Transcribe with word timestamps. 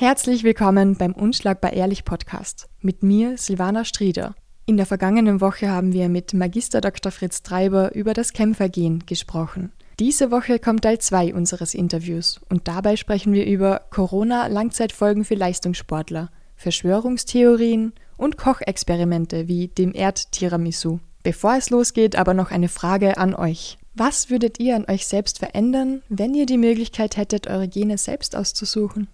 Herzlich 0.00 0.44
willkommen 0.44 0.94
beim 0.94 1.12
Unschlagbar 1.12 1.72
Ehrlich 1.72 2.04
Podcast 2.04 2.68
mit 2.80 3.02
mir, 3.02 3.36
Silvana 3.36 3.84
Strieder. 3.84 4.36
In 4.64 4.76
der 4.76 4.86
vergangenen 4.86 5.40
Woche 5.40 5.70
haben 5.70 5.92
wir 5.92 6.08
mit 6.08 6.34
Magister 6.34 6.80
Dr. 6.80 7.10
Fritz 7.10 7.42
Treiber 7.42 7.96
über 7.96 8.14
das 8.14 8.32
Kämpfergehen 8.32 9.02
gesprochen. 9.06 9.72
Diese 9.98 10.30
Woche 10.30 10.60
kommt 10.60 10.82
Teil 10.82 11.00
2 11.00 11.34
unseres 11.34 11.74
Interviews 11.74 12.40
und 12.48 12.68
dabei 12.68 12.94
sprechen 12.94 13.32
wir 13.32 13.44
über 13.44 13.86
Corona-Langzeitfolgen 13.90 15.24
für 15.24 15.34
Leistungssportler, 15.34 16.30
Verschwörungstheorien 16.54 17.92
und 18.16 18.36
Kochexperimente 18.36 19.48
wie 19.48 19.66
dem 19.66 19.92
Erdtiramisu. 19.92 21.00
Bevor 21.24 21.56
es 21.56 21.70
losgeht, 21.70 22.14
aber 22.14 22.34
noch 22.34 22.52
eine 22.52 22.68
Frage 22.68 23.18
an 23.18 23.34
euch. 23.34 23.78
Was 23.96 24.30
würdet 24.30 24.60
ihr 24.60 24.76
an 24.76 24.84
euch 24.88 25.08
selbst 25.08 25.40
verändern, 25.40 26.02
wenn 26.08 26.34
ihr 26.34 26.46
die 26.46 26.56
Möglichkeit 26.56 27.16
hättet, 27.16 27.48
eure 27.48 27.66
Gene 27.66 27.98
selbst 27.98 28.36
auszusuchen? 28.36 29.08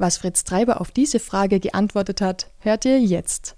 Was 0.00 0.16
Fritz 0.16 0.44
Treiber 0.44 0.80
auf 0.80 0.92
diese 0.92 1.18
Frage 1.18 1.58
geantwortet 1.58 2.20
hat, 2.20 2.52
hört 2.60 2.84
ihr 2.84 3.00
jetzt. 3.00 3.56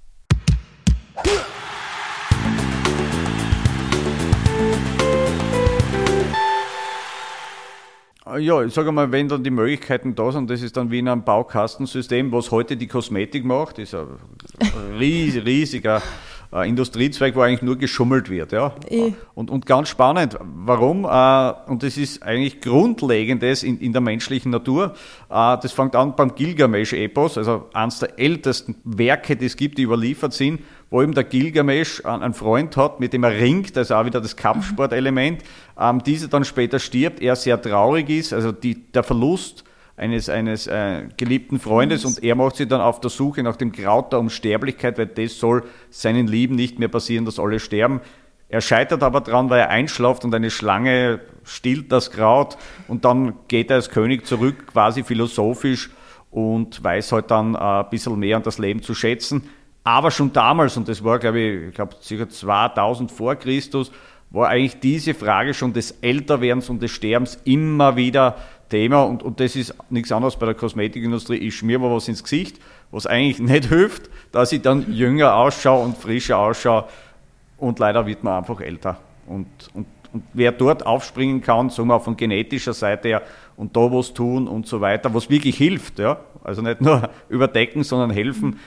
Ja, 8.39 8.63
ich 8.63 8.73
sage 8.73 8.91
mal, 8.91 9.13
wenn 9.13 9.29
dann 9.29 9.45
die 9.45 9.51
Möglichkeiten 9.51 10.15
da 10.15 10.33
sind, 10.33 10.49
das 10.49 10.63
ist 10.63 10.79
dann 10.79 10.91
wie 10.91 11.01
in 11.01 11.09
einem 11.09 11.25
Baukastensystem, 11.25 12.33
was 12.33 12.51
heute 12.51 12.79
die 12.79 12.87
Kosmetik 12.87 13.45
macht, 13.45 13.79
ist 13.79 13.95
ein 13.95 14.09
ries, 14.99 15.35
riesiger 15.45 16.01
äh, 16.53 16.69
Industriezweig, 16.69 17.37
wo 17.37 17.41
eigentlich 17.41 17.63
nur 17.63 17.77
geschummelt 17.77 18.31
wird. 18.31 18.53
Ja? 18.53 18.75
E. 18.89 19.13
Und, 19.35 19.51
und 19.51 19.67
ganz 19.67 19.89
spannend, 19.89 20.37
warum? 20.41 21.05
Äh, 21.05 21.71
und 21.71 21.83
das 21.83 21.97
ist 21.97 22.23
eigentlich 22.23 22.61
Grundlegendes 22.61 23.63
in, 23.63 23.79
in 23.81 23.93
der 23.93 24.01
menschlichen 24.01 24.51
Natur. 24.51 24.95
Äh, 25.29 25.57
das 25.59 25.73
fängt 25.73 25.95
an 25.95 26.17
beim 26.17 26.35
Gilgamesch-Epos, 26.35 27.39
also 27.39 27.69
eines 27.73 28.01
der 28.01 28.19
ältesten 28.19 28.77
Werke, 28.85 29.37
die 29.37 29.47
es 29.47 29.57
gibt, 29.57 29.79
die 29.79 29.83
überliefert 29.83 30.33
sind, 30.33 30.61
wo 30.91 31.03
eben 31.03 31.15
der 31.15 31.25
Gilgamesch 31.25 32.05
einen 32.05 32.35
Freund 32.35 32.77
hat, 32.77 32.99
mit 32.99 33.13
dem 33.13 33.23
er 33.23 33.33
ringt, 33.33 33.79
also 33.79 33.95
auch 33.95 34.05
wieder 34.05 34.21
das 34.21 34.37
Kampfsportelement, 34.37 35.43
ähm, 35.79 36.03
dieser 36.03 36.29
dann 36.29 36.45
später 36.45 36.81
stirbt, 36.81 37.23
er 37.23 37.37
sehr 37.37 37.61
traurig 37.63 38.11
ist, 38.11 38.33
also 38.33 38.51
die, 38.51 38.75
der 38.91 39.05
Verlust 39.05 39.65
eines, 40.01 40.31
eines 40.31 40.67
äh, 40.67 41.03
geliebten 41.19 41.61
Freundes 41.61 42.07
und 42.07 42.23
er 42.25 42.35
macht 42.35 42.57
sich 42.57 42.67
dann 42.67 42.81
auf 42.81 43.01
der 43.01 43.11
Suche 43.11 43.43
nach 43.43 43.57
dem 43.57 43.71
Kraut 43.71 44.13
der 44.13 44.19
Unsterblichkeit, 44.19 44.97
weil 44.97 45.07
das 45.07 45.39
soll 45.39 45.65
seinen 45.91 46.27
Lieben 46.27 46.55
nicht 46.55 46.79
mehr 46.79 46.89
passieren, 46.89 47.27
dass 47.27 47.39
alle 47.39 47.61
sterben. 47.61 48.01
Er 48.49 48.63
scheitert 48.63 49.03
aber 49.03 49.21
dran, 49.21 49.51
weil 49.51 49.61
er 49.61 49.69
einschlaft 49.69 50.25
und 50.25 50.35
eine 50.35 50.51
Schlange 50.51 51.21
stillt 51.45 51.93
das 51.93 52.11
Kraut 52.11 52.57
und 52.89 53.05
dann 53.05 53.35
geht 53.49 53.69
er 53.69 53.77
als 53.77 53.91
König 53.91 54.27
zurück, 54.27 54.69
quasi 54.73 55.05
philosophisch 55.05 55.91
und 56.31 56.83
weiß 56.83 57.13
halt 57.13 57.31
dann 57.31 57.55
äh, 57.55 57.59
ein 57.59 57.91
bisschen 57.91 58.19
mehr 58.19 58.39
an 58.39 58.43
das 58.43 58.57
Leben 58.59 58.83
zu 58.83 58.95
schätzen. 58.95 59.51
Aber 59.85 60.11
schon 60.11 60.33
damals, 60.33 60.79
und 60.79 60.89
das 60.89 61.05
war, 61.05 61.19
glaube 61.19 61.41
ich, 61.41 61.69
ich 61.69 61.75
glaube, 61.75 61.97
ca. 61.97 62.29
2000 62.29 63.13
vor 63.13 63.35
Christus, 63.37 63.93
war 64.31 64.49
eigentlich 64.49 64.81
diese 64.81 65.13
Frage 65.13 65.53
schon 65.53 65.75
des 65.75 65.91
Älterwerdens 66.01 66.71
und 66.71 66.81
des 66.81 66.91
Sterbens 66.91 67.39
immer 67.45 67.97
wieder 67.97 68.37
Thema 68.71 69.03
und, 69.03 69.23
und 69.23 69.41
das 69.41 69.57
ist 69.57 69.75
nichts 69.91 70.11
anderes 70.11 70.37
bei 70.37 70.47
der 70.47 70.55
Kosmetikindustrie. 70.55 71.37
Ich 71.37 71.57
schmier 71.57 71.79
mir 71.79 71.91
was 71.91 72.09
ins 72.09 72.23
Gesicht, 72.23 72.59
was 72.91 73.07
eigentlich 73.07 73.39
nicht 73.51 73.67
hilft, 73.67 74.09
dass 74.33 74.53
ich 74.53 74.63
dann 74.63 74.91
jünger 74.93 75.35
ausschaue 75.35 75.85
und 75.85 75.99
frischer 75.99 76.39
ausschaue 76.39 76.87
und 77.59 77.79
leider 77.79 78.07
wird 78.07 78.25
man 78.25 78.39
einfach 78.39 78.61
älter. 78.61 78.99
Und, 79.27 79.47
und, 79.75 79.87
und 80.13 80.25
wer 80.33 80.53
dort 80.53 80.87
aufspringen 80.87 81.43
kann, 81.43 81.69
sagen 81.71 81.89
wir 81.89 82.01
von 82.01 82.17
genetischer 82.17 82.73
Seite 82.73 83.09
her 83.09 83.23
und 83.57 83.77
da 83.77 83.81
was 83.81 84.15
tun 84.15 84.49
und 84.49 84.67
so 84.67 84.81
weiter, 84.81 85.13
was 85.13 85.29
wirklich 85.29 85.59
hilft, 85.59 85.99
ja, 85.99 86.19
also 86.43 86.63
nicht 86.63 86.81
nur 86.81 87.11
überdecken, 87.29 87.85
sondern 87.85 88.11
helfen, 88.11 88.59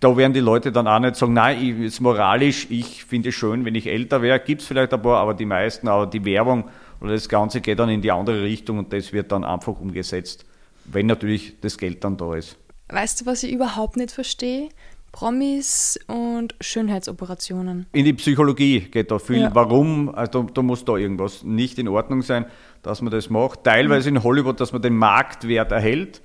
da 0.00 0.16
werden 0.16 0.32
die 0.32 0.40
Leute 0.40 0.70
dann 0.70 0.86
auch 0.86 1.00
nicht 1.00 1.16
sagen, 1.16 1.32
nein, 1.32 1.58
ich, 1.60 1.78
ist 1.80 2.00
moralisch, 2.00 2.68
ich 2.70 3.04
finde 3.04 3.30
es 3.30 3.34
schön, 3.34 3.64
wenn 3.64 3.74
ich 3.74 3.86
älter 3.86 4.22
wäre, 4.22 4.38
gibt 4.38 4.62
es 4.62 4.68
vielleicht 4.68 4.94
ein 4.94 5.02
paar, 5.02 5.18
aber 5.18 5.34
die 5.34 5.44
meisten, 5.44 5.88
aber 5.88 6.06
die 6.06 6.24
Werbung 6.24 6.64
oder 7.00 7.12
das 7.12 7.28
Ganze 7.28 7.60
geht 7.60 7.78
dann 7.78 7.88
in 7.88 8.02
die 8.02 8.10
andere 8.10 8.42
Richtung 8.42 8.78
und 8.78 8.92
das 8.92 9.12
wird 9.12 9.32
dann 9.32 9.44
einfach 9.44 9.78
umgesetzt, 9.80 10.44
wenn 10.84 11.06
natürlich 11.06 11.60
das 11.60 11.78
Geld 11.78 12.02
dann 12.04 12.16
da 12.16 12.34
ist. 12.34 12.56
Weißt 12.88 13.20
du, 13.20 13.26
was 13.26 13.42
ich 13.42 13.52
überhaupt 13.52 13.96
nicht 13.96 14.10
verstehe? 14.10 14.68
Promis 15.12 15.98
und 16.06 16.54
Schönheitsoperationen. 16.60 17.86
In 17.92 18.04
die 18.04 18.12
Psychologie 18.12 18.80
geht 18.80 19.10
da 19.10 19.18
viel. 19.18 19.40
Ja. 19.40 19.54
Warum? 19.54 20.14
Also 20.14 20.42
da, 20.42 20.52
da, 20.52 20.62
muss 20.62 20.84
da 20.84 20.96
irgendwas 20.96 21.42
nicht 21.42 21.78
in 21.78 21.88
Ordnung 21.88 22.22
sein, 22.22 22.46
dass 22.82 23.00
man 23.00 23.10
das 23.10 23.30
macht. 23.30 23.64
Teilweise 23.64 24.10
in 24.10 24.22
Hollywood, 24.22 24.60
dass 24.60 24.72
man 24.72 24.82
den 24.82 24.96
Marktwert 24.96 25.72
erhält. 25.72 26.20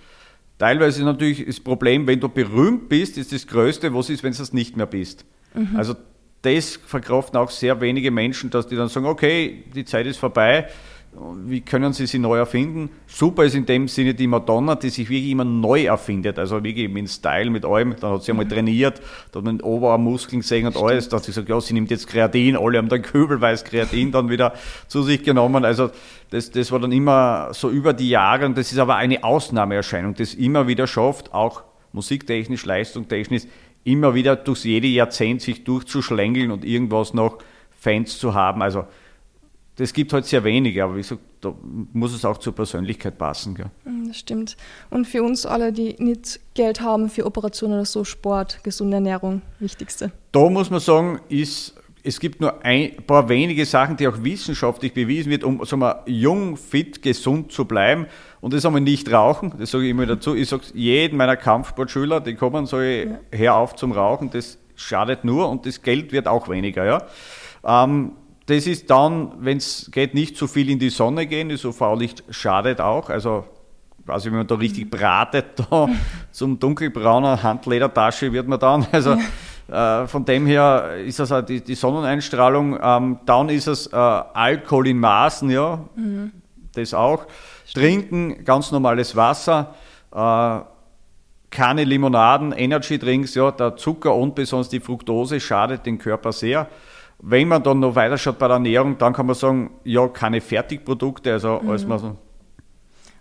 Teilweise 0.59 0.99
ist 0.99 1.05
natürlich 1.05 1.45
das 1.45 1.59
Problem, 1.59 2.07
wenn 2.07 2.19
du 2.19 2.29
berühmt 2.29 2.89
bist, 2.89 3.17
ist 3.17 3.31
das 3.31 3.47
Größte, 3.47 3.93
was 3.93 4.09
ist, 4.09 4.23
wenn 4.23 4.33
du 4.33 4.41
es 4.41 4.53
nicht 4.53 4.77
mehr 4.77 4.85
bist. 4.85 5.25
Mhm. 5.53 5.75
Also 5.75 5.95
das 6.43 6.79
verkraften 6.85 7.37
auch 7.37 7.49
sehr 7.49 7.81
wenige 7.81 8.11
Menschen, 8.11 8.49
dass 8.49 8.67
die 8.67 8.75
dann 8.75 8.89
sagen, 8.89 9.07
okay, 9.07 9.63
die 9.73 9.85
Zeit 9.85 10.05
ist 10.05 10.17
vorbei, 10.17 10.67
wie 11.45 11.61
können 11.61 11.93
sie 11.93 12.07
sich 12.07 12.19
neu 12.19 12.37
erfinden? 12.37 12.89
Super 13.05 13.43
ist 13.43 13.55
in 13.55 13.65
dem 13.65 13.87
Sinne 13.87 14.13
die 14.13 14.25
Madonna, 14.25 14.75
die 14.75 14.89
sich 14.89 15.09
wirklich 15.09 15.29
immer 15.29 15.43
neu 15.43 15.85
erfindet, 15.85 16.39
also 16.39 16.63
wirklich 16.63 16.89
mit 16.89 17.09
Style, 17.09 17.51
mit 17.51 17.65
allem. 17.65 17.95
Dann 17.99 18.13
hat 18.13 18.23
sie 18.23 18.31
einmal 18.31 18.45
mhm. 18.45 18.49
trainiert, 18.49 19.01
da 19.31 19.37
hat 19.37 19.45
man 19.45 19.61
Oberarmmuskeln 19.61 20.41
gesehen 20.41 20.65
und 20.65 20.73
Stimmt. 20.73 20.89
alles. 20.89 21.09
Da 21.09 21.17
hat 21.17 21.23
sie 21.23 21.31
gesagt, 21.31 21.49
ja, 21.49 21.61
sie 21.61 21.73
nimmt 21.75 21.91
jetzt 21.91 22.07
Kreatin, 22.07 22.57
alle 22.57 22.79
haben 22.79 22.89
dann 22.89 23.01
kübelweise 23.01 23.63
Kreatin 23.63 24.11
dann 24.11 24.29
wieder 24.29 24.53
zu 24.87 25.03
sich 25.03 25.23
genommen. 25.23 25.65
Also 25.65 25.91
das, 26.31 26.49
das 26.49 26.71
war 26.71 26.79
dann 26.79 26.91
immer 26.91 27.49
so 27.53 27.69
über 27.69 27.93
die 27.93 28.09
Jahre 28.09 28.45
und 28.45 28.57
das 28.57 28.71
ist 28.71 28.79
aber 28.79 28.95
eine 28.95 29.23
Ausnahmeerscheinung, 29.23 30.15
das 30.15 30.33
immer 30.33 30.67
wieder 30.67 30.87
schafft, 30.87 31.33
auch 31.33 31.63
musiktechnisch, 31.91 32.65
leistungstechnisch, 32.65 33.43
immer 33.83 34.13
wieder 34.15 34.35
durchs 34.35 34.63
jede 34.63 34.87
Jahrzehnt 34.87 35.41
sich 35.41 35.63
durchzuschlängeln 35.63 36.51
und 36.51 36.65
irgendwas 36.65 37.13
noch 37.13 37.39
Fans 37.71 38.17
zu 38.17 38.33
haben. 38.33 38.61
Also 38.61 38.85
das 39.75 39.93
gibt 39.93 40.13
halt 40.13 40.25
sehr 40.25 40.43
wenige, 40.43 40.83
aber 40.83 40.95
wie 40.95 41.01
gesagt, 41.01 41.21
da 41.41 41.53
muss 41.93 42.13
es 42.13 42.23
auch 42.25 42.37
zur 42.37 42.53
Persönlichkeit 42.53 43.17
passen. 43.17 43.55
Gell? 43.55 43.71
Mm, 43.85 44.07
das 44.07 44.17
stimmt. 44.17 44.55
Und 44.89 45.07
für 45.07 45.23
uns 45.23 45.45
alle, 45.45 45.73
die 45.73 45.95
nicht 45.97 46.39
Geld 46.53 46.81
haben 46.81 47.09
für 47.09 47.25
Operationen 47.25 47.73
oder 47.75 47.85
so, 47.85 48.03
Sport, 48.03 48.63
gesunde 48.63 48.95
Ernährung, 48.95 49.41
wichtigste. 49.59 50.11
Da 50.31 50.49
muss 50.49 50.69
man 50.69 50.79
sagen, 50.79 51.19
ist, 51.29 51.72
es 52.05 52.19
gibt 52.19 52.41
nur 52.41 52.63
ein 52.65 52.97
paar 53.07 53.29
wenige 53.29 53.65
Sachen, 53.65 53.95
die 53.95 54.07
auch 54.07 54.23
wissenschaftlich 54.23 54.93
bewiesen 54.93 55.29
wird, 55.31 55.45
um 55.45 55.63
sagen 55.63 55.81
wir, 55.81 56.03
jung, 56.05 56.57
fit, 56.57 57.01
gesund 57.01 57.53
zu 57.53 57.63
bleiben. 57.65 58.07
Und 58.41 58.53
das 58.53 58.65
haben 58.65 58.73
wir 58.73 58.81
nicht 58.81 59.09
rauchen, 59.11 59.53
das 59.57 59.71
sage 59.71 59.85
ich 59.85 59.91
immer 59.91 60.05
dazu. 60.05 60.35
Ich 60.35 60.49
sage 60.49 60.63
jedem 60.73 61.17
meiner 61.17 61.37
Kampfsportschüler, 61.37 62.19
die 62.19 62.35
kommen, 62.35 62.65
sage 62.65 63.17
ich, 63.31 63.39
hör 63.39 63.55
auf 63.55 63.75
zum 63.75 63.93
Rauchen, 63.93 64.29
das 64.31 64.57
schadet 64.75 65.23
nur 65.23 65.47
und 65.49 65.65
das 65.65 65.81
Geld 65.81 66.11
wird 66.11 66.27
auch 66.27 66.49
weniger. 66.49 66.85
Ja? 66.85 67.83
Ähm, 67.83 68.11
das 68.47 68.67
ist 68.67 68.89
dann, 68.89 69.31
wenn 69.39 69.57
es 69.57 69.89
geht, 69.91 70.13
nicht 70.13 70.35
zu 70.35 70.47
viel 70.47 70.69
in 70.69 70.79
die 70.79 70.89
Sonne 70.89 71.25
gehen, 71.25 71.47
das 71.47 71.63
UV-Licht 71.63 72.25
schadet 72.29 72.81
auch. 72.81 73.09
Also 73.09 73.45
quasi, 74.05 74.29
wenn 74.29 74.39
man 74.39 74.47
da 74.47 74.55
richtig 74.55 74.91
bratet, 74.91 75.45
da 75.69 75.87
zum 76.31 76.59
dunkelbraunen 76.59 77.41
Handledertasche 77.41 78.33
wird 78.33 78.49
man 78.49 78.59
dann. 78.59 78.87
Also 78.91 79.17
äh, 79.73 80.07
von 80.07 80.23
dem 80.23 80.45
her 80.45 80.97
ist 81.03 81.19
das 81.19 81.31
auch 81.31 81.41
die, 81.41 81.61
die 81.61 81.73
Sonneneinstrahlung. 81.73 82.77
Ähm, 82.81 83.17
dann 83.25 83.49
ist 83.49 83.67
es 83.67 83.87
äh, 83.87 83.95
Alkohol 83.95 84.87
in 84.87 84.99
Maßen, 84.99 85.49
ja, 85.49 85.79
mhm. 85.95 86.31
das 86.75 86.93
auch. 86.93 87.25
Trinken, 87.73 88.45
ganz 88.45 88.71
normales 88.71 89.15
Wasser. 89.15 89.73
Äh, 90.13 90.59
keine 91.49 91.83
Limonaden, 91.83 92.51
Energy 92.51 92.99
Drinks, 92.99 93.35
ja, 93.35 93.51
der 93.51 93.75
Zucker 93.75 94.15
und 94.15 94.35
besonders 94.35 94.69
die 94.69 94.79
Fructose 94.79 95.39
schadet 95.39 95.85
den 95.85 95.97
Körper 95.97 96.31
sehr. 96.31 96.67
Wenn 97.19 97.47
man 97.47 97.63
dann 97.63 97.79
noch 97.79 97.95
weiter 97.95 98.17
schaut 98.17 98.37
bei 98.37 98.47
der 98.47 98.55
Ernährung, 98.55 98.97
dann 98.97 99.13
kann 99.13 99.25
man 99.25 99.35
sagen, 99.35 99.71
ja, 99.83 100.07
keine 100.07 100.41
Fertigprodukte, 100.41 101.31
also 101.31 101.59
mhm. 101.61 101.69
als 101.69 101.85
man 101.85 101.99
so 101.99 102.17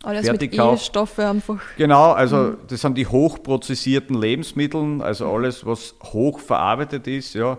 alles 0.03 0.27
fertig 0.27 0.51
mit 0.51 0.61
kauft. 0.61 0.83
E-Stoffe 0.83 1.27
einfach. 1.27 1.61
Genau, 1.77 2.13
also 2.13 2.37
mhm. 2.37 2.57
das 2.69 2.81
sind 2.81 2.99
die 2.99 3.07
hochprozessierten 3.07 4.21
Lebensmittel, 4.21 5.03
also 5.03 5.31
alles, 5.33 5.65
was 5.65 5.95
hochverarbeitet 6.03 7.07
ist, 7.07 7.35
ja, 7.35 7.59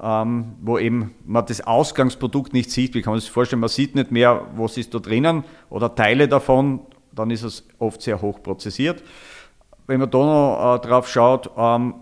ähm, 0.00 0.54
wo 0.62 0.78
eben 0.78 1.14
man 1.24 1.44
das 1.46 1.60
Ausgangsprodukt 1.60 2.52
nicht 2.52 2.70
sieht. 2.70 2.94
Wie 2.94 3.02
kann 3.02 3.12
man 3.12 3.20
sich 3.20 3.30
vorstellen? 3.30 3.60
Man 3.60 3.68
sieht 3.68 3.94
nicht 3.94 4.10
mehr, 4.10 4.46
was 4.56 4.76
ist 4.76 4.94
da 4.94 4.98
drinnen 4.98 5.44
oder 5.70 5.94
Teile 5.94 6.28
davon, 6.28 6.80
dann 7.12 7.30
ist 7.30 7.42
es 7.42 7.66
oft 7.78 8.00
sehr 8.00 8.22
hochprozessiert. 8.22 9.02
Wenn 9.86 10.00
man 10.00 10.10
da 10.10 10.18
noch 10.18 10.76
äh, 10.76 10.86
drauf 10.86 11.08
schaut, 11.08 11.50
ähm, 11.56 11.94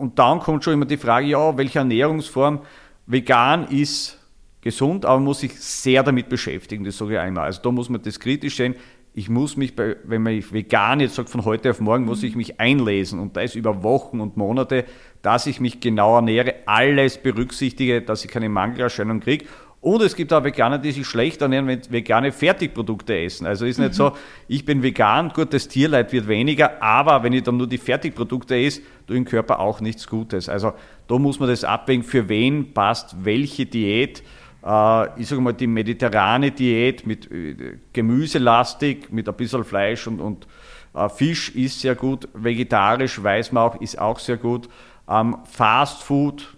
und 0.00 0.18
dann 0.18 0.40
kommt 0.40 0.64
schon 0.64 0.72
immer 0.72 0.86
die 0.86 0.96
Frage, 0.96 1.26
ja, 1.26 1.58
welche 1.58 1.80
Ernährungsform 1.80 2.60
vegan 3.06 3.68
ist 3.68 4.18
gesund, 4.62 5.04
aber 5.04 5.16
man 5.16 5.24
muss 5.24 5.40
sich 5.40 5.60
sehr 5.60 6.02
damit 6.02 6.30
beschäftigen, 6.30 6.84
das 6.84 6.96
sage 6.96 7.14
ich 7.14 7.18
einmal. 7.18 7.44
Also 7.44 7.60
da 7.62 7.70
muss 7.70 7.90
man 7.90 8.00
das 8.02 8.18
kritisch 8.18 8.56
sehen. 8.56 8.74
Ich 9.12 9.28
muss 9.28 9.56
mich, 9.56 9.74
bei, 9.74 9.96
wenn 10.04 10.22
man 10.22 10.40
vegan 10.52 11.00
jetzt 11.00 11.16
sagt, 11.16 11.30
von 11.30 11.44
heute 11.44 11.70
auf 11.70 11.80
morgen, 11.80 12.04
muss 12.04 12.22
ich 12.22 12.36
mich 12.36 12.60
einlesen 12.60 13.18
und 13.18 13.36
da 13.36 13.40
ist 13.40 13.56
über 13.56 13.82
Wochen 13.82 14.20
und 14.20 14.36
Monate, 14.36 14.84
dass 15.22 15.46
ich 15.46 15.60
mich 15.60 15.80
genau 15.80 16.16
ernähre, 16.16 16.54
alles 16.66 17.18
berücksichtige, 17.18 18.02
dass 18.02 18.24
ich 18.24 18.30
keine 18.30 18.48
Mangelerscheinung 18.48 19.20
kriege 19.20 19.46
Und 19.80 20.02
es 20.02 20.14
gibt 20.14 20.32
auch 20.32 20.44
Veganer, 20.44 20.78
die 20.78 20.92
sich 20.92 21.06
schlecht 21.06 21.40
ernähren, 21.40 21.66
wenn 21.66 21.80
vegane 21.90 22.32
Fertigprodukte 22.32 23.18
essen. 23.18 23.46
Also 23.46 23.64
ist 23.64 23.78
nicht 23.78 23.90
mhm. 23.90 23.94
so, 23.94 24.12
ich 24.46 24.64
bin 24.64 24.82
vegan, 24.82 25.30
gut, 25.30 25.54
das 25.54 25.68
Tierleid 25.68 26.12
wird 26.12 26.28
weniger, 26.28 26.82
aber 26.82 27.22
wenn 27.22 27.32
ich 27.32 27.42
dann 27.42 27.56
nur 27.56 27.66
die 27.66 27.78
Fertigprodukte 27.78 28.56
esse, 28.56 28.82
tue 29.06 29.16
im 29.16 29.24
Körper 29.24 29.58
auch 29.58 29.80
nichts 29.80 30.06
Gutes. 30.06 30.48
Also 30.48 30.74
da 31.08 31.18
muss 31.18 31.40
man 31.40 31.48
das 31.48 31.64
abwägen, 31.64 32.04
für 32.04 32.28
wen 32.28 32.74
passt 32.74 33.24
welche 33.24 33.66
Diät. 33.66 34.22
Äh, 34.64 35.20
ich 35.20 35.28
sage 35.28 35.40
mal, 35.40 35.52
die 35.52 35.66
mediterrane 35.66 36.50
Diät 36.50 37.06
mit 37.06 37.30
äh, 37.30 37.78
Gemüselastig, 37.92 39.10
mit 39.10 39.28
ein 39.28 39.34
bisschen 39.34 39.64
Fleisch 39.64 40.06
und, 40.06 40.20
und 40.20 40.46
äh, 40.94 41.08
Fisch 41.08 41.54
ist 41.54 41.80
sehr 41.80 41.94
gut. 41.94 42.28
Vegetarisch 42.34 43.22
weiß 43.22 43.52
man 43.52 43.64
auch, 43.64 43.80
ist 43.80 43.98
auch 43.98 44.18
sehr 44.18 44.36
gut. 44.36 44.68
Ähm, 45.08 45.38
Fast 45.44 46.02
Food 46.02 46.56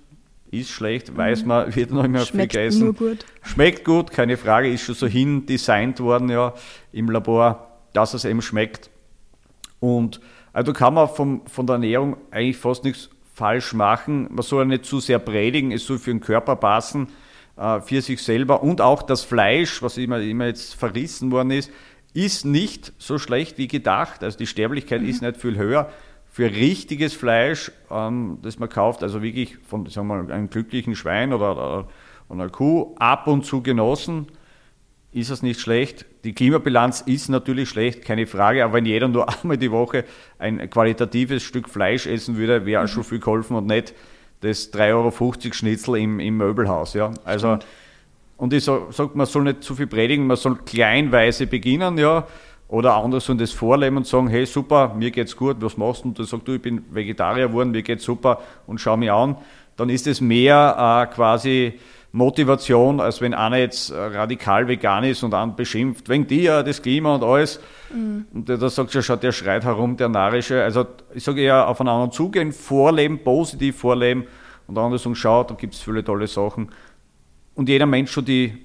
ist 0.51 0.71
schlecht, 0.71 1.17
weiß 1.17 1.43
mhm. 1.43 1.49
man, 1.49 1.75
wird 1.75 1.91
noch 1.91 2.05
immer 2.05 2.21
Schmeckt 2.21 2.53
viel 2.53 2.63
gegessen. 2.63 2.85
Nur 2.85 2.95
gut. 2.95 3.25
Schmeckt 3.43 3.85
gut, 3.85 4.11
keine 4.11 4.37
Frage, 4.37 4.71
ist 4.71 4.83
schon 4.83 4.95
so 4.95 5.07
hin 5.07 5.47
designt 5.47 5.99
worden 6.01 6.29
ja, 6.29 6.53
im 6.93 7.11
Labor, 7.11 7.69
dass 7.95 8.15
es 8.15 8.25
eben 8.25 8.43
schmeckt. 8.43 8.91
Und 9.81 10.21
also 10.53 10.73
kann 10.73 10.95
man 10.95 11.09
vom, 11.09 11.47
von 11.47 11.67
der 11.67 11.75
Ernährung 11.75 12.17
eigentlich 12.31 12.59
fast 12.59 12.85
nichts 12.85 13.09
falsch 13.33 13.73
machen. 13.73 14.29
Man 14.31 14.43
soll 14.43 14.61
ja 14.61 14.65
nicht 14.67 14.85
zu 14.85 15.01
sehr 15.01 15.19
predigen, 15.19 15.73
es 15.73 15.87
soll 15.87 15.99
für 15.99 16.11
den 16.11 16.21
Körper 16.21 16.57
passen, 16.57 17.09
für 17.57 18.01
sich 18.01 18.23
selber. 18.23 18.63
Und 18.63 18.81
auch 18.81 19.03
das 19.03 19.23
Fleisch, 19.23 19.83
was 19.83 19.99
immer, 19.99 20.21
immer 20.21 20.47
jetzt 20.47 20.75
verrissen 20.75 21.31
worden 21.31 21.51
ist, 21.51 21.71
ist 22.15 22.45
nicht 22.45 22.93
so 22.99 23.19
schlecht 23.19 23.59
wie 23.59 23.69
gedacht. 23.69 24.23
Also 24.23 24.39
die 24.39 24.47
Sterblichkeit 24.47 25.03
mhm. 25.03 25.09
ist 25.09 25.23
nicht 25.23 25.37
viel 25.37 25.57
höher 25.57 25.91
für 26.33 26.51
richtiges 26.51 27.13
Fleisch, 27.13 27.71
ähm, 27.91 28.39
das 28.43 28.59
man 28.59 28.71
kauft, 28.71 29.03
also 29.03 29.23
wirklich 29.23 29.59
von 29.67 29.85
sagen 29.87 30.07
wir 30.09 30.23
mal, 30.23 30.33
einem 30.33 30.49
glücklichen 30.49 30.97
Schwein 30.97 31.35
oder, 31.35 31.53
oder 31.53 31.89
einer 32.31 32.49
Kuh, 32.49 32.95
ab 32.99 33.27
und 33.27 33.45
zu 33.45 33.63
genossen, 33.63 34.29
ist 35.13 35.29
es 35.29 35.43
nicht 35.43 35.61
schlecht. 35.61 36.07
Die 36.25 36.33
Klimabilanz 36.33 37.03
ist 37.03 37.29
natürlich 37.29 37.69
schlecht, 37.69 38.03
keine 38.03 38.27
Frage, 38.27 38.65
aber 38.65 38.75
wenn 38.75 38.87
jeder 38.87 39.09
nur 39.09 39.29
einmal 39.43 39.59
die 39.59 39.71
Woche 39.71 40.07
ein 40.39 40.71
qualitatives 40.71 41.43
Stück 41.43 41.69
Fleisch 41.69 42.07
essen 42.07 42.37
würde, 42.39 42.65
wäre 42.65 42.83
auch 42.83 42.89
schon 42.89 43.05
viel 43.05 43.21
geholfen 43.21 43.55
und 43.55 43.67
nicht 43.67 43.93
das 44.43 44.73
3,50 44.73 44.93
Euro 44.93 45.55
Schnitzel 45.55 45.97
im, 45.97 46.21
im 46.21 46.37
Möbelhaus. 46.37 46.95
Ja? 46.95 47.11
Also, 47.25 47.59
und 48.37 48.53
ich 48.53 48.65
sage, 48.65 48.87
sag, 48.91 49.15
man 49.15 49.27
soll 49.27 49.45
nicht 49.45 49.65
zu 49.65 49.75
viel 49.75 49.87
predigen, 49.87 50.27
man 50.27 50.37
soll 50.37 50.57
kleinweise 50.57 51.47
beginnen, 51.47 51.97
ja 51.97 52.27
oder 52.73 52.95
andere 52.95 53.21
sollen 53.21 53.37
das 53.37 53.53
vorleben 53.53 53.99
und 53.99 54.07
sagen, 54.07 54.29
hey 54.29 54.47
super, 54.47 54.95
mir 54.95 55.11
geht's 55.11 55.37
gut, 55.37 55.59
was 55.61 55.77
machst 55.77 56.05
du? 56.05 56.09
Und 56.09 56.19
du 56.19 56.25
sagst, 56.25 56.49
du, 56.49 56.55
ich 56.55 56.63
bin 56.63 56.83
Vegetarier 56.91 57.49
geworden, 57.49 57.71
mir 57.71 57.83
geht's 57.83 58.03
super 58.03 58.41
und 58.67 58.81
schau 58.81 58.97
mich 58.97 59.13
an. 59.13 59.37
Dann 59.77 59.91
ist 59.91 60.07
es 60.07 60.23
mehr 60.23 61.05
äh, 61.11 61.15
quasi 61.15 61.79
Motivation, 62.13 63.01
als 63.01 63.23
wenn 63.23 63.33
einer 63.33 63.57
jetzt 63.57 63.91
radikal 63.91 64.69
vegan 64.69 65.05
ist 65.05 65.23
und 65.23 65.31
dann 65.31 65.57
beschimpft, 65.57 66.11
wegen 66.11 66.27
dir, 66.27 66.63
das 66.63 66.83
Klima 66.83 67.15
und 67.15 67.25
alles. 67.25 67.59
Mhm. 67.93 68.27
Und 68.33 68.49
da 68.49 68.69
sagst 68.69 68.95
du, 68.95 69.03
schaut, 69.03 69.23
der 69.23 69.33
schreit 69.33 69.65
herum, 69.65 69.97
der 69.97 70.11
Narische. 70.11 70.63
Also 70.63 70.87
ich 71.15 71.25
sage 71.25 71.41
eher 71.41 71.69
auf 71.69 71.81
einen 71.81 71.89
anderen 71.89 72.13
zugehen, 72.13 72.53
vorleben, 72.53 73.25
positiv 73.25 73.79
vorleben 73.79 74.25
und 74.67 74.77
andere 74.77 74.99
sagen, 74.99 75.15
schau, 75.15 75.43
da 75.45 75.55
gibt 75.55 75.73
es 75.73 75.81
viele 75.81 76.05
tolle 76.05 76.27
Sachen. 76.27 76.69
Und 77.55 77.71
jeder 77.71 77.87
Mensch 77.87 78.11
schon 78.11 78.27
die 78.27 78.59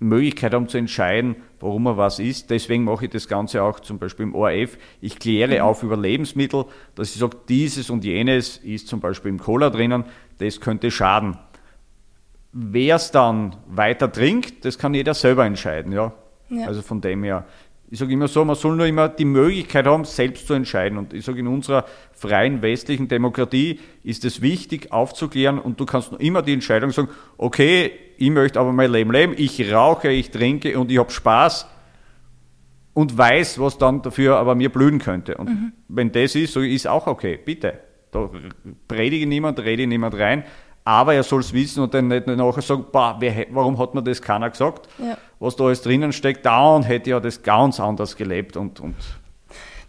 Möglichkeit 0.00 0.54
haben 0.54 0.68
zu 0.68 0.78
entscheiden, 0.78 1.36
warum 1.60 1.86
er 1.86 1.96
was 1.96 2.18
isst. 2.18 2.50
Deswegen 2.50 2.84
mache 2.84 3.06
ich 3.06 3.10
das 3.10 3.28
Ganze 3.28 3.62
auch 3.62 3.78
zum 3.80 3.98
Beispiel 3.98 4.24
im 4.24 4.34
ORF. 4.34 4.76
Ich 5.00 5.20
kläre 5.20 5.56
mhm. 5.56 5.60
auf 5.62 5.84
über 5.84 5.96
Lebensmittel, 5.96 6.64
dass 6.96 7.14
ich 7.14 7.20
sage, 7.20 7.36
dieses 7.48 7.90
und 7.90 8.04
jenes 8.04 8.56
ist 8.58 8.88
zum 8.88 8.98
Beispiel 8.98 9.30
im 9.30 9.38
Cola 9.38 9.70
drinnen, 9.70 10.04
das 10.38 10.60
könnte 10.60 10.90
schaden. 10.90 11.38
Wer 12.52 12.96
es 12.96 13.10
dann 13.10 13.56
weiter 13.66 14.10
trinkt, 14.10 14.64
das 14.64 14.78
kann 14.78 14.94
jeder 14.94 15.14
selber 15.14 15.44
entscheiden. 15.44 15.92
Ja? 15.92 16.12
ja. 16.48 16.66
Also 16.66 16.82
von 16.82 17.00
dem 17.00 17.22
her 17.24 17.44
ich 17.90 17.98
sage 17.98 18.12
immer 18.12 18.28
so, 18.28 18.44
man 18.44 18.56
soll 18.56 18.76
nur 18.76 18.86
immer 18.86 19.08
die 19.08 19.24
Möglichkeit 19.24 19.86
haben, 19.86 20.04
selbst 20.04 20.46
zu 20.46 20.54
entscheiden. 20.54 20.98
Und 20.98 21.14
ich 21.14 21.24
sage, 21.24 21.40
in 21.40 21.46
unserer 21.46 21.86
freien 22.12 22.60
westlichen 22.60 23.08
Demokratie 23.08 23.80
ist 24.02 24.24
es 24.24 24.42
wichtig, 24.42 24.92
aufzuklären 24.92 25.58
und 25.58 25.80
du 25.80 25.86
kannst 25.86 26.12
nur 26.12 26.20
immer 26.20 26.42
die 26.42 26.52
Entscheidung 26.52 26.90
sagen, 26.90 27.08
okay, 27.38 27.92
ich 28.18 28.30
möchte 28.30 28.60
aber 28.60 28.72
mein 28.72 28.92
Leben 28.92 29.10
leben, 29.10 29.34
ich 29.36 29.72
rauche, 29.72 30.10
ich 30.10 30.30
trinke 30.30 30.78
und 30.78 30.90
ich 30.90 30.98
habe 30.98 31.10
Spaß 31.10 31.66
und 32.92 33.16
weiß, 33.16 33.58
was 33.58 33.78
dann 33.78 34.02
dafür 34.02 34.36
aber 34.36 34.54
mir 34.54 34.70
blühen 34.70 34.98
könnte. 34.98 35.36
Und 35.36 35.48
mhm. 35.48 35.72
wenn 35.88 36.12
das 36.12 36.34
ist, 36.34 36.52
so 36.52 36.60
ist 36.60 36.86
auch 36.86 37.06
okay, 37.06 37.38
bitte. 37.42 37.80
Da 38.10 38.28
predige 38.86 39.26
niemand, 39.26 39.60
rede 39.60 39.86
niemand 39.86 40.14
rein, 40.14 40.44
aber 40.88 41.12
er 41.12 41.22
soll 41.22 41.40
es 41.40 41.52
wissen 41.52 41.82
und 41.82 41.92
dann 41.92 42.08
nicht 42.08 42.26
nachher 42.26 42.62
sagen, 42.62 42.86
bah, 42.90 43.16
wer, 43.20 43.46
warum 43.50 43.78
hat 43.78 43.94
mir 43.94 44.02
das 44.02 44.22
keiner 44.22 44.48
gesagt? 44.48 44.88
Ja. 44.96 45.18
Was 45.38 45.54
da 45.54 45.64
alles 45.64 45.82
drinnen 45.82 46.14
steckt, 46.14 46.46
da 46.46 46.74
und 46.74 46.84
hätte 46.84 47.10
ja 47.10 47.20
das 47.20 47.42
ganz 47.42 47.78
anders 47.78 48.16
gelebt 48.16 48.56
und, 48.56 48.80
und 48.80 48.94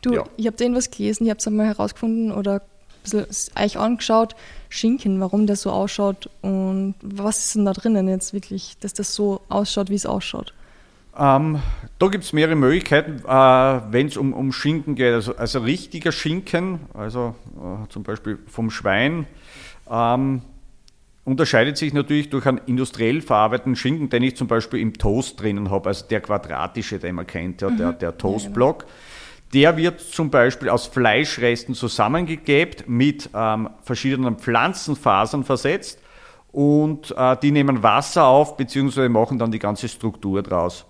Du, 0.02 0.14
ja. 0.14 0.24
ich 0.36 0.46
habe 0.46 0.58
da 0.58 0.64
irgendwas 0.64 0.92
gelesen, 0.92 1.24
ich 1.24 1.30
habe 1.30 1.40
es 1.40 1.48
einmal 1.48 1.68
herausgefunden 1.68 2.34
oder 2.34 2.56
ein 2.56 2.62
bisschen 3.04 3.26
euch 3.58 3.78
angeschaut, 3.78 4.36
Schinken, 4.68 5.22
warum 5.22 5.48
der 5.48 5.56
so 5.56 5.72
ausschaut 5.72 6.30
und 6.42 6.96
was 7.02 7.40
ist 7.40 7.56
denn 7.56 7.66
da 7.66 7.72
drinnen 7.72 8.10
jetzt 8.10 8.34
wirklich, 8.34 8.78
dass 8.80 8.94
das 8.94 9.16
so 9.16 9.40
ausschaut, 9.48 9.90
wie 9.90 9.96
es 9.96 10.06
ausschaut? 10.06 10.54
Ähm, 11.18 11.62
da 11.98 12.08
gibt 12.08 12.26
es 12.26 12.34
mehrere 12.34 12.56
Möglichkeiten, 12.56 13.24
äh, 13.26 13.82
wenn 13.92 14.08
es 14.08 14.18
um, 14.18 14.34
um 14.34 14.52
Schinken 14.52 14.96
geht. 14.96 15.14
Also, 15.14 15.36
also 15.36 15.60
richtiger 15.60 16.12
Schinken, 16.12 16.80
also 16.94 17.36
äh, 17.58 17.88
zum 17.90 18.04
Beispiel 18.04 18.38
vom 18.48 18.70
Schwein, 18.70 19.28
ähm, 19.90 20.42
unterscheidet 21.30 21.78
sich 21.78 21.94
natürlich 21.94 22.32
durch 22.32 22.48
einen 22.48 22.60
industriell 22.66 23.22
verarbeiteten 23.22 23.76
Schinken, 23.76 24.10
den 24.10 24.24
ich 24.24 24.36
zum 24.36 24.48
Beispiel 24.48 24.80
im 24.80 24.94
Toast 24.94 25.40
drinnen 25.40 25.70
habe, 25.70 25.90
also 25.90 26.08
der 26.08 26.22
quadratische, 26.22 26.98
den 26.98 27.16
man 27.16 27.28
kennt, 27.28 27.62
ja, 27.62 27.70
mhm. 27.70 27.78
der, 27.78 27.94
der 27.94 28.18
Toastblock. 28.18 28.86
Der 29.54 29.78
wird 29.78 30.02
zum 30.02 30.32
Beispiel 30.32 30.70
aus 30.70 30.88
Fleischresten 30.88 31.76
zusammengegebt, 31.76 32.90
mit 32.90 33.30
ähm, 33.36 33.70
verschiedenen 33.84 34.38
Pflanzenfasern 34.38 35.44
versetzt 35.44 36.00
und 36.52 37.14
äh, 37.16 37.38
die 37.38 37.52
nehmen 37.52 37.84
Wasser 37.84 38.26
auf, 38.26 38.58
beziehungsweise 38.58 39.10
machen 39.10 39.38
dann 39.38 39.52
die 39.52 39.60
ganze 39.60 39.88
Struktur 39.88 40.42
draus. 40.42 40.88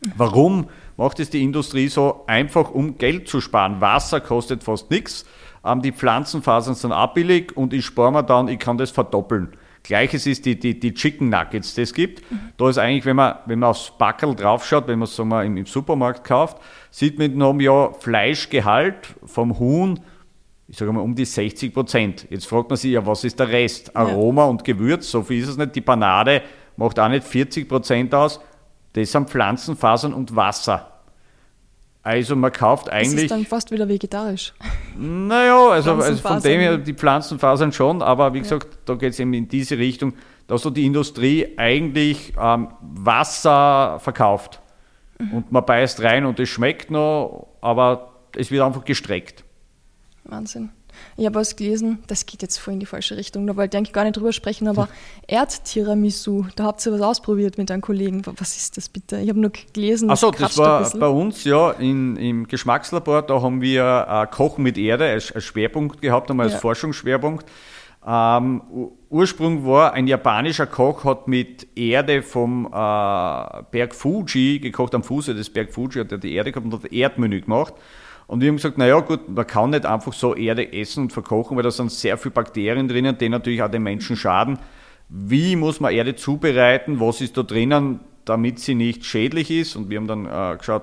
Mhm. 0.00 0.12
Warum 0.16 0.66
macht 0.96 1.20
es 1.20 1.28
die 1.28 1.42
Industrie 1.42 1.88
so? 1.88 2.24
Einfach 2.26 2.70
um 2.70 2.96
Geld 2.96 3.28
zu 3.28 3.42
sparen. 3.42 3.82
Wasser 3.82 4.20
kostet 4.20 4.64
fast 4.64 4.90
nichts. 4.90 5.26
Ähm, 5.62 5.82
die 5.82 5.92
Pflanzenfasern 5.92 6.74
sind 6.74 6.92
abbillig 6.92 7.54
und 7.54 7.74
ich 7.74 7.84
spare 7.84 8.12
mir 8.12 8.22
dann, 8.22 8.48
ich 8.48 8.58
kann 8.58 8.78
das 8.78 8.90
verdoppeln. 8.90 9.56
Gleiches 9.86 10.26
ist 10.26 10.44
die, 10.44 10.58
die, 10.58 10.78
die 10.78 10.94
Chicken 10.94 11.28
Nuggets, 11.28 11.74
die 11.74 11.82
es 11.82 11.94
gibt. 11.94 12.30
Mhm. 12.30 12.40
Da 12.56 12.68
ist 12.68 12.78
eigentlich, 12.78 13.04
wenn 13.04 13.16
man, 13.16 13.36
wenn 13.46 13.58
man 13.58 13.70
aufs 13.70 13.92
Backel 13.96 14.34
draufschaut, 14.34 14.88
wenn 14.88 14.98
man 14.98 15.06
es 15.06 15.18
im, 15.18 15.56
im, 15.56 15.66
Supermarkt 15.66 16.24
kauft, 16.24 16.58
sieht 16.90 17.18
man 17.18 17.36
noch 17.36 17.58
ja 17.60 17.92
Fleischgehalt 17.92 19.14
vom 19.24 19.58
Huhn, 19.58 20.00
ich 20.68 20.76
sage 20.76 20.92
mal 20.92 21.00
um 21.00 21.14
die 21.14 21.24
60 21.24 21.72
Prozent. 21.72 22.26
Jetzt 22.30 22.46
fragt 22.46 22.68
man 22.68 22.76
sich 22.76 22.92
ja, 22.92 23.06
was 23.06 23.22
ist 23.22 23.38
der 23.38 23.48
Rest? 23.48 23.94
Aroma 23.94 24.42
ja. 24.42 24.48
und 24.48 24.64
Gewürz, 24.64 25.08
so 25.10 25.22
viel 25.22 25.40
ist 25.42 25.50
es 25.50 25.56
nicht. 25.56 25.76
Die 25.76 25.80
Panade 25.80 26.42
macht 26.76 26.98
auch 26.98 27.08
nicht 27.08 27.24
40 27.24 27.68
Prozent 27.68 28.14
aus. 28.14 28.40
Das 28.94 29.12
sind 29.12 29.30
Pflanzenfasern 29.30 30.12
und 30.12 30.34
Wasser. 30.34 30.95
Also 32.06 32.36
man 32.36 32.52
kauft 32.52 32.88
eigentlich. 32.88 33.14
Das 33.14 33.22
ist 33.22 33.30
dann 33.32 33.44
fast 33.44 33.72
wieder 33.72 33.88
vegetarisch. 33.88 34.54
Naja, 34.96 35.70
also, 35.70 35.94
also 35.94 36.22
von 36.22 36.40
dem 36.40 36.60
her 36.60 36.78
die 36.78 36.94
Pflanzenfasern 36.94 37.72
schon, 37.72 38.00
aber 38.00 38.32
wie 38.32 38.38
gesagt, 38.38 38.74
ja. 38.74 38.80
da 38.84 38.94
geht 38.94 39.14
es 39.14 39.18
eben 39.18 39.34
in 39.34 39.48
diese 39.48 39.76
Richtung, 39.76 40.14
dass 40.46 40.62
so 40.62 40.70
die 40.70 40.86
Industrie 40.86 41.48
eigentlich 41.56 42.32
ähm, 42.40 42.68
Wasser 42.80 43.98
verkauft. 43.98 44.60
Mhm. 45.18 45.32
Und 45.32 45.50
man 45.50 45.66
beißt 45.66 46.00
rein 46.00 46.26
und 46.26 46.38
es 46.38 46.48
schmeckt 46.48 46.92
noch, 46.92 47.48
aber 47.60 48.12
es 48.36 48.52
wird 48.52 48.62
einfach 48.62 48.84
gestreckt. 48.84 49.42
Wahnsinn. 50.22 50.70
Ich 51.18 51.24
habe 51.24 51.36
was 51.36 51.56
gelesen, 51.56 51.98
das 52.08 52.26
geht 52.26 52.42
jetzt 52.42 52.58
voll 52.58 52.74
in 52.74 52.80
die 52.80 52.86
falsche 52.86 53.16
Richtung, 53.16 53.46
da 53.46 53.56
wollte 53.56 53.76
ich 53.76 53.78
eigentlich 53.78 53.94
gar 53.94 54.04
nicht 54.04 54.16
drüber 54.16 54.32
sprechen, 54.32 54.68
aber 54.68 54.88
Erdtiramisu, 55.26 56.46
da 56.56 56.64
habt 56.64 56.84
ihr 56.84 56.92
was 56.92 57.00
ausprobiert 57.00 57.56
mit 57.56 57.70
deinen 57.70 57.80
Kollegen. 57.80 58.22
Was 58.38 58.56
ist 58.56 58.76
das 58.76 58.88
bitte? 58.90 59.18
Ich 59.18 59.28
habe 59.30 59.40
nur 59.40 59.52
gelesen. 59.72 60.10
Achso, 60.10 60.30
das 60.30 60.58
war 60.58 60.90
bei 60.90 61.08
uns 61.08 61.44
ja 61.44 61.70
in, 61.72 62.16
im 62.16 62.46
Geschmackslabor, 62.46 63.22
da 63.22 63.40
haben 63.40 63.62
wir 63.62 64.06
äh, 64.08 64.26
Kochen 64.34 64.62
mit 64.62 64.76
Erde 64.76 65.06
als, 65.06 65.32
als 65.32 65.44
Schwerpunkt 65.44 66.02
gehabt, 66.02 66.30
einmal 66.30 66.46
als 66.46 66.54
ja. 66.54 66.60
Forschungsschwerpunkt. 66.60 67.46
Ähm, 68.06 68.62
Ursprung 69.08 69.66
war, 69.66 69.94
ein 69.94 70.06
japanischer 70.06 70.66
Koch 70.66 71.04
hat 71.04 71.26
mit 71.26 71.66
Erde 71.76 72.22
vom 72.22 72.66
äh, 72.66 72.68
Berg 73.70 73.94
Fuji 73.94 74.60
gekocht, 74.60 74.94
am 74.94 75.02
Fuße 75.02 75.34
des 75.34 75.50
Berg 75.50 75.72
Fuji 75.72 76.00
hat 76.00 76.12
er 76.12 76.18
die 76.18 76.34
Erde 76.34 76.52
gehabt 76.52 76.66
und 76.66 76.84
hat 76.84 76.92
Erdmenü 76.92 77.40
gemacht. 77.40 77.74
Und 78.26 78.40
wir 78.40 78.48
haben 78.48 78.56
gesagt, 78.56 78.76
naja 78.76 78.98
gut, 79.00 79.28
man 79.28 79.46
kann 79.46 79.70
nicht 79.70 79.86
einfach 79.86 80.12
so 80.12 80.34
Erde 80.34 80.72
essen 80.72 81.04
und 81.04 81.12
verkochen, 81.12 81.56
weil 81.56 81.62
da 81.62 81.70
sind 81.70 81.92
sehr 81.92 82.18
viele 82.18 82.32
Bakterien 82.32 82.88
drinnen, 82.88 83.16
die 83.18 83.28
natürlich 83.28 83.62
auch 83.62 83.70
den 83.70 83.82
Menschen 83.82 84.16
schaden. 84.16 84.58
Wie 85.08 85.54
muss 85.54 85.78
man 85.78 85.92
Erde 85.92 86.16
zubereiten? 86.16 86.98
Was 86.98 87.20
ist 87.20 87.36
da 87.36 87.44
drinnen, 87.44 88.00
damit 88.24 88.58
sie 88.58 88.74
nicht 88.74 89.04
schädlich 89.04 89.50
ist? 89.50 89.76
Und 89.76 89.90
wir 89.90 89.98
haben 89.98 90.08
dann 90.08 90.26
äh, 90.26 90.56
geschaut, 90.56 90.82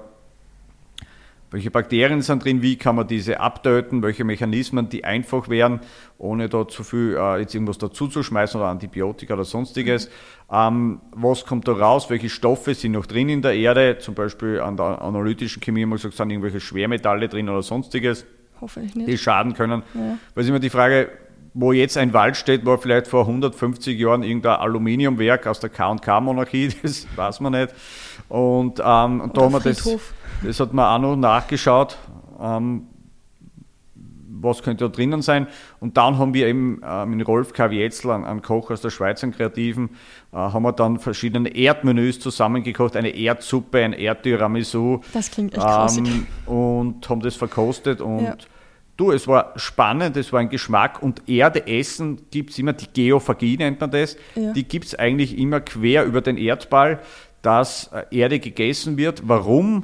welche 1.53 1.69
Bakterien 1.69 2.23
sind 2.23 2.43
drin, 2.43 2.63
wie 2.63 2.77
kann 2.77 2.95
man 2.95 3.07
diese 3.07 3.39
abtöten, 3.39 4.01
welche 4.01 4.23
Mechanismen, 4.23 4.89
die 4.89 5.03
einfach 5.03 5.49
wären, 5.49 5.81
ohne 6.17 6.49
da 6.49 6.67
zu 6.67 6.83
viel 6.83 7.15
äh, 7.15 7.41
jetzt 7.41 7.53
irgendwas 7.53 7.77
dazu 7.77 8.07
zu 8.07 8.23
schmeißen 8.23 8.59
oder 8.59 8.69
Antibiotika 8.69 9.35
oder 9.35 9.43
sonstiges. 9.43 10.09
Ähm, 10.51 11.01
was 11.11 11.45
kommt 11.45 11.67
da 11.67 11.73
raus, 11.73 12.09
welche 12.09 12.29
Stoffe 12.29 12.73
sind 12.75 12.91
noch 12.91 13.05
drin 13.05 13.29
in 13.29 13.41
der 13.41 13.55
Erde, 13.55 13.97
zum 13.99 14.13
Beispiel 14.13 14.59
an 14.59 14.77
der 14.77 15.01
analytischen 15.01 15.61
Chemie 15.61 15.83
haben 15.83 15.89
wir 15.89 15.95
gesagt, 15.95 16.15
sind 16.15 16.29
irgendwelche 16.29 16.59
Schwermetalle 16.59 17.29
drin 17.29 17.49
oder 17.49 17.63
sonstiges, 17.63 18.25
Hoffentlich 18.61 18.95
nicht. 18.95 19.07
die 19.07 19.17
schaden 19.17 19.53
können. 19.53 19.83
Ja. 19.93 20.17
Weil 20.35 20.43
ist 20.43 20.49
immer 20.49 20.59
die 20.59 20.69
Frage, 20.69 21.09
wo 21.53 21.71
jetzt 21.71 21.97
ein 21.97 22.13
Wald 22.13 22.35
steht, 22.35 22.65
war 22.65 22.77
vielleicht 22.77 23.07
vor 23.07 23.21
150 23.21 23.97
Jahren 23.99 24.23
irgendein 24.23 24.55
Aluminiumwerk 24.55 25.47
aus 25.47 25.59
der 25.59 25.69
K&K-Monarchie, 25.69 26.69
das 26.81 27.07
weiß 27.15 27.39
man 27.39 27.53
nicht. 27.53 27.73
Und, 28.29 28.79
ähm, 28.83 29.21
und 29.21 29.37
da 29.37 29.41
haben 29.41 29.53
wir 29.53 29.59
das, 29.59 29.87
das 30.43 30.59
hat 30.59 30.73
man 30.73 30.85
auch 30.85 30.99
noch 30.99 31.15
nachgeschaut, 31.15 31.97
ähm, 32.41 32.87
was 34.43 34.61
könnte 34.63 34.85
da 34.85 34.89
drinnen 34.89 35.21
sein. 35.21 35.47
Und 35.79 35.97
dann 35.97 36.17
haben 36.17 36.33
wir 36.33 36.47
eben 36.47 36.81
äh, 36.83 37.05
mit 37.05 37.27
Rolf 37.27 37.53
Kavietzel, 37.53 38.11
ein, 38.11 38.23
ein 38.25 38.41
Koch 38.41 38.69
aus 38.71 38.81
der 38.81 38.89
Schweiz, 38.89 39.23
einen 39.23 39.31
Kreativen, 39.33 39.91
äh, 40.31 40.37
haben 40.37 40.63
wir 40.63 40.71
dann 40.73 40.99
verschiedene 40.99 41.55
Erdmenüs 41.55 42.19
zusammengekocht, 42.19 42.95
eine 42.95 43.09
Erdsuppe, 43.15 43.79
ein 43.83 43.93
Erdtiramisu. 43.93 44.99
Das 45.13 45.31
klingt 45.31 45.55
echt. 45.55 45.97
Ähm, 45.97 46.27
und 46.45 47.09
haben 47.09 47.21
das 47.21 47.35
verkostet 47.35 48.01
und 48.01 48.23
Ja. 48.23 48.35
du, 48.97 49.11
es 49.11 49.27
war 49.27 49.53
spannend, 49.55 50.17
es 50.17 50.31
war 50.33 50.39
ein 50.39 50.49
Geschmack 50.49 51.01
und 51.01 51.27
Erde 51.27 51.65
essen 51.67 52.21
gibt 52.31 52.51
es 52.51 52.59
immer, 52.59 52.73
die 52.73 52.87
Geophagie 52.93 53.57
nennt 53.57 53.79
man 53.81 53.91
das, 53.91 54.17
Ja. 54.35 54.53
die 54.53 54.63
gibt 54.67 54.85
es 54.85 54.95
eigentlich 54.95 55.37
immer 55.37 55.59
quer 55.61 56.05
über 56.05 56.21
den 56.21 56.37
Erdball, 56.37 56.99
dass 57.41 57.87
äh, 57.93 58.03
Erde 58.17 58.39
gegessen 58.39 58.97
wird. 58.97 59.27
Warum? 59.27 59.83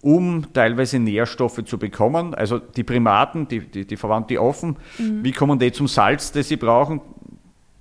Um 0.00 0.52
teilweise 0.52 0.98
Nährstoffe 0.98 1.64
zu 1.64 1.78
bekommen. 1.78 2.34
Also 2.34 2.58
die 2.58 2.84
Primaten, 2.84 3.48
die, 3.48 3.60
die, 3.60 3.84
die 3.84 3.96
verwandt 3.96 4.30
die 4.30 4.38
offen, 4.38 4.76
Mhm. 4.98 5.24
wie 5.24 5.32
kommen 5.32 5.58
die 5.58 5.72
zum 5.72 5.88
Salz, 5.88 6.30
das 6.32 6.48
sie 6.48 6.56
brauchen? 6.56 7.00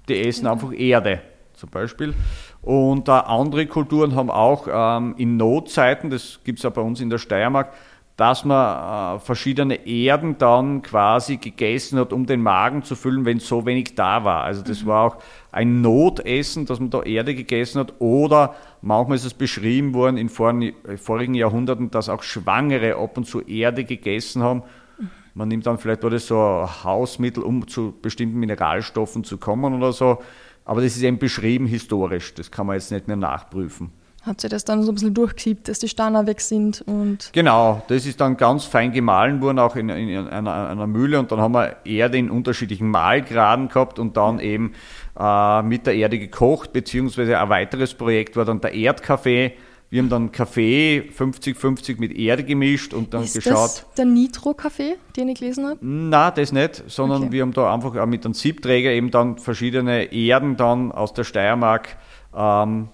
Die 0.10 0.20
essen 0.28 0.48
einfach 0.48 0.72
Erde 0.74 1.22
zum 1.54 1.70
Beispiel. 1.70 2.14
Und 2.62 3.08
äh, 3.08 3.12
andere 3.12 3.66
Kulturen 3.68 4.16
haben 4.16 4.30
auch 4.32 4.68
ähm, 4.72 5.16
in 5.18 5.38
Notzeiten, 5.38 6.10
das 6.10 6.40
gibt 6.44 6.60
es 6.60 6.66
auch 6.66 6.72
bei 6.72 6.82
uns 6.82 7.02
in 7.02 7.10
der 7.10 7.18
Steiermark, 7.18 7.72
dass 8.16 8.44
man 8.46 9.18
äh, 9.18 9.20
verschiedene 9.20 9.86
Erden 9.86 10.38
dann 10.40 10.82
quasi 10.82 11.38
gegessen 11.38 12.00
hat, 12.00 12.12
um 12.14 12.26
den 12.26 12.42
Magen 12.42 12.82
zu 12.82 12.96
füllen, 12.96 13.26
wenn 13.26 13.40
so 13.40 13.64
wenig 13.66 13.94
da 13.94 14.24
war. 14.24 14.44
Also 14.44 14.64
das 14.64 14.86
war 14.88 15.06
auch 15.06 15.18
ein 15.58 15.82
Notessen, 15.82 16.68
dass 16.68 16.80
man 16.80 16.92
da 16.92 17.02
Erde 17.02 17.34
gegessen 17.34 17.80
hat. 17.80 17.96
Oder 18.00 18.54
manchmal 18.82 19.18
ist 19.18 19.26
es 19.26 19.34
beschrieben 19.34 19.96
worden 19.96 20.18
in 20.18 20.30
vorigen, 20.30 20.76
vorigen 20.98 21.34
Jahrhunderten, 21.34 21.90
dass 21.90 22.10
auch 22.10 22.22
Schwangere 22.22 22.96
ab 22.98 23.18
und 23.18 23.26
zu 23.26 23.42
Erde 23.42 23.84
gegessen 23.84 24.44
haben. 24.44 24.62
Man 25.34 25.48
nimmt 25.48 25.66
dann 25.66 25.80
vielleicht 25.80 26.04
das 26.04 26.28
so 26.28 26.38
Hausmittel, 26.84 27.42
um 27.42 27.68
zu 27.68 27.94
bestimmten 28.02 28.40
Mineralstoffen 28.40 29.24
zu 29.24 29.38
kommen 29.38 29.74
oder 29.74 29.94
so. 29.94 30.20
Aber 30.64 30.82
das 30.82 30.96
ist 30.96 31.02
eben 31.02 31.18
beschrieben 31.18 31.66
historisch. 31.66 32.36
Das 32.36 32.52
kann 32.52 32.68
man 32.68 32.76
jetzt 32.76 32.92
nicht 32.92 33.08
mehr 33.08 33.18
nachprüfen. 33.18 33.92
Hat 34.28 34.42
sich 34.42 34.50
das 34.50 34.66
dann 34.66 34.84
so 34.84 34.92
ein 34.92 34.96
bisschen 34.96 35.14
durchgesiebt, 35.14 35.68
dass 35.70 35.80
die 35.80 35.88
Steine 35.88 36.28
weg 36.28 36.42
sind 36.42 36.82
und 36.86 37.30
Genau, 37.34 37.82
das 37.88 38.06
ist 38.06 38.20
dann 38.20 38.36
ganz 38.38 38.66
fein 38.66 38.92
gemahlen 38.92 39.42
worden, 39.42 39.60
auch 39.60 39.76
in, 39.76 39.90
in 39.90 40.28
einer, 40.28 40.70
einer 40.70 40.88
Mühle. 40.88 41.18
Und 41.20 41.32
dann 41.32 41.40
haben 41.40 41.54
wir 41.54 41.78
Erde 41.86 42.18
in 42.18 42.30
unterschiedlichen 42.30 42.90
Mahlgraden 42.90 43.70
gehabt 43.70 44.00
und 44.00 44.18
dann 44.18 44.40
eben 44.40 44.74
äh, 45.18 45.62
mit 45.64 45.88
der 45.88 45.96
Erde 45.96 46.20
gekocht, 46.20 46.74
beziehungsweise 46.74 47.40
ein 47.40 47.50
weiteres 47.50 47.94
Projekt 47.94 48.36
war 48.36 48.46
dann 48.46 48.60
der 48.62 48.74
Erdkaffee. 48.74 49.54
Wir 49.90 50.02
haben 50.02 50.10
dann 50.10 50.34
Kaffee 50.34 51.10
50-50 51.18 51.98
mit 51.98 52.12
Erde 52.18 52.44
gemischt 52.44 52.94
und 52.94 53.14
dann 53.14 53.24
ist 53.24 53.36
geschaut. 53.36 53.54
das 53.54 53.86
der 53.98 54.04
Nitro-Kaffee, 54.04 54.98
den 55.16 55.30
ich 55.30 55.40
gelesen 55.40 55.66
habe? 55.66 55.78
Na, 55.80 56.30
das 56.30 56.52
nicht, 56.52 56.84
sondern 56.88 57.24
Okay. 57.24 57.32
wir 57.32 57.42
haben 57.44 57.54
da 57.54 57.74
einfach 57.74 57.96
auch 57.96 58.06
mit 58.06 58.26
einem 58.26 58.34
Siebträger 58.34 58.92
eben 58.92 59.12
dann 59.12 59.38
verschiedene 59.38 60.12
Erden 60.12 60.58
dann 60.58 60.92
aus 60.92 61.14
der 61.14 61.24
Steiermark 61.24 61.96
ähm, 62.36 62.90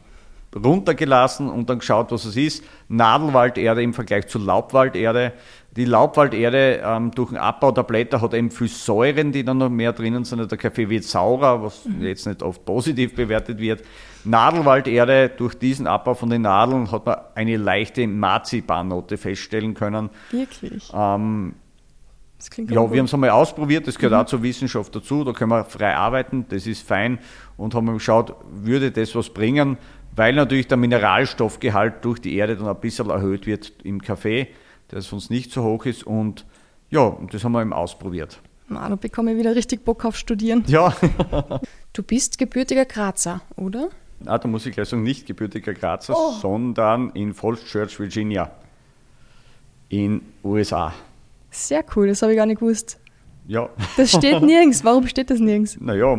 runtergelassen 0.56 1.50
und 1.50 1.70
dann 1.70 1.80
geschaut, 1.80 2.12
was 2.12 2.26
es 2.26 2.36
ist. 2.36 2.64
Nadelwalderde 2.88 3.82
im 3.82 3.94
Vergleich 3.94 4.28
zu 4.28 4.40
Laubwalderde. 4.40 5.34
Die 5.76 5.86
Laubwalderde 5.86 6.82
ähm, 6.86 7.12
durch 7.12 7.30
den 7.30 7.38
Abbau 7.38 7.72
der 7.72 7.84
Blätter 7.84 8.22
hat 8.22 8.34
eben 8.34 8.52
viel 8.52 8.68
Säuren, 8.68 9.32
die 9.32 9.44
dann 9.44 9.58
noch 9.58 9.70
mehr 9.70 9.92
drinnen 9.94 10.24
sind. 10.24 10.52
Der 10.52 10.58
Kaffee 10.58 10.90
wird 10.90 11.04
saurer, 11.04 11.64
was 11.64 11.88
jetzt 12.00 12.28
nicht 12.28 12.44
oft 12.44 12.64
positiv 12.66 13.16
bewertet 13.16 13.58
wird. 13.58 13.84
Nadelwalderde, 14.24 15.30
durch 15.36 15.56
diesen 15.56 15.88
Abbau 15.88 16.14
von 16.14 16.30
den 16.30 16.44
Nadeln 16.44 16.92
hat 16.92 17.06
man 17.06 17.18
eine 17.36 17.58
leichte 17.58 18.06
Marzipannote 18.08 19.18
feststellen 19.18 19.74
können. 19.74 20.12
Wirklich. 20.30 20.92
Ähm, 20.94 21.56
Das 22.38 22.50
klingt 22.50 22.72
ja, 22.72 22.92
wir 22.92 23.00
haben 23.00 23.06
es 23.06 23.14
einmal 23.14 23.32
ausprobiert, 23.32 23.88
das 23.88 23.98
gehört 23.98 24.14
auch 24.14 24.26
zur 24.28 24.44
Wissenschaft 24.44 24.94
dazu, 24.94 25.24
da 25.24 25.32
können 25.32 25.52
wir 25.52 25.64
frei 25.64 25.96
arbeiten, 25.96 26.46
das 26.50 26.68
ist 26.68 26.86
fein 26.86 27.20
und 27.58 27.74
haben 27.74 27.88
geschaut, 27.94 28.36
würde 28.52 28.92
das 28.92 29.16
was 29.16 29.30
bringen, 29.30 29.78
weil 30.16 30.34
natürlich 30.36 30.68
der 30.68 30.78
Mineralstoffgehalt 30.78 32.04
durch 32.06 32.20
die 32.20 32.36
Erde 32.36 32.56
dann 32.56 32.68
ein 32.68 32.80
bisschen 32.80 33.10
erhöht 33.10 33.46
wird 33.46 33.74
im 33.84 34.02
Kaffee, 34.02 34.48
der 34.92 35.02
sonst 35.02 35.30
nicht 35.30 35.52
so 35.52 35.64
hoch 35.64 35.86
ist 35.86 36.04
und 36.06 36.46
ja, 36.90 37.18
das 37.32 37.44
haben 37.44 37.54
wir 37.54 37.62
eben 37.62 37.74
ausprobiert. 37.74 38.40
Na, 38.70 38.88
da 38.88 38.96
bekomme 38.96 39.32
ich 39.34 39.38
wieder 39.38 39.56
richtig 39.56 39.84
Bock 39.84 40.06
auf 40.06 40.16
Studieren. 40.16 40.64
Ja, 40.68 40.96
Du 41.94 42.02
bist 42.04 42.38
gebürtiger 42.38 42.86
Grazer, 42.86 43.42
oder? 43.56 43.90
ah, 44.26 44.38
da 44.38 44.48
muss 44.48 44.66
ich 44.66 44.74
gleich 44.74 44.88
sagen, 44.90 45.04
nicht 45.04 45.26
gebürtiger 45.28 45.74
Grazer, 45.74 46.16
sondern 46.42 47.10
in 47.12 47.34
Falls 47.34 47.64
Church, 47.66 48.00
Virginia, 48.00 48.52
in 49.90 50.22
USA. 50.44 50.94
Sehr 51.52 51.84
cool, 51.96 52.08
das 52.08 52.22
habe 52.22 52.32
ich 52.32 52.38
gar 52.38 52.46
nicht 52.46 52.60
gewusst. 52.60 53.00
Ja, 53.48 53.70
Das 53.98 54.12
steht 54.12 54.42
nirgends. 54.42 54.84
Warum 54.84 55.08
steht 55.08 55.30
das 55.30 55.40
nirgends? 55.40 55.78
naja, 55.80 56.16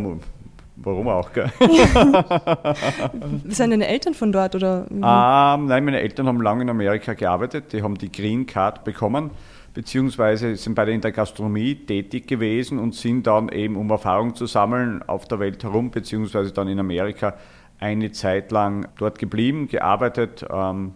warum 0.77 1.09
auch, 1.09 1.33
gell? 1.33 1.51
Sind 3.49 3.71
deine 3.71 3.87
Eltern 3.87 4.15
von 4.15 4.33
dort 4.33 4.55
oder? 4.55 4.87
Ähm, 4.91 5.01
nein, 5.01 5.85
meine 5.85 6.01
Eltern 6.01 6.27
haben 6.27 6.41
lange 6.41 6.63
in 6.63 6.71
Amerika 6.71 7.15
gearbeitet. 7.15 7.73
Die 7.73 7.83
haben 7.83 7.97
die 7.97 8.11
Green 8.11 8.47
Card 8.47 8.85
bekommen, 8.85 9.31
beziehungsweise 9.73 10.57
sind 10.57 10.75
beide 10.75 10.93
in 10.93 11.01
der 11.01 11.13
Gastronomie 11.13 11.75
tätig 11.75 12.27
gewesen 12.27 12.79
und 12.79 12.95
sind 12.95 13.27
dann 13.27 13.49
eben, 13.51 13.77
um 13.77 13.91
Erfahrung 13.91 14.35
zu 14.35 14.47
sammeln, 14.47 15.03
auf 15.07 15.27
der 15.27 15.41
Welt 15.41 15.63
herum, 15.63 15.91
beziehungsweise 15.91 16.53
dann 16.53 16.69
in 16.69 16.79
Amerika 16.79 17.35
eine 17.79 18.13
Zeit 18.13 18.51
lang 18.53 18.89
dort 18.99 19.19
geblieben, 19.19 19.69
gearbeitet. 19.69 20.45
Ähm, 20.51 20.93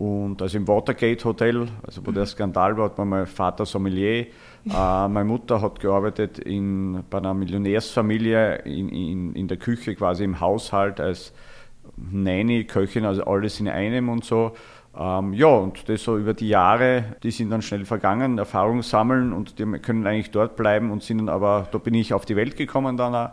und 0.00 0.40
also 0.40 0.56
im 0.56 0.66
Watergate 0.66 1.22
Hotel, 1.26 1.68
also 1.86 2.06
wo 2.06 2.10
der 2.10 2.24
Skandal 2.24 2.74
war, 2.78 2.86
hat 2.86 2.96
mein 2.96 3.26
Vater 3.26 3.66
Sommelier. 3.66 4.20
Äh, 4.20 4.28
meine 4.66 5.26
Mutter 5.26 5.60
hat 5.60 5.78
gearbeitet 5.78 6.38
in, 6.38 7.04
bei 7.10 7.18
einer 7.18 7.34
Millionärsfamilie 7.34 8.62
in, 8.64 8.88
in, 8.88 9.34
in 9.34 9.46
der 9.46 9.58
Küche, 9.58 9.94
quasi 9.94 10.24
im 10.24 10.40
Haushalt 10.40 11.00
als 11.00 11.34
Nanny, 11.98 12.64
Köchin, 12.64 13.04
also 13.04 13.24
alles 13.24 13.60
in 13.60 13.68
einem 13.68 14.08
und 14.08 14.24
so. 14.24 14.52
Ähm, 14.98 15.34
ja, 15.34 15.48
und 15.48 15.86
das 15.86 16.02
so 16.02 16.16
über 16.16 16.32
die 16.32 16.48
Jahre, 16.48 17.16
die 17.22 17.30
sind 17.30 17.50
dann 17.50 17.60
schnell 17.60 17.84
vergangen, 17.84 18.38
Erfahrung 18.38 18.80
sammeln 18.80 19.34
und 19.34 19.58
die 19.58 19.66
können 19.80 20.06
eigentlich 20.06 20.30
dort 20.30 20.56
bleiben 20.56 20.90
und 20.92 21.02
sind 21.02 21.18
dann 21.18 21.28
aber, 21.28 21.68
da 21.70 21.76
bin 21.76 21.92
ich 21.92 22.14
auf 22.14 22.24
die 22.24 22.36
Welt 22.36 22.56
gekommen 22.56 22.96
dann 22.96 23.14
auch. 23.14 23.30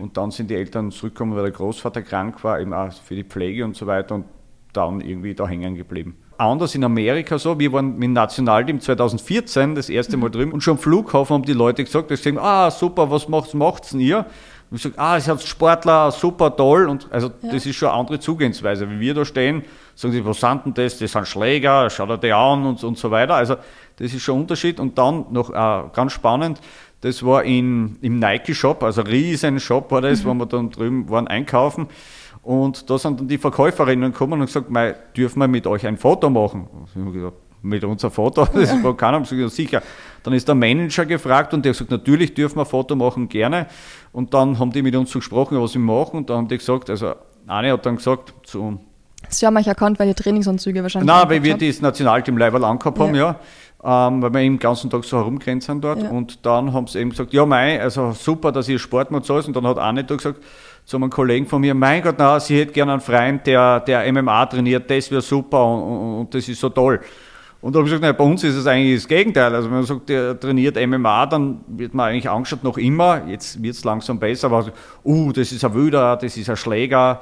Und 0.00 0.16
dann 0.16 0.32
sind 0.32 0.50
die 0.50 0.56
Eltern 0.56 0.90
zurückgekommen, 0.90 1.36
weil 1.36 1.44
der 1.44 1.52
Großvater 1.52 2.02
krank 2.02 2.42
war, 2.42 2.60
eben 2.60 2.74
auch 2.74 2.92
für 2.92 3.14
die 3.14 3.22
Pflege 3.22 3.64
und 3.64 3.76
so 3.76 3.86
weiter 3.86 4.16
und 4.16 4.24
dann 4.72 5.00
irgendwie 5.00 5.34
da 5.34 5.46
hängen 5.46 5.74
geblieben. 5.74 6.16
Anders 6.36 6.74
in 6.74 6.84
Amerika 6.84 7.38
so, 7.38 7.58
wir 7.58 7.72
waren 7.72 7.94
mit 7.94 8.04
dem 8.04 8.12
Nationalteam 8.12 8.80
2014 8.80 9.74
das 9.74 9.88
erste 9.88 10.16
Mal 10.16 10.30
drüben 10.30 10.52
und 10.52 10.60
schon 10.60 10.76
am 10.76 10.78
Flughafen 10.78 11.34
haben 11.34 11.44
die 11.44 11.52
Leute 11.52 11.82
gesagt, 11.82 12.10
die 12.10 12.16
sagen, 12.16 12.38
ah 12.38 12.70
super, 12.70 13.10
was 13.10 13.28
macht's, 13.28 13.54
macht's 13.54 13.90
denn 13.90 14.00
ihr? 14.00 14.26
Und 14.70 14.76
ich 14.76 14.82
sage, 14.82 14.98
ah, 14.98 15.16
es 15.16 15.26
hat 15.26 15.42
Sportler, 15.42 16.10
super 16.10 16.54
toll. 16.54 16.88
Und 16.88 17.08
also 17.10 17.30
das 17.42 17.64
ist 17.64 17.76
schon 17.76 17.88
eine 17.88 17.98
andere 17.98 18.20
Zugehensweise. 18.20 18.88
Wie 18.90 19.00
wir 19.00 19.14
da 19.14 19.24
stehen, 19.24 19.62
sagen 19.94 20.12
sie, 20.12 20.24
was 20.24 20.40
sind 20.40 20.66
denn 20.66 20.74
das? 20.74 20.98
Das 20.98 21.12
sind 21.12 21.26
Schläger, 21.26 21.88
schau 21.88 22.04
dir 22.06 22.18
die 22.18 22.32
an 22.32 22.66
und, 22.66 22.84
und 22.84 22.98
so 22.98 23.10
weiter. 23.10 23.34
Also 23.34 23.56
das 23.96 24.12
ist 24.12 24.22
schon 24.22 24.36
ein 24.36 24.40
Unterschied. 24.42 24.78
Und 24.78 24.98
dann 24.98 25.24
noch 25.30 25.50
äh, 25.50 25.88
ganz 25.94 26.12
spannend, 26.12 26.60
das 27.00 27.24
war 27.24 27.44
in, 27.44 27.96
im 28.02 28.18
Nike-Shop, 28.18 28.82
also 28.82 29.02
riesen 29.02 29.60
Shop 29.60 29.90
war 29.92 30.00
das, 30.00 30.24
wo 30.24 30.34
wir 30.34 30.46
dann 30.46 30.70
drüben 30.70 31.08
waren 31.08 31.28
einkaufen. 31.28 31.86
Und 32.48 32.88
da 32.88 32.96
sind 32.96 33.20
dann 33.20 33.28
die 33.28 33.36
Verkäuferinnen 33.36 34.10
gekommen 34.10 34.40
und 34.40 34.46
gesagt, 34.46 34.70
mei, 34.70 34.94
dürfen 35.14 35.38
wir 35.40 35.48
mit 35.48 35.66
euch 35.66 35.86
ein 35.86 35.98
Foto 35.98 36.30
machen? 36.30 36.66
Und 36.72 37.06
ich 37.06 37.12
gesagt, 37.12 37.36
mit 37.60 37.84
uns 37.84 38.02
ein 38.06 38.10
Foto? 38.10 38.46
Das 38.54 38.82
war 38.82 38.96
keiner. 38.96 39.20
Gesagt, 39.20 39.50
sicher. 39.50 39.82
Dann 40.22 40.32
ist 40.32 40.48
der 40.48 40.54
Manager 40.54 41.04
gefragt 41.04 41.52
und 41.52 41.62
der 41.62 41.72
hat 41.72 41.78
gesagt, 41.78 41.90
natürlich 41.90 42.32
dürfen 42.32 42.56
wir 42.56 42.62
ein 42.62 42.66
Foto 42.66 42.96
machen, 42.96 43.28
gerne. 43.28 43.66
Und 44.12 44.32
dann 44.32 44.58
haben 44.58 44.72
die 44.72 44.80
mit 44.80 44.96
uns 44.96 45.10
so 45.10 45.18
gesprochen, 45.18 45.60
was 45.60 45.74
wir 45.74 45.80
machen. 45.82 46.16
Und 46.16 46.30
dann 46.30 46.38
haben 46.38 46.48
die 46.48 46.56
gesagt, 46.56 46.88
also 46.88 47.16
eine 47.46 47.70
hat 47.70 47.84
dann 47.84 47.96
gesagt 47.96 48.32
zu 48.44 48.80
Sie 49.28 49.44
haben 49.44 49.56
euch 49.58 49.66
erkannt, 49.66 49.98
weil 49.98 50.08
ihr 50.08 50.16
Trainingsanzüge 50.16 50.82
wahrscheinlich. 50.82 51.06
Nein, 51.06 51.28
weil 51.28 51.42
wir 51.42 51.52
habt. 51.52 51.60
das 51.60 51.82
Nationalteam 51.82 52.38
Leiberl 52.38 52.64
angehabt 52.64 52.98
haben, 52.98 53.14
Ja. 53.14 53.36
ja. 53.84 54.08
Ähm, 54.08 54.22
weil 54.22 54.32
wir 54.32 54.40
eben 54.40 54.54
den 54.54 54.58
ganzen 54.58 54.88
Tag 54.88 55.04
so 55.04 55.18
herumgerannt 55.18 55.62
sind 55.64 55.84
dort. 55.84 56.02
Ja. 56.02 56.08
Und 56.08 56.46
dann 56.46 56.72
haben 56.72 56.86
sie 56.86 56.98
eben 56.98 57.10
gesagt, 57.10 57.34
ja 57.34 57.44
mei, 57.44 57.80
also 57.80 58.12
super, 58.12 58.52
dass 58.52 58.70
ihr 58.70 58.78
Sport 58.78 59.10
macht 59.10 59.26
so. 59.26 59.34
Und 59.34 59.54
dann 59.54 59.66
hat 59.66 59.78
eine 59.78 60.02
da 60.02 60.16
gesagt 60.16 60.42
zu 60.88 60.96
einem 60.96 61.10
Kollegen 61.10 61.44
von 61.44 61.60
mir, 61.60 61.74
mein 61.74 62.00
Gott, 62.00 62.14
na, 62.16 62.40
sie 62.40 62.58
hätte 62.58 62.72
gerne 62.72 62.92
einen 62.92 63.02
Freund, 63.02 63.46
der, 63.46 63.80
der 63.80 64.10
MMA 64.10 64.46
trainiert, 64.46 64.90
das 64.90 65.10
wäre 65.10 65.20
super 65.20 65.62
und, 65.62 66.20
und, 66.20 66.34
das 66.34 66.48
ist 66.48 66.58
so 66.58 66.70
toll. 66.70 66.98
Und 67.60 67.74
da 67.74 67.80
habe 67.80 67.88
ich 67.88 67.92
gesagt, 67.92 68.00
naja, 68.00 68.14
bei 68.14 68.24
uns 68.24 68.42
ist 68.42 68.54
es 68.54 68.66
eigentlich 68.66 69.02
das 69.02 69.06
Gegenteil. 69.06 69.54
Also 69.54 69.68
wenn 69.68 69.78
man 69.78 69.84
sagt, 69.84 70.08
der 70.08 70.40
trainiert 70.40 70.76
MMA, 70.76 71.26
dann 71.26 71.60
wird 71.66 71.92
man 71.92 72.08
eigentlich 72.08 72.30
angeschaut, 72.30 72.64
noch 72.64 72.78
immer, 72.78 73.26
jetzt 73.26 73.62
wird 73.62 73.74
es 73.74 73.84
langsam 73.84 74.18
besser, 74.18 74.46
aber 74.46 74.72
uh, 75.04 75.30
das 75.30 75.52
ist 75.52 75.62
ein 75.62 75.74
Wüder, 75.74 76.16
das 76.16 76.38
ist 76.38 76.48
ein 76.48 76.56
Schläger 76.56 77.20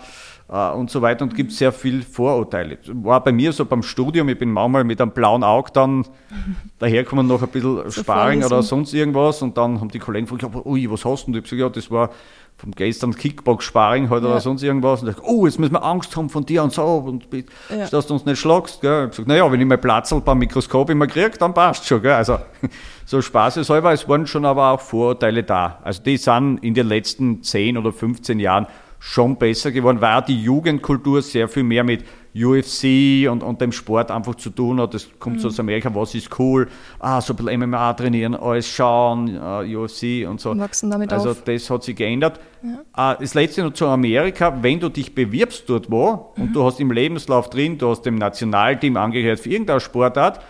äh, 0.48 0.70
und 0.70 0.88
so 0.88 1.02
weiter 1.02 1.24
und 1.24 1.34
gibt 1.34 1.50
sehr 1.50 1.72
viel 1.72 2.02
Vorurteile. 2.02 2.78
War 2.86 3.24
bei 3.24 3.32
mir 3.32 3.52
so 3.52 3.64
beim 3.64 3.82
Studium, 3.82 4.28
ich 4.28 4.38
bin 4.38 4.52
manchmal 4.52 4.84
mit 4.84 5.00
einem 5.00 5.10
blauen 5.10 5.42
Auge 5.42 5.72
dann 5.72 6.06
daherkommen, 6.78 7.26
noch 7.26 7.42
ein 7.42 7.48
bisschen 7.48 7.90
so 7.90 8.02
Sparring 8.02 8.44
oder 8.44 8.62
sonst 8.62 8.94
irgendwas 8.94 9.42
und 9.42 9.56
dann 9.58 9.80
haben 9.80 9.88
die 9.88 9.98
Kollegen 9.98 10.26
gefragt, 10.26 10.54
ui, 10.64 10.88
was 10.88 11.04
hast 11.04 11.26
du? 11.26 11.32
Und 11.32 11.34
ich 11.34 11.38
habe 11.38 11.42
gesagt, 11.42 11.60
ja, 11.60 11.68
das 11.68 11.90
war 11.90 12.10
vom 12.58 12.72
gestern 12.72 13.14
Kickbox-Sparring 13.14 14.08
halt 14.08 14.22
ja. 14.22 14.30
oder 14.30 14.40
sonst 14.40 14.62
irgendwas. 14.62 15.02
Und 15.02 15.10
ich, 15.10 15.22
oh, 15.22 15.46
jetzt 15.46 15.58
müssen 15.58 15.74
wir 15.74 15.84
Angst 15.84 16.16
haben 16.16 16.30
von 16.30 16.46
dir 16.46 16.62
und 16.62 16.72
so, 16.72 16.84
und 16.84 17.28
ja. 17.32 17.86
dass 17.90 18.06
du 18.06 18.14
uns 18.14 18.24
nicht 18.24 18.40
schlagst. 18.40 18.80
Gell? 18.80 19.04
Ich 19.04 19.10
gesagt, 19.10 19.28
naja, 19.28 19.50
wenn 19.50 19.60
ich 19.60 19.66
mein 19.66 19.80
Platzl 19.80 20.20
beim 20.20 20.38
Mikroskop 20.38 20.88
immer 20.90 21.06
kriege, 21.06 21.36
dann 21.38 21.52
passt 21.52 21.86
schon. 21.86 22.00
Gell? 22.00 22.12
Also 22.12 22.38
so 23.04 23.20
Spaß 23.20 23.58
ist 23.58 23.68
halber, 23.68 23.92
es 23.92 24.08
waren 24.08 24.26
schon 24.26 24.46
aber 24.46 24.70
auch 24.70 24.80
Vorurteile 24.80 25.42
da. 25.42 25.80
Also 25.82 26.02
die 26.02 26.16
sind 26.16 26.58
in 26.58 26.72
den 26.72 26.88
letzten 26.88 27.42
10 27.42 27.76
oder 27.76 27.92
15 27.92 28.40
Jahren 28.40 28.66
schon 28.98 29.36
besser 29.36 29.70
geworden, 29.70 30.00
weil 30.00 30.22
die 30.22 30.42
Jugendkultur 30.42 31.20
sehr 31.20 31.48
viel 31.48 31.62
mehr 31.62 31.84
mit 31.84 32.04
UFC 32.36 33.30
und, 33.30 33.42
und 33.42 33.60
dem 33.60 33.72
Sport 33.72 34.10
einfach 34.10 34.34
zu 34.34 34.50
tun 34.50 34.80
hat. 34.80 34.92
Das 34.92 35.08
kommt 35.18 35.36
mhm. 35.36 35.40
so 35.40 35.48
aus 35.48 35.58
Amerika, 35.58 35.94
was 35.94 36.14
ist 36.14 36.38
cool? 36.38 36.68
Ah, 36.98 37.20
so 37.20 37.32
ein 37.32 37.36
bisschen 37.36 37.68
MMA 37.68 37.94
trainieren, 37.94 38.34
alles 38.34 38.68
schauen, 38.68 39.36
uh, 39.36 39.62
äh, 39.62 39.76
UFC 39.76 40.28
und 40.28 40.40
so. 40.40 40.50
Und 40.50 40.60
wachsen 40.60 40.90
damit 40.90 41.12
also 41.12 41.30
auf. 41.30 41.44
das 41.44 41.70
hat 41.70 41.82
sich 41.82 41.96
geändert. 41.96 42.38
Ja. 42.62 43.14
Uh, 43.14 43.16
das 43.20 43.34
letzte 43.34 43.62
noch 43.62 43.72
zu 43.72 43.86
Amerika, 43.86 44.56
wenn 44.60 44.78
du 44.80 44.88
dich 44.88 45.14
bewirbst 45.14 45.64
dort 45.68 45.90
wo 45.90 46.32
mhm. 46.36 46.42
und 46.42 46.52
du 46.52 46.64
hast 46.64 46.78
im 46.80 46.90
Lebenslauf 46.90 47.48
drin, 47.48 47.78
du 47.78 47.88
hast 47.88 48.02
dem 48.02 48.16
Nationalteam 48.16 48.96
angehört 48.96 49.40
für 49.40 49.48
irgendeine 49.48 49.80
Sportart, 49.80 50.40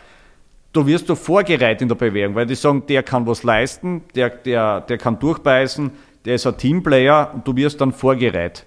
du 0.73 0.87
wirst 0.87 1.09
du 1.09 1.14
vorgereiht 1.14 1.83
in 1.83 1.88
der 1.88 1.95
Bewerbung, 1.95 2.35
weil 2.35 2.47
die 2.47 2.55
sagen, 2.55 2.83
der 2.88 3.02
kann 3.02 3.26
was 3.26 3.45
leisten, 3.45 4.02
der, 4.14 4.31
der, 4.31 4.81
der 4.81 4.99
kann 4.99 5.19
durchbeißen, 5.19 5.90
der 6.25 6.35
ist 6.35 6.47
ein 6.47 6.59
Teamplayer 6.59 7.31
und 7.35 7.47
du 7.47 7.55
wirst 7.55 7.81
dann 7.81 7.93
vorgereiht 7.93 8.66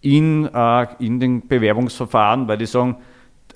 in, 0.00 0.46
äh, 0.52 0.86
in 0.98 1.20
den 1.20 1.46
Bewerbungsverfahren, 1.46 2.48
weil 2.48 2.58
die 2.58 2.66
sagen, 2.66 2.96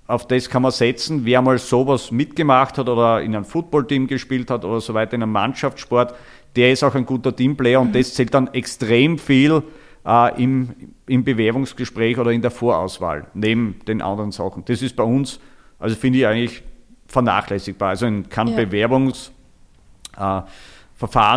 auf 0.06 0.26
das 0.26 0.50
kann 0.50 0.62
man 0.62 0.72
setzen, 0.72 1.24
wer 1.24 1.40
mal 1.40 1.58
sowas 1.58 2.10
mitgemacht 2.10 2.78
hat 2.78 2.88
oder 2.88 3.22
in 3.22 3.34
einem 3.34 3.44
Footballteam 3.44 4.08
gespielt 4.08 4.50
hat 4.50 4.64
oder 4.64 4.80
so 4.80 4.92
weiter, 4.92 5.14
in 5.14 5.22
einem 5.22 5.32
Mannschaftssport, 5.32 6.14
der 6.56 6.72
ist 6.72 6.82
auch 6.82 6.96
ein 6.96 7.06
guter 7.06 7.34
Teamplayer 7.34 7.80
und 7.80 7.88
mhm. 7.88 7.92
das 7.92 8.14
zählt 8.14 8.34
dann 8.34 8.48
extrem 8.48 9.18
viel 9.18 9.62
äh, 10.04 10.42
im, 10.42 10.70
im 11.06 11.22
Bewerbungsgespräch 11.22 12.18
oder 12.18 12.32
in 12.32 12.42
der 12.42 12.50
Vorauswahl, 12.50 13.26
neben 13.34 13.76
den 13.86 14.02
anderen 14.02 14.32
Sachen. 14.32 14.64
Das 14.64 14.82
ist 14.82 14.96
bei 14.96 15.04
uns, 15.04 15.38
also 15.78 15.94
finde 15.94 16.18
ich 16.18 16.26
eigentlich 16.26 16.62
vernachlässigbar. 17.06 17.90
Also 17.90 18.06
in 18.06 18.28
kein 18.28 18.48
ja. 18.48 18.56
Bewerbungsverfahren 18.56 20.44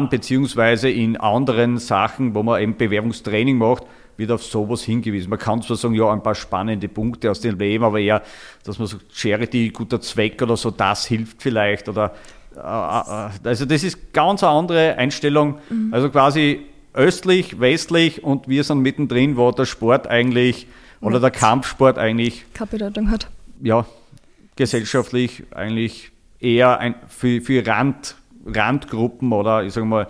äh, 0.05 0.09
beziehungsweise 0.09 0.89
in 0.89 1.17
anderen 1.17 1.77
Sachen, 1.77 2.33
wo 2.33 2.43
man 2.43 2.61
eben 2.61 2.75
Bewerbungstraining 2.75 3.57
macht, 3.57 3.83
wird 4.17 4.31
auf 4.31 4.43
sowas 4.43 4.83
hingewiesen. 4.83 5.29
Man 5.29 5.39
kann 5.39 5.61
zwar 5.61 5.77
sagen, 5.77 5.95
ja, 5.95 6.11
ein 6.11 6.23
paar 6.23 6.35
spannende 6.35 6.87
Punkte 6.87 7.31
aus 7.31 7.41
dem 7.41 7.57
Leben, 7.57 7.83
aber 7.83 7.99
eher, 7.99 8.21
dass 8.63 8.79
man 8.79 8.87
sagt, 8.87 9.05
Charity, 9.13 9.69
guter 9.69 10.01
Zweck 10.01 10.41
oder 10.41 10.57
so, 10.57 10.71
das 10.71 11.05
hilft 11.05 11.41
vielleicht 11.41 11.89
oder 11.89 12.13
äh, 12.55 12.59
äh, 12.59 13.49
also 13.49 13.65
das 13.65 13.83
ist 13.83 14.13
ganz 14.13 14.43
eine 14.43 14.51
andere 14.51 14.95
Einstellung. 14.95 15.59
Mhm. 15.69 15.93
Also 15.93 16.09
quasi 16.09 16.65
östlich, 16.93 17.59
westlich 17.59 18.23
und 18.23 18.47
wir 18.47 18.63
sind 18.63 18.79
mittendrin, 18.79 19.37
wo 19.37 19.51
der 19.51 19.65
Sport 19.65 20.07
eigentlich 20.07 20.67
oder 21.01 21.19
der 21.19 21.31
Kampfsport 21.31 21.97
eigentlich 21.97 22.45
Kapitaltung 22.53 23.09
hat. 23.09 23.27
Ja, 23.61 23.85
gesellschaftlich 24.55 25.43
eigentlich 25.51 26.11
eher 26.39 26.79
ein, 26.79 26.95
für, 27.07 27.41
für 27.41 27.65
Rand, 27.65 28.15
Randgruppen 28.45 29.33
oder 29.33 29.63
ich 29.63 29.73
sage 29.73 29.85
mal 29.85 30.07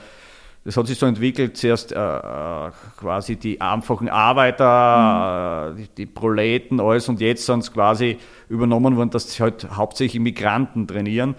das 0.66 0.78
hat 0.78 0.88
sich 0.88 0.98
so 0.98 1.06
entwickelt, 1.06 1.58
zuerst 1.58 1.92
äh, 1.92 1.96
äh 1.98 2.72
quasi 2.98 3.36
die 3.36 3.60
einfachen 3.60 4.08
Arbeiter, 4.08 5.72
mhm. 5.72 5.78
die, 5.78 5.88
die, 5.98 6.06
Proleten, 6.06 6.80
alles 6.80 7.10
und 7.10 7.20
jetzt 7.20 7.46
sind 7.46 7.60
es 7.60 7.74
quasi 7.74 8.18
übernommen 8.48 8.96
worden, 8.96 9.10
dass 9.10 9.32
sie 9.32 9.44
halt 9.44 9.68
hauptsächlich 9.76 10.22
Migranten 10.22 10.88
trainieren. 10.88 11.36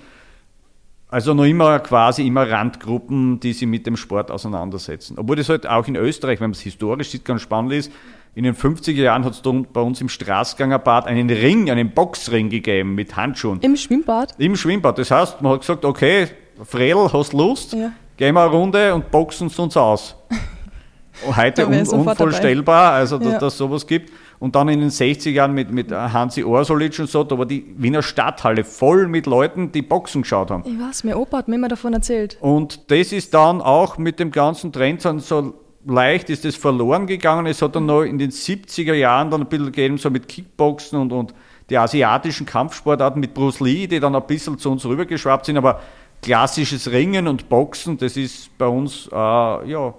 Also 1.09 1.33
noch 1.33 1.45
immer 1.45 1.79
quasi 1.79 2.27
immer 2.27 2.51
Randgruppen, 2.51 3.41
die 3.41 3.53
sich 3.53 3.69
mit 3.69 3.87
dem 3.87 3.97
Sport 3.97 4.31
auseinandersetzen. 4.31 5.17
Obwohl 5.17 5.37
das 5.37 5.49
halt 5.49 5.67
auch 5.67 5.87
in 5.87 5.97
Österreich, 5.97 6.41
wenn 6.41 6.51
man 6.51 6.57
es 6.57 6.61
historisch 6.61 7.11
sieht, 7.11 7.25
ganz 7.25 7.41
spannend 7.41 7.73
ist, 7.73 7.93
in 8.35 8.43
den 8.43 8.55
50er 8.55 8.91
Jahren 9.01 9.25
hat 9.25 9.33
es 9.33 9.43
bei 9.73 9.81
uns 9.81 10.01
im 10.01 10.09
Straßgangerbad 10.09 11.07
einen 11.07 11.31
Ring, 11.31 11.71
einen 11.71 11.93
Boxring 11.93 12.51
gegeben 12.51 12.97
mit 12.97 13.15
Handschuhen. 13.15 13.61
Im 13.61 13.77
Schwimmbad? 13.77 14.35
Im 14.39 14.57
Schwimmbad. 14.57 14.99
Das 14.99 15.13
heißt, 15.13 15.41
man 15.41 15.53
hat 15.53 15.61
gesagt, 15.61 15.85
okay, 15.85 16.27
Fredel, 16.65 17.13
hast 17.13 17.33
Lust? 17.33 17.75
Ja 17.75 17.93
gehen 18.17 18.35
wir 18.35 18.43
eine 18.43 18.51
Runde 18.51 18.95
und 18.95 19.11
boxen 19.11 19.49
es 19.49 19.59
uns 19.59 19.77
aus. 19.77 20.17
Heute 21.37 21.67
un 21.67 21.87
unvorstellbar, 21.87 22.93
also 22.93 23.19
dass 23.19 23.33
ja. 23.33 23.39
das 23.39 23.57
sowas 23.57 23.87
gibt. 23.87 24.13
Und 24.41 24.57
dann 24.57 24.69
in 24.69 24.81
den 24.81 24.91
60er 24.91 25.31
Jahren 25.31 25.55
mit, 25.55 25.71
mit 25.71 25.93
Hansi 25.93 26.43
Orsolitsch 26.43 26.99
und 27.01 27.09
so, 27.09 27.23
da 27.23 27.39
war 27.39 27.47
die 27.47 27.73
Wiener 27.79 28.03
Stadthalle 28.03 28.65
voll 28.65 29.07
mit 29.07 29.27
Leuten, 29.27 29.71
die 29.71 29.81
Boxen 29.81 30.23
geschaut 30.23 30.51
haben. 30.51 30.65
Ich 30.67 30.79
weiß, 30.79 31.05
mein 31.05 31.15
Opa 31.15 31.39
hat 31.39 31.49
mir 31.49 31.55
immer 31.55 31.69
davon 31.69 31.93
erzählt. 31.95 32.37
Und 32.41 32.91
das 32.91 33.13
ist 33.13 33.33
dann 33.33 33.63
auch 33.63 33.97
mit 33.97 34.19
dem 34.19 34.33
ganzen 34.33 34.73
Trend 34.73 35.01
so 35.01 35.55
leicht 35.87 36.31
ist 36.31 36.45
das 36.45 36.57
verloren 36.57 37.07
gegangen. 37.07 37.47
Es 37.47 37.63
hat 37.63 37.77
dann 37.77 37.87
noch 37.87 38.03
in 38.03 38.19
den 38.19 38.31
70er 38.31 38.95
Jahren 38.95 39.31
dann 39.31 39.43
ein 39.43 39.47
bisschen 39.47 39.67
gegeben, 39.67 39.99
so 39.99 40.11
mit 40.11 40.29
Kickboxen 40.29 40.99
und, 40.99 41.13
und 41.13 41.35
die 41.71 41.79
asiatischen 41.79 42.47
Kampfsportarten 42.47 43.21
mit 43.21 43.35
Bruce 43.35 43.61
Lee, 43.61 43.87
die 43.87 44.01
dann 44.01 44.15
ein 44.15 44.27
bisschen 44.27 44.59
zu 44.59 44.71
uns 44.71 44.85
rübergeschwappt 44.85 45.47
sind, 45.47 45.57
aber 45.57 45.81
klassisches 46.25 46.91
Ringen 46.91 47.29
und 47.29 47.49
Boxen, 47.49 47.99
das 47.99 48.17
ist 48.17 48.57
bei 48.57 48.67
uns 48.67 49.09
äh, 49.13 49.15
ja, 49.15 49.95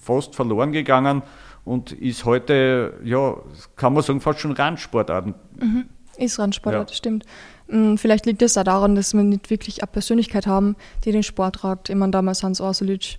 fast 0.00 0.34
verloren 0.34 0.72
gegangen 0.72 1.22
und 1.64 1.92
ist 1.92 2.24
heute, 2.24 2.94
ja, 3.04 3.36
kann 3.76 3.92
man 3.92 4.02
sagen, 4.02 4.20
fast 4.20 4.40
schon 4.40 4.52
Randsportarten. 4.52 5.34
Mhm. 5.60 5.84
Ist 6.16 6.38
Randsportart, 6.38 6.90
ja. 6.90 6.96
stimmt. 6.96 7.24
Hm, 7.68 7.98
vielleicht 7.98 8.24
liegt 8.24 8.40
es 8.40 8.56
auch 8.56 8.64
daran, 8.64 8.94
dass 8.94 9.12
wir 9.12 9.22
nicht 9.22 9.50
wirklich 9.50 9.82
eine 9.82 9.92
Persönlichkeit 9.92 10.46
haben, 10.46 10.74
die 11.04 11.12
den 11.12 11.22
Sport 11.22 11.56
tragt. 11.56 11.90
Ich 11.90 11.96
meine, 11.96 12.12
damals 12.12 12.42
Hans 12.42 12.60
Orsulic 12.60 13.18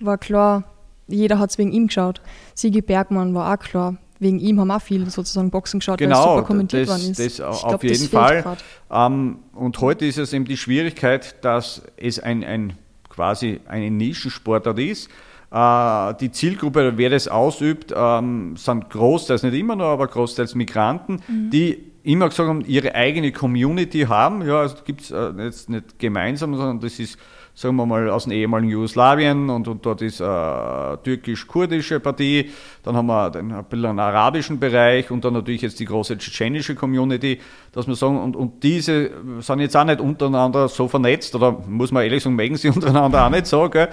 war 0.00 0.18
klar, 0.18 0.64
jeder 1.08 1.38
hat 1.38 1.50
es 1.50 1.58
wegen 1.58 1.72
ihm 1.72 1.86
geschaut. 1.86 2.20
Sigi 2.54 2.82
Bergmann 2.82 3.34
war 3.34 3.52
auch 3.52 3.58
klar 3.58 3.96
wegen 4.18 4.38
ihm 4.38 4.60
haben 4.60 4.70
auch 4.70 4.82
viele 4.82 5.08
sozusagen 5.10 5.50
Boxen 5.50 5.80
geschaut, 5.80 5.98
genau, 5.98 6.16
weil 6.16 6.20
es 6.20 6.30
super 6.34 6.46
kommentiert 6.46 6.88
das, 6.88 6.88
worden 6.88 7.10
ist. 7.10 7.20
Das 7.20 7.26
ich 7.38 7.42
auf 7.42 7.60
glaub, 7.60 7.84
jeden 7.84 8.08
Fall. 8.08 8.56
Ähm, 8.90 9.38
und 9.54 9.80
heute 9.80 10.06
ist 10.06 10.18
es 10.18 10.32
eben 10.32 10.44
die 10.44 10.56
Schwierigkeit, 10.56 11.36
dass 11.44 11.82
es 11.96 12.18
ein, 12.18 12.44
ein 12.44 12.74
quasi 13.08 13.60
eine 13.66 13.90
Nischensportart 13.90 14.78
ist. 14.78 15.08
Äh, 15.50 16.14
die 16.20 16.30
Zielgruppe, 16.30 16.94
wer 16.96 17.10
das 17.10 17.28
ausübt, 17.28 17.92
ähm, 17.96 18.56
sind 18.56 18.90
großteils, 18.90 19.42
nicht 19.42 19.54
immer 19.54 19.76
nur, 19.76 19.86
aber 19.86 20.06
großteils 20.06 20.54
Migranten, 20.54 21.20
mhm. 21.26 21.50
die 21.50 21.92
immer 22.06 22.28
gesagt 22.28 22.48
haben, 22.48 22.64
ihre 22.66 22.94
eigene 22.94 23.32
Community 23.32 24.02
haben. 24.02 24.46
Ja, 24.46 24.60
also 24.60 24.76
gibt 24.84 25.02
es 25.02 25.10
äh, 25.10 25.32
jetzt 25.38 25.68
nicht 25.68 25.98
gemeinsam, 25.98 26.54
sondern 26.54 26.80
das 26.80 26.98
ist 26.98 27.18
sagen 27.58 27.74
wir 27.76 27.86
mal, 27.86 28.10
aus 28.10 28.24
dem 28.24 28.32
ehemaligen 28.32 28.70
Jugoslawien 28.70 29.48
und, 29.48 29.66
und 29.66 29.86
dort 29.86 30.02
ist 30.02 30.20
eine 30.20 30.98
türkisch-kurdische 31.02 32.00
Partie. 32.00 32.50
Dann 32.82 32.94
haben 32.94 33.06
wir 33.06 33.30
den, 33.30 33.50
ein 33.50 33.64
bisschen 33.64 33.86
einen 33.86 33.98
arabischen 33.98 34.60
Bereich 34.60 35.10
und 35.10 35.24
dann 35.24 35.32
natürlich 35.32 35.62
jetzt 35.62 35.80
die 35.80 35.86
große 35.86 36.18
tschetschenische 36.18 36.74
Community, 36.74 37.40
dass 37.72 37.88
wir 37.88 37.94
sagen, 37.94 38.20
und, 38.20 38.36
und 38.36 38.62
diese 38.62 39.10
sind 39.38 39.60
jetzt 39.60 39.74
auch 39.74 39.84
nicht 39.84 40.00
untereinander 40.00 40.68
so 40.68 40.86
vernetzt, 40.86 41.34
oder 41.34 41.52
muss 41.66 41.92
man 41.92 42.02
ehrlich 42.02 42.22
sagen, 42.22 42.36
mögen 42.36 42.56
sie 42.56 42.68
untereinander 42.74 43.24
auch 43.24 43.30
nicht 43.30 43.46
so, 43.46 43.70
gell? 43.70 43.88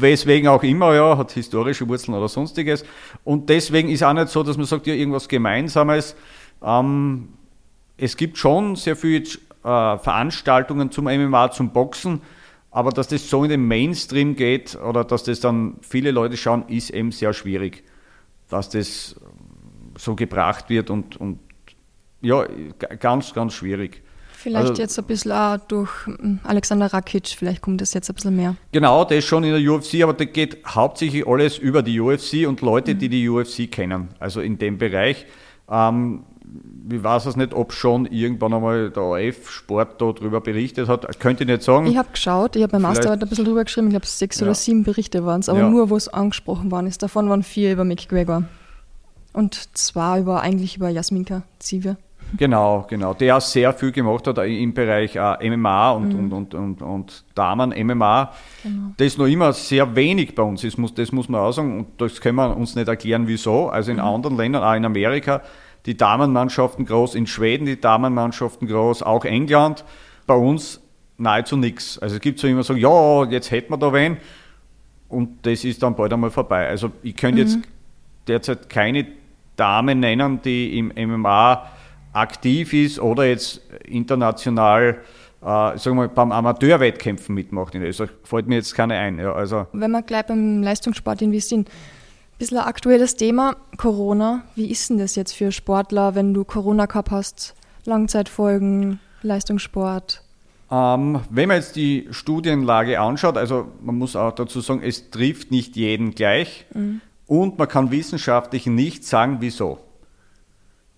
weswegen 0.00 0.48
auch 0.48 0.64
immer, 0.64 0.92
ja, 0.92 1.16
hat 1.16 1.30
historische 1.30 1.88
Wurzeln 1.88 2.16
oder 2.16 2.26
sonstiges. 2.26 2.84
Und 3.22 3.48
deswegen 3.48 3.88
ist 3.88 4.02
auch 4.02 4.14
nicht 4.14 4.30
so, 4.30 4.42
dass 4.42 4.56
man 4.56 4.66
sagt, 4.66 4.88
ja, 4.88 4.94
irgendwas 4.94 5.28
Gemeinsames. 5.28 6.16
Ähm, 6.60 7.28
es 7.96 8.16
gibt 8.16 8.38
schon 8.38 8.76
sehr 8.76 8.96
viele 8.96 9.24
äh, 9.24 9.28
Veranstaltungen 9.62 10.90
zum 10.90 11.04
MMA, 11.04 11.50
zum 11.50 11.70
Boxen, 11.70 12.20
aber 12.70 12.90
dass 12.90 13.08
das 13.08 13.28
so 13.28 13.42
in 13.44 13.50
den 13.50 13.66
Mainstream 13.66 14.36
geht 14.36 14.76
oder 14.76 15.04
dass 15.04 15.24
das 15.24 15.40
dann 15.40 15.76
viele 15.80 16.10
Leute 16.10 16.36
schauen, 16.36 16.68
ist 16.68 16.90
eben 16.90 17.10
sehr 17.10 17.32
schwierig, 17.32 17.84
dass 18.48 18.68
das 18.68 19.16
so 19.98 20.14
gebracht 20.14 20.68
wird 20.68 20.90
und, 20.90 21.16
und 21.16 21.38
ja, 22.20 22.46
ganz, 22.98 23.32
ganz 23.32 23.54
schwierig. 23.54 24.02
Vielleicht 24.46 24.68
also, 24.68 24.82
jetzt 24.82 24.98
ein 24.98 25.04
bisschen 25.06 25.32
auch 25.32 25.56
durch 25.56 25.90
hm, 26.04 26.40
Alexander 26.44 26.92
Rakic, 26.92 27.28
vielleicht 27.28 27.62
kommt 27.62 27.80
das 27.80 27.94
jetzt 27.94 28.10
ein 28.10 28.14
bisschen 28.14 28.36
mehr. 28.36 28.56
Genau, 28.70 29.04
das 29.04 29.24
schon 29.24 29.42
in 29.42 29.50
der 29.52 29.72
UFC, 29.72 30.02
aber 30.02 30.12
das 30.12 30.32
geht 30.32 30.58
hauptsächlich 30.66 31.26
alles 31.26 31.58
über 31.58 31.82
die 31.82 31.98
UFC 31.98 32.46
und 32.46 32.60
Leute, 32.60 32.94
mhm. 32.94 32.98
die 32.98 33.08
die 33.08 33.28
UFC 33.28 33.70
kennen, 33.70 34.08
also 34.20 34.40
in 34.40 34.58
dem 34.58 34.78
Bereich. 34.78 35.26
Ähm, 35.68 36.24
ich 36.90 37.02
weiß 37.02 37.26
es 37.26 37.36
nicht, 37.36 37.54
ob 37.54 37.72
schon 37.72 38.06
irgendwann 38.06 38.54
einmal 38.54 38.90
der 38.90 39.02
ORF 39.02 39.50
Sport 39.50 40.00
darüber 40.00 40.40
berichtet 40.40 40.88
hat. 40.88 41.18
Könnte 41.20 41.44
ich 41.44 41.50
nicht 41.50 41.62
sagen. 41.62 41.86
Ich 41.86 41.96
habe 41.96 42.08
geschaut, 42.12 42.56
ich 42.56 42.62
habe 42.62 42.72
beim 42.72 42.82
Masterarbeit 42.82 43.22
ein 43.22 43.28
bisschen 43.28 43.44
drüber 43.44 43.64
geschrieben, 43.64 43.88
ich 43.88 43.92
glaube 43.92 44.06
sechs 44.06 44.40
ja. 44.40 44.46
oder 44.46 44.54
sieben 44.54 44.84
Berichte 44.84 45.24
waren 45.24 45.40
es, 45.40 45.48
aber 45.48 45.60
ja. 45.60 45.68
nur, 45.68 45.90
wo 45.90 45.96
es 45.96 46.08
angesprochen 46.08 46.70
worden 46.70 46.86
ist. 46.86 47.02
Davon 47.02 47.28
waren 47.28 47.42
vier 47.42 47.72
über 47.72 47.84
McGregor. 47.84 48.44
Und 49.32 49.76
zwar 49.76 50.18
über 50.18 50.40
eigentlich 50.40 50.76
über 50.76 50.88
Jasminka 50.88 51.42
Zive. 51.58 51.96
Genau, 52.36 52.86
genau. 52.88 53.14
Der 53.14 53.40
sehr 53.40 53.72
viel 53.72 53.92
gemacht 53.92 54.26
hat 54.26 54.38
im 54.38 54.74
Bereich 54.74 55.16
äh, 55.16 55.50
MMA 55.50 55.90
und, 55.92 56.12
mhm. 56.12 56.18
und, 56.18 56.32
und, 56.32 56.54
und, 56.54 56.82
und 56.82 57.24
Damen-MMA. 57.34 58.32
Genau. 58.62 58.92
Das 58.96 59.16
noch 59.16 59.26
immer 59.26 59.52
sehr 59.52 59.94
wenig 59.94 60.34
bei 60.34 60.42
uns 60.42 60.64
ist, 60.64 60.76
muss, 60.76 60.92
das 60.94 61.12
muss 61.12 61.28
man 61.28 61.40
auch 61.40 61.52
sagen. 61.52 61.78
Und 61.78 62.00
das 62.00 62.20
können 62.20 62.36
wir 62.36 62.56
uns 62.56 62.74
nicht 62.74 62.88
erklären, 62.88 63.28
wieso. 63.28 63.68
Also 63.68 63.90
in 63.90 63.98
mhm. 63.98 64.04
anderen 64.04 64.36
Ländern, 64.36 64.64
auch 64.64 64.74
in 64.74 64.84
Amerika, 64.84 65.42
die 65.86 65.96
Damenmannschaften 65.96 66.84
groß, 66.84 67.14
in 67.14 67.26
Schweden 67.26 67.66
die 67.66 67.80
Damenmannschaften 67.80 68.68
groß, 68.68 69.02
auch 69.02 69.24
England. 69.24 69.84
Bei 70.26 70.34
uns 70.34 70.80
nahezu 71.16 71.56
nichts. 71.56 71.98
Also 71.98 72.16
es 72.16 72.20
gibt 72.20 72.38
so 72.38 72.46
immer 72.46 72.62
so, 72.62 72.74
ja, 72.74 73.24
jetzt 73.24 73.50
hätten 73.50 73.72
wir 73.72 73.78
da 73.78 73.92
wen. 73.92 74.18
Und 75.08 75.46
das 75.46 75.64
ist 75.64 75.82
dann 75.82 75.94
bald 75.94 76.12
einmal 76.12 76.30
vorbei. 76.30 76.66
Also 76.68 76.90
ich 77.02 77.16
könnte 77.16 77.42
mhm. 77.42 77.48
jetzt 77.48 77.58
derzeit 78.26 78.68
keine 78.68 79.06
Dame 79.54 79.94
nennen, 79.94 80.40
die 80.42 80.78
im 80.78 80.92
MMA 80.96 81.70
aktiv 82.12 82.72
ist 82.72 82.98
oder 82.98 83.24
jetzt 83.24 83.60
international 83.84 85.00
äh, 85.42 85.78
sagen 85.78 85.84
wir 85.84 85.94
mal, 85.94 86.08
beim 86.08 86.32
Amateurwettkämpfen 86.32 87.34
mitmacht. 87.34 87.76
Also 87.76 88.06
fällt 88.24 88.48
mir 88.48 88.56
jetzt 88.56 88.74
keine 88.74 88.94
ein. 88.94 89.18
Ja, 89.18 89.32
also 89.32 89.66
Wenn 89.72 89.92
wir 89.92 90.02
gleich 90.02 90.26
beim 90.26 90.62
Leistungssport 90.62 91.22
in 91.22 91.28
ein 91.28 91.32
bisschen 92.38 92.58
ein 92.58 92.64
aktuelles 92.64 93.16
Thema, 93.16 93.56
Corona. 93.76 94.42
Wie 94.54 94.70
ist 94.70 94.90
denn 94.90 94.98
das 94.98 95.16
jetzt 95.16 95.32
für 95.32 95.52
Sportler, 95.52 96.14
wenn 96.14 96.34
du 96.34 96.44
Corona 96.44 96.86
gehabt 96.86 97.10
hast? 97.10 97.54
Langzeitfolgen, 97.84 99.00
Leistungssport? 99.22 100.22
Ähm, 100.70 101.20
wenn 101.30 101.48
man 101.48 101.58
jetzt 101.58 101.76
die 101.76 102.08
Studienlage 102.10 103.00
anschaut, 103.00 103.36
also 103.36 103.68
man 103.80 103.96
muss 103.96 104.16
auch 104.16 104.32
dazu 104.32 104.60
sagen, 104.60 104.82
es 104.82 105.10
trifft 105.10 105.50
nicht 105.50 105.76
jeden 105.76 106.14
gleich 106.14 106.66
mhm. 106.74 107.00
und 107.26 107.58
man 107.58 107.68
kann 107.68 107.90
wissenschaftlich 107.90 108.66
nicht 108.66 109.04
sagen, 109.04 109.36
wieso 109.40 109.78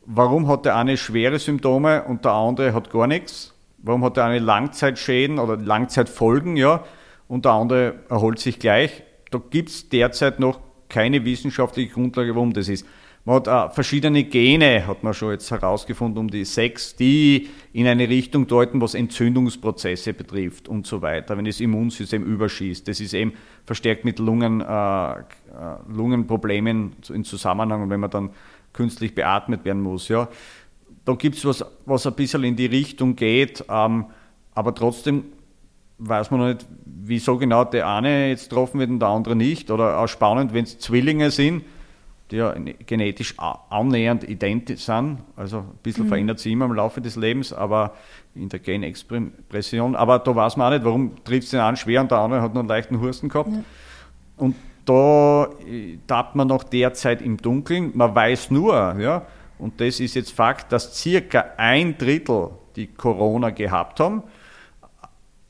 warum 0.09 0.49
hat 0.49 0.65
der 0.65 0.75
eine 0.77 0.97
schwere 0.97 1.39
Symptome 1.39 2.05
und 2.05 2.25
der 2.25 2.33
andere 2.33 2.73
hat 2.73 2.91
gar 2.91 3.07
nichts? 3.07 3.55
Warum 3.79 4.03
hat 4.05 4.17
der 4.17 4.25
eine 4.25 4.39
Langzeitschäden 4.39 5.39
oder 5.39 5.57
Langzeitfolgen, 5.57 6.57
ja, 6.57 6.83
und 7.29 7.45
der 7.45 7.53
andere 7.53 7.95
erholt 8.09 8.41
sich 8.41 8.59
gleich? 8.59 9.05
Da 9.31 9.39
gibt 9.39 9.69
es 9.69 9.89
derzeit 9.91 10.41
noch 10.41 10.59
keine 10.89 11.25
wissenschaftliche 11.25 11.93
Grundlage, 11.93 12.35
warum 12.35 12.53
das 12.53 12.69
ist. 12.69 12.87
Man 13.25 13.37
hat 13.37 13.47
äh, 13.47 13.75
verschiedene 13.75 14.25
Gene, 14.25 14.87
hat 14.87 15.03
man 15.03 15.13
schon 15.13 15.33
jetzt 15.33 15.51
herausgefunden, 15.51 16.19
um 16.19 16.31
die 16.31 16.45
sechs, 16.45 16.97
die 16.97 17.49
in 17.73 17.87
eine 17.87 18.09
Richtung 18.09 18.47
deuten, 18.47 18.81
was 18.81 18.95
Entzündungsprozesse 18.95 20.15
betrifft 20.15 20.69
und 20.69 20.87
so 20.87 21.03
weiter, 21.03 21.37
wenn 21.37 21.45
das 21.45 21.61
Immunsystem 21.61 22.25
überschießt. 22.25 22.89
Das 22.89 23.01
ist 23.01 23.13
eben 23.13 23.35
verstärkt 23.67 24.05
mit 24.05 24.19
Lungen, 24.19 24.61
äh, 24.61 24.65
äh 24.65 25.25
Lungenproblemen 25.89 26.97
in 27.13 27.25
Zusammenhang. 27.25 27.83
Und 27.83 27.91
wenn 27.91 28.01
man 28.01 28.11
dann 28.11 28.31
künstlich 28.73 29.15
beatmet 29.15 29.65
werden 29.65 29.83
muss. 29.83 30.09
Ja. 30.09 30.29
Da 31.05 31.15
gibt 31.15 31.37
es 31.37 31.45
was, 31.45 31.65
was 31.85 32.07
ein 32.07 32.15
bisschen 32.15 32.45
in 32.45 32.57
die 32.57 32.67
Richtung 32.67 33.17
geht, 33.17 33.65
ähm, 33.69 34.07
aber 34.55 34.75
trotzdem 34.75 35.25
weiß 35.99 36.31
man 36.31 36.41
noch 36.41 36.47
nicht, 36.49 36.67
wieso 36.85 37.37
genau 37.39 37.65
der 37.65 37.89
eine 37.89 38.29
jetzt 38.29 38.51
getroffen 38.51 38.81
wird 38.81 38.91
und 38.91 39.01
der 39.01 39.09
andere 39.09 39.37
nicht. 39.37 39.71
Oder 39.71 39.99
auch 39.99 40.07
spannend, 40.07 40.55
wenn 40.55 40.65
es 40.65 40.79
Zwillinge 40.79 41.31
sind, 41.31 41.65
die 42.31 42.37
ja 42.37 42.55
genetisch 42.87 43.35
annähernd 43.39 44.29
identisch 44.29 44.85
sind. 44.85 45.19
Also 45.37 45.59
ein 45.59 45.79
bisschen 45.83 46.05
mhm. 46.05 46.09
verändert 46.09 46.39
sich 46.39 46.53
immer 46.53 46.67
im 46.67 46.75
Laufe 46.75 47.01
des 47.01 47.17
Lebens, 47.17 47.53
aber 47.53 47.95
in 48.35 48.49
der 48.49 48.61
Genexpression. 48.61 49.97
Aber 49.97 50.19
da 50.19 50.35
weiß 50.35 50.57
man 50.57 50.69
auch 50.69 50.77
nicht, 50.77 50.85
warum 50.85 51.25
trifft 51.25 51.45
es 51.45 51.51
den 51.51 51.61
einen 51.61 51.77
schwer 51.77 52.01
und 52.01 52.11
der 52.11 52.19
andere 52.19 52.43
hat 52.43 52.55
noch 52.55 52.61
einen 52.61 52.69
leichten 52.69 53.01
Husten 53.01 53.29
gehabt. 53.29 53.51
Ja. 53.51 53.65
Und 54.37 54.57
da 54.85 55.49
äh, 55.67 55.99
tappt 56.07 56.35
man 56.35 56.49
noch 56.49 56.65
derzeit 56.65 57.23
im 57.23 57.37
Dunkeln. 57.39 57.93
Man 57.95 58.15
weiß 58.15 58.51
nur, 58.51 58.97
ja, 58.99 59.27
und 59.59 59.81
das 59.81 60.01
ist 60.01 60.15
jetzt 60.15 60.31
Fakt, 60.31 60.73
dass 60.73 60.95
circa 60.97 61.45
ein 61.57 61.99
Drittel, 61.99 62.51
die 62.77 62.87
Corona 62.87 63.51
gehabt 63.51 64.01
haben, 64.01 64.23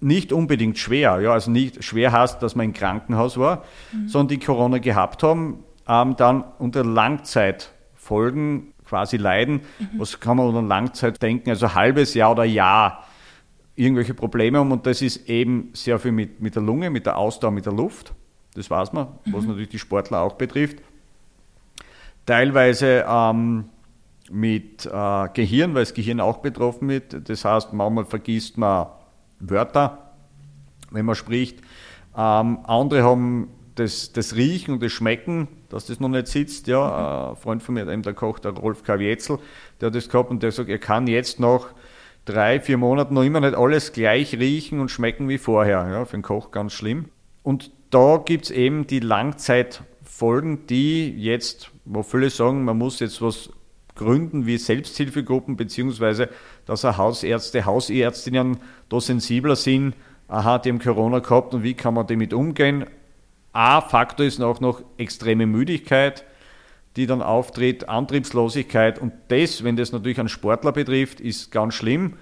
nicht 0.00 0.32
unbedingt 0.32 0.78
schwer, 0.78 1.20
ja, 1.20 1.32
also 1.32 1.50
nicht 1.50 1.82
schwer 1.82 2.12
heißt, 2.12 2.42
dass 2.42 2.54
man 2.54 2.66
im 2.66 2.72
Krankenhaus 2.72 3.36
war, 3.36 3.64
mhm. 3.92 4.08
sondern 4.08 4.28
die 4.28 4.44
Corona 4.44 4.78
gehabt 4.78 5.22
haben, 5.22 5.64
ähm, 5.88 6.16
dann 6.16 6.44
unter 6.58 6.84
Langzeitfolgen 6.84 8.74
quasi 8.84 9.16
leiden. 9.16 9.62
Mhm. 9.78 9.88
Was 9.98 10.20
kann 10.20 10.36
man 10.36 10.46
unter 10.46 10.62
Langzeit 10.62 11.20
denken? 11.20 11.50
Also 11.50 11.74
halbes 11.74 12.14
Jahr 12.14 12.32
oder 12.32 12.44
Jahr 12.44 13.04
irgendwelche 13.74 14.14
Probleme 14.14 14.58
haben 14.58 14.72
und 14.72 14.86
das 14.86 15.02
ist 15.02 15.28
eben 15.28 15.70
sehr 15.72 15.98
viel 15.98 16.12
mit, 16.12 16.40
mit 16.40 16.54
der 16.54 16.62
Lunge, 16.62 16.90
mit 16.90 17.06
der 17.06 17.16
Ausdauer, 17.16 17.50
mit 17.50 17.66
der 17.66 17.72
Luft. 17.72 18.12
Das 18.54 18.70
weiß 18.70 18.92
man, 18.92 19.08
was 19.26 19.42
mhm. 19.42 19.50
natürlich 19.50 19.68
die 19.68 19.78
Sportler 19.78 20.20
auch 20.20 20.34
betrifft. 20.34 20.78
Teilweise 22.26 23.04
ähm, 23.08 23.66
mit 24.30 24.86
äh, 24.86 25.28
Gehirn, 25.32 25.74
weil 25.74 25.82
das 25.82 25.94
Gehirn 25.94 26.20
auch 26.20 26.38
betroffen 26.38 26.88
wird. 26.88 27.28
Das 27.28 27.44
heißt, 27.44 27.72
manchmal 27.72 28.04
vergisst 28.04 28.58
man 28.58 28.88
Wörter, 29.40 30.12
wenn 30.90 31.04
man 31.04 31.14
spricht. 31.14 31.60
Ähm, 32.16 32.58
andere 32.64 33.02
haben 33.02 33.48
das, 33.74 34.12
das 34.12 34.34
Riechen 34.34 34.74
und 34.74 34.82
das 34.82 34.92
Schmecken, 34.92 35.48
dass 35.68 35.86
das 35.86 36.00
noch 36.00 36.08
nicht 36.08 36.26
sitzt. 36.26 36.66
Ja, 36.66 36.80
mhm. 37.26 37.30
ein 37.30 37.36
Freund 37.36 37.62
von 37.62 37.74
mir, 37.74 37.84
der 37.84 38.14
Koch, 38.14 38.38
der 38.38 38.52
Rolf 38.52 38.82
Kavietzel, 38.82 39.38
der 39.80 39.88
hat 39.88 39.94
das 39.94 40.08
gehabt 40.08 40.30
und 40.30 40.42
der 40.42 40.52
sagt, 40.52 40.68
er 40.68 40.78
kann 40.78 41.06
jetzt 41.06 41.40
noch 41.40 41.68
drei, 42.24 42.60
vier 42.60 42.76
Monate 42.76 43.14
noch 43.14 43.22
immer 43.22 43.40
nicht 43.40 43.54
alles 43.54 43.92
gleich 43.92 44.38
riechen 44.38 44.80
und 44.80 44.90
schmecken 44.90 45.28
wie 45.28 45.38
vorher. 45.38 45.88
Ja, 45.90 46.04
für 46.04 46.16
den 46.16 46.22
Koch 46.22 46.50
ganz 46.50 46.72
schlimm. 46.72 47.06
Und 47.42 47.70
da 47.90 48.22
gibt 48.24 48.46
es 48.46 48.50
eben 48.50 48.86
die 48.86 49.00
Langzeitfolgen, 49.00 50.66
die 50.66 51.10
jetzt, 51.16 51.70
wo 51.84 52.02
viele 52.02 52.30
sagen, 52.30 52.64
man 52.64 52.76
muss 52.76 53.00
jetzt 53.00 53.22
was 53.22 53.50
gründen 53.98 54.46
wie 54.46 54.56
Selbsthilfegruppen, 54.56 55.56
beziehungsweise 55.56 56.30
dass 56.64 56.84
auch 56.84 56.96
Hausärzte, 56.96 57.66
Hausärztinnen 57.66 58.56
da 58.88 59.00
sensibler 59.00 59.56
sind, 59.56 59.94
aha, 60.28 60.58
die 60.58 60.70
haben 60.70 60.78
Corona 60.78 61.18
gehabt 61.18 61.52
und 61.52 61.62
wie 61.62 61.74
kann 61.74 61.94
man 61.94 62.06
damit 62.06 62.32
umgehen. 62.32 62.86
Ein 63.52 63.82
Faktor 63.82 64.24
ist 64.24 64.40
auch 64.40 64.60
noch 64.60 64.82
extreme 64.96 65.46
Müdigkeit, 65.46 66.24
die 66.96 67.06
dann 67.06 67.22
auftritt, 67.22 67.88
Antriebslosigkeit. 67.88 68.98
Und 68.98 69.12
das, 69.28 69.64
wenn 69.64 69.76
das 69.76 69.92
natürlich 69.92 70.18
einen 70.18 70.28
Sportler 70.28 70.72
betrifft, 70.72 71.20
ist 71.20 71.50
ganz 71.50 71.74
schlimm, 71.74 72.14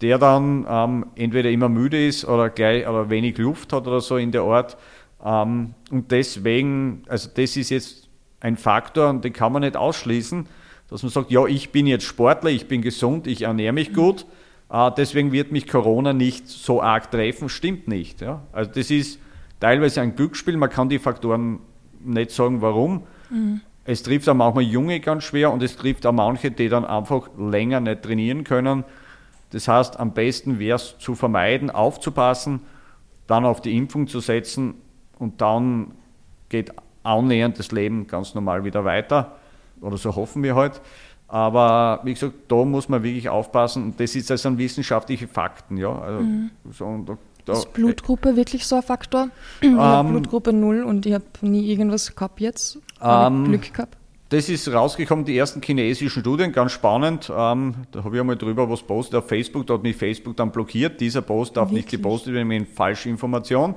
der 0.00 0.18
dann 0.18 0.66
ähm, 0.68 1.06
entweder 1.16 1.50
immer 1.50 1.68
müde 1.68 2.06
ist 2.06 2.24
oder 2.24 2.48
gleich 2.48 2.86
oder 2.88 3.10
wenig 3.10 3.38
Luft 3.38 3.72
hat 3.72 3.86
oder 3.86 4.00
so 4.00 4.16
in 4.16 4.32
der 4.32 4.42
Art. 4.42 4.76
Ähm, 5.24 5.74
und 5.90 6.10
deswegen, 6.10 7.02
also 7.06 7.28
das 7.34 7.56
ist 7.56 7.70
jetzt 7.70 8.08
ein 8.40 8.56
Faktor 8.56 9.10
und 9.10 9.24
den 9.24 9.32
kann 9.32 9.52
man 9.52 9.62
nicht 9.62 9.76
ausschließen, 9.76 10.46
dass 10.90 11.02
man 11.02 11.10
sagt, 11.10 11.30
ja, 11.30 11.46
ich 11.46 11.70
bin 11.70 11.86
jetzt 11.86 12.04
Sportler, 12.04 12.50
ich 12.50 12.66
bin 12.66 12.82
gesund, 12.82 13.26
ich 13.26 13.42
ernähre 13.42 13.72
mich 13.72 13.94
gut, 13.94 14.26
äh, 14.70 14.90
deswegen 14.96 15.32
wird 15.32 15.52
mich 15.52 15.68
Corona 15.68 16.12
nicht 16.12 16.48
so 16.48 16.82
arg 16.82 17.10
treffen, 17.10 17.48
stimmt 17.48 17.88
nicht. 17.88 18.20
Ja? 18.20 18.42
Also 18.52 18.70
das 18.74 18.90
ist 18.90 19.20
teilweise 19.60 20.00
ein 20.00 20.16
Glücksspiel, 20.16 20.56
man 20.56 20.70
kann 20.70 20.88
die 20.88 20.98
Faktoren 20.98 21.60
nicht 22.04 22.30
sagen, 22.30 22.60
warum. 22.60 23.04
Mhm. 23.30 23.60
Es 23.84 24.02
trifft 24.02 24.28
auch 24.28 24.34
manchmal 24.34 24.64
Junge 24.64 25.00
ganz 25.00 25.24
schwer 25.24 25.52
und 25.52 25.62
es 25.62 25.76
trifft 25.76 26.06
auch 26.06 26.12
manche, 26.12 26.50
die 26.50 26.68
dann 26.68 26.84
einfach 26.84 27.30
länger 27.38 27.80
nicht 27.80 28.02
trainieren 28.02 28.44
können. 28.44 28.84
Das 29.50 29.68
heißt, 29.68 29.98
am 29.98 30.12
besten 30.12 30.58
wäre 30.58 30.76
es 30.76 30.96
zu 30.98 31.14
vermeiden, 31.14 31.70
aufzupassen, 31.70 32.60
dann 33.26 33.44
auf 33.44 33.60
die 33.60 33.76
Impfung 33.76 34.06
zu 34.06 34.20
setzen 34.20 34.74
und 35.18 35.40
dann 35.40 35.92
geht 36.48 36.72
annähernd 37.02 37.58
das 37.58 37.72
Leben 37.72 38.06
ganz 38.06 38.34
normal 38.34 38.64
wieder 38.64 38.84
weiter. 38.84 39.36
Oder 39.80 39.96
so 39.96 40.14
hoffen 40.14 40.42
wir 40.42 40.54
halt. 40.54 40.80
Aber 41.28 42.00
wie 42.02 42.12
gesagt, 42.12 42.34
da 42.48 42.64
muss 42.64 42.88
man 42.88 43.02
wirklich 43.02 43.28
aufpassen. 43.28 43.84
Und 43.84 44.00
das 44.00 44.16
ist 44.16 44.30
also 44.30 44.58
wissenschaftliche 44.58 45.28
Fakten. 45.28 45.76
Ja. 45.76 45.96
Also, 45.96 46.20
mhm. 46.20 46.50
so, 46.72 47.04
da, 47.06 47.18
da, 47.44 47.52
ist 47.52 47.72
Blutgruppe 47.72 48.34
wirklich 48.34 48.66
so 48.66 48.76
ein 48.76 48.82
Faktor? 48.82 49.28
Ich 49.60 49.68
ähm, 49.68 49.78
habe 49.78 50.08
Blutgruppe 50.08 50.52
0 50.52 50.82
und 50.82 51.06
ich 51.06 51.14
habe 51.14 51.24
nie 51.42 51.70
irgendwas 51.70 52.14
gehabt 52.14 52.40
jetzt. 52.40 52.78
Ähm, 53.00 53.44
Glück 53.44 53.72
gehabt. 53.72 53.96
Das 54.30 54.48
ist 54.48 54.72
rausgekommen, 54.72 55.24
die 55.24 55.36
ersten 55.36 55.60
chinesischen 55.60 56.08
Studien, 56.08 56.52
ganz 56.52 56.70
spannend. 56.70 57.32
Ähm, 57.36 57.74
da 57.90 58.04
habe 58.04 58.14
ich 58.14 58.20
einmal 58.20 58.36
drüber 58.36 58.70
was 58.70 58.80
postet 58.80 59.16
auf 59.16 59.28
Facebook, 59.28 59.66
da 59.66 59.74
hat 59.74 59.82
mich 59.82 59.96
Facebook 59.96 60.36
dann 60.36 60.52
blockiert. 60.52 61.00
Dieser 61.00 61.20
Post 61.22 61.56
darf 61.56 61.70
Wirklich? 61.70 61.86
nicht 61.86 61.90
gepostet 61.90 62.34
werden 62.34 62.46
mit 62.46 62.68
falsche 62.68 63.08
Information. 63.08 63.74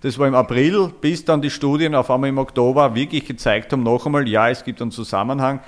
Das 0.00 0.18
war 0.18 0.28
im 0.28 0.34
April, 0.34 0.90
bis 1.00 1.24
dann 1.24 1.40
die 1.40 1.50
Studien 1.50 1.94
auf 1.94 2.10
einmal 2.10 2.28
im 2.28 2.38
Oktober 2.38 2.94
wirklich 2.94 3.24
gezeigt 3.24 3.72
haben, 3.72 3.82
noch 3.82 4.04
einmal, 4.06 4.28
ja, 4.28 4.50
es 4.50 4.62
gibt 4.64 4.82
einen 4.82 4.90
Zusammenhang. 4.90 5.60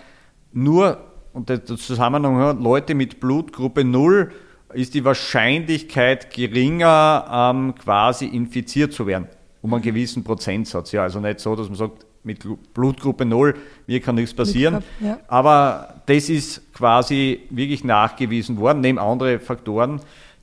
Nur, 0.52 0.98
und 1.32 1.48
der 1.48 1.64
Zusammenhang, 1.64 2.62
Leute 2.62 2.94
mit 2.94 3.20
Blutgruppe 3.20 3.84
0 3.84 4.30
ist 4.74 4.94
die 4.94 5.04
Wahrscheinlichkeit 5.04 6.32
geringer, 6.32 7.52
ähm, 7.54 7.74
quasi 7.74 8.26
infiziert 8.26 8.92
zu 8.92 9.06
werden. 9.06 9.28
Um 9.62 9.72
einen 9.72 9.82
gewissen 9.82 10.24
Prozentsatz. 10.24 10.92
Ja, 10.92 11.02
also 11.02 11.20
nicht 11.20 11.40
so, 11.40 11.56
dass 11.56 11.68
man 11.68 11.76
sagt, 11.76 12.06
mit 12.22 12.46
Blutgruppe 12.74 13.24
0, 13.24 13.54
mir 13.86 14.00
kann 14.00 14.16
nichts 14.16 14.34
passieren. 14.34 14.84
Ja. 15.00 15.18
Aber 15.28 16.02
das 16.06 16.28
ist 16.28 16.72
quasi 16.74 17.40
wirklich 17.50 17.84
nachgewiesen 17.84 18.58
worden, 18.58 18.80
neben 18.80 18.98
anderen 18.98 19.40
Faktoren 19.40 20.00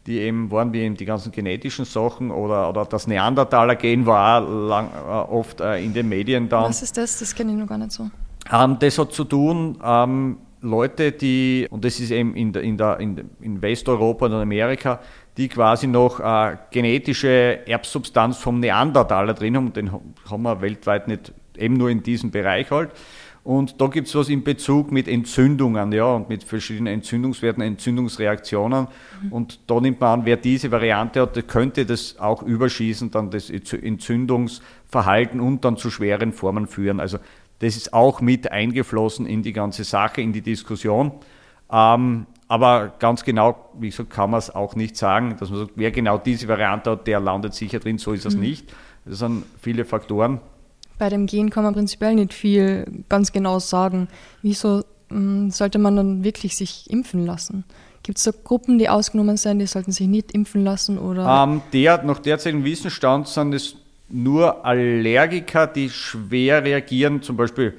die 0.08 0.20
eben 0.20 0.52
waren, 0.52 0.72
wie 0.72 0.82
eben 0.82 0.96
die 0.96 1.06
ganzen 1.06 1.32
genetischen 1.32 1.86
Sachen 1.86 2.32
oder, 2.32 2.70
oder 2.70 2.86
das 2.86 3.08
Neandertaler-Gen 3.08 4.06
war 4.06 4.42
lang, 4.42 4.90
äh, 4.90 5.10
oft 5.10 5.62
äh, 5.62 5.84
in 5.84 5.94
den 5.94 6.08
Medien 6.08 6.48
dann. 6.48 6.66
Was 6.66 6.84
ist 6.84 6.98
das? 6.98 7.20
Das 7.20 7.34
kenne 7.34 7.54
ich 7.54 7.58
noch 7.58 7.68
gar 7.68 7.78
nicht 7.78 7.92
so. 7.92 8.10
Ähm, 8.52 8.78
das 8.80 8.98
hat 9.00 9.14
zu 9.14 9.24
tun 9.24 9.78
ähm, 9.84 10.38
Leute, 10.62 11.12
die, 11.12 11.68
und 11.70 11.86
das 11.86 12.00
ist 12.00 12.12
eben 12.12 12.36
in, 12.36 12.52
der, 12.52 12.64
in, 12.64 12.78
der, 12.78 13.00
in 13.00 13.62
Westeuropa 13.62 14.26
und 14.26 14.34
Amerika, 14.34 15.00
die 15.38 15.48
quasi 15.48 15.88
noch 15.88 16.20
äh, 16.20 16.58
genetische 16.72 17.68
Erbsubstanz 17.68 18.38
vom 18.38 18.60
Neandertaler 18.60 19.34
drin 19.34 19.56
haben. 19.56 19.74
Den 19.74 19.92
haben 19.92 20.42
wir 20.42 20.62
weltweit 20.62 21.08
nicht, 21.08 21.34
eben 21.58 21.76
nur 21.76 21.90
in 21.90 22.04
diesem 22.04 22.32
Bereich 22.32 22.72
halt. 22.72 22.92
Und 23.46 23.80
da 23.80 23.86
gibt 23.86 24.08
es 24.08 24.16
was 24.16 24.28
in 24.30 24.44
Bezug 24.44 24.92
mit 24.92 25.08
Entzündungen, 25.08 25.92
ja, 25.92 26.08
und 26.08 26.30
mit 26.30 26.44
verschiedenen 26.44 26.96
Entzündungswerten, 26.96 27.62
Entzündungsreaktionen. 27.62 28.88
Mhm. 29.22 29.32
Und 29.32 29.60
da 29.68 29.80
nimmt 29.80 30.02
man 30.02 30.22
an, 30.22 30.26
wer 30.26 30.36
diese 30.36 30.72
Variante 30.72 31.22
hat, 31.22 31.48
könnte 31.48 31.86
das 31.86 32.18
auch 32.18 32.42
überschießen, 32.42 33.12
dann 33.12 33.30
das 33.30 33.52
Entzündungsverhalten 33.52 35.40
und 35.40 35.64
dann 35.64 35.78
zu 35.78 35.92
schweren 35.92 36.34
Formen 36.34 36.66
führen. 36.66 37.00
Also 37.00 37.20
das 37.60 37.78
ist 37.78 37.94
auch 37.94 38.20
mit 38.20 38.52
eingeflossen 38.52 39.28
in 39.28 39.44
die 39.44 39.54
ganze 39.54 39.84
Sache, 39.84 40.22
in 40.22 40.34
die 40.34 40.42
Diskussion. 40.42 41.12
Ähm, 41.72 42.26
aber 42.48 42.94
ganz 42.98 43.24
genau, 43.24 43.70
wie 43.80 43.92
gesagt, 43.92 44.10
kann 44.10 44.32
man 44.32 44.40
es 44.40 44.50
auch 44.50 44.76
nicht 44.76 44.98
sagen, 44.98 45.36
dass 45.40 45.52
man 45.52 45.60
sagt, 45.60 45.74
wer 45.76 45.92
genau 45.92 46.18
diese 46.18 46.48
Variante 46.48 46.90
hat, 46.90 47.06
der 47.06 47.20
landet 47.20 47.54
sicher 47.54 47.78
drin, 47.78 48.00
so 48.00 48.12
ist 48.12 48.26
es 48.26 48.34
mhm. 48.34 48.42
nicht. 48.42 48.74
Das 49.06 49.20
sind 49.20 49.46
viele 49.62 49.86
Faktoren. 49.86 50.40
Bei 50.98 51.10
dem 51.10 51.26
Gen 51.26 51.50
kann 51.50 51.64
man 51.64 51.74
prinzipiell 51.74 52.16
nicht 52.16 52.34
viel 52.34 52.86
ganz 53.10 53.32
genau 53.32 53.60
sagen. 53.60 54.08
Wieso 54.42 54.84
mh, 55.10 55.20
mm, 55.20 55.52
sollte 55.52 55.80
man 55.80 55.96
dann 55.96 56.24
wirklich 56.24 56.56
sich 56.56 56.90
impfen 56.90 57.26
lassen? 57.26 57.66
Gibt 58.04 58.20
es 58.20 58.24
da 58.24 58.32
Gruppen, 58.44 58.78
die 58.78 58.88
ausgenommen 58.88 59.36
sind, 59.36 59.60
die 59.60 59.66
sollten 59.66 59.92
sich 59.92 60.08
nicht 60.08 60.32
impfen 60.32 60.64
lassen? 60.64 61.00
Oder? 61.00 61.44
Ähm, 61.44 61.62
der, 61.74 62.04
nach 62.04 62.20
derzeitigen 62.20 62.64
Wissensstand 62.64 63.28
sind 63.28 63.54
es 63.54 63.78
nur 64.10 64.64
Allergiker, 64.64 65.68
die 65.68 65.90
schwer 65.90 66.64
reagieren, 66.64 67.22
zum 67.22 67.36
Beispiel 67.36 67.74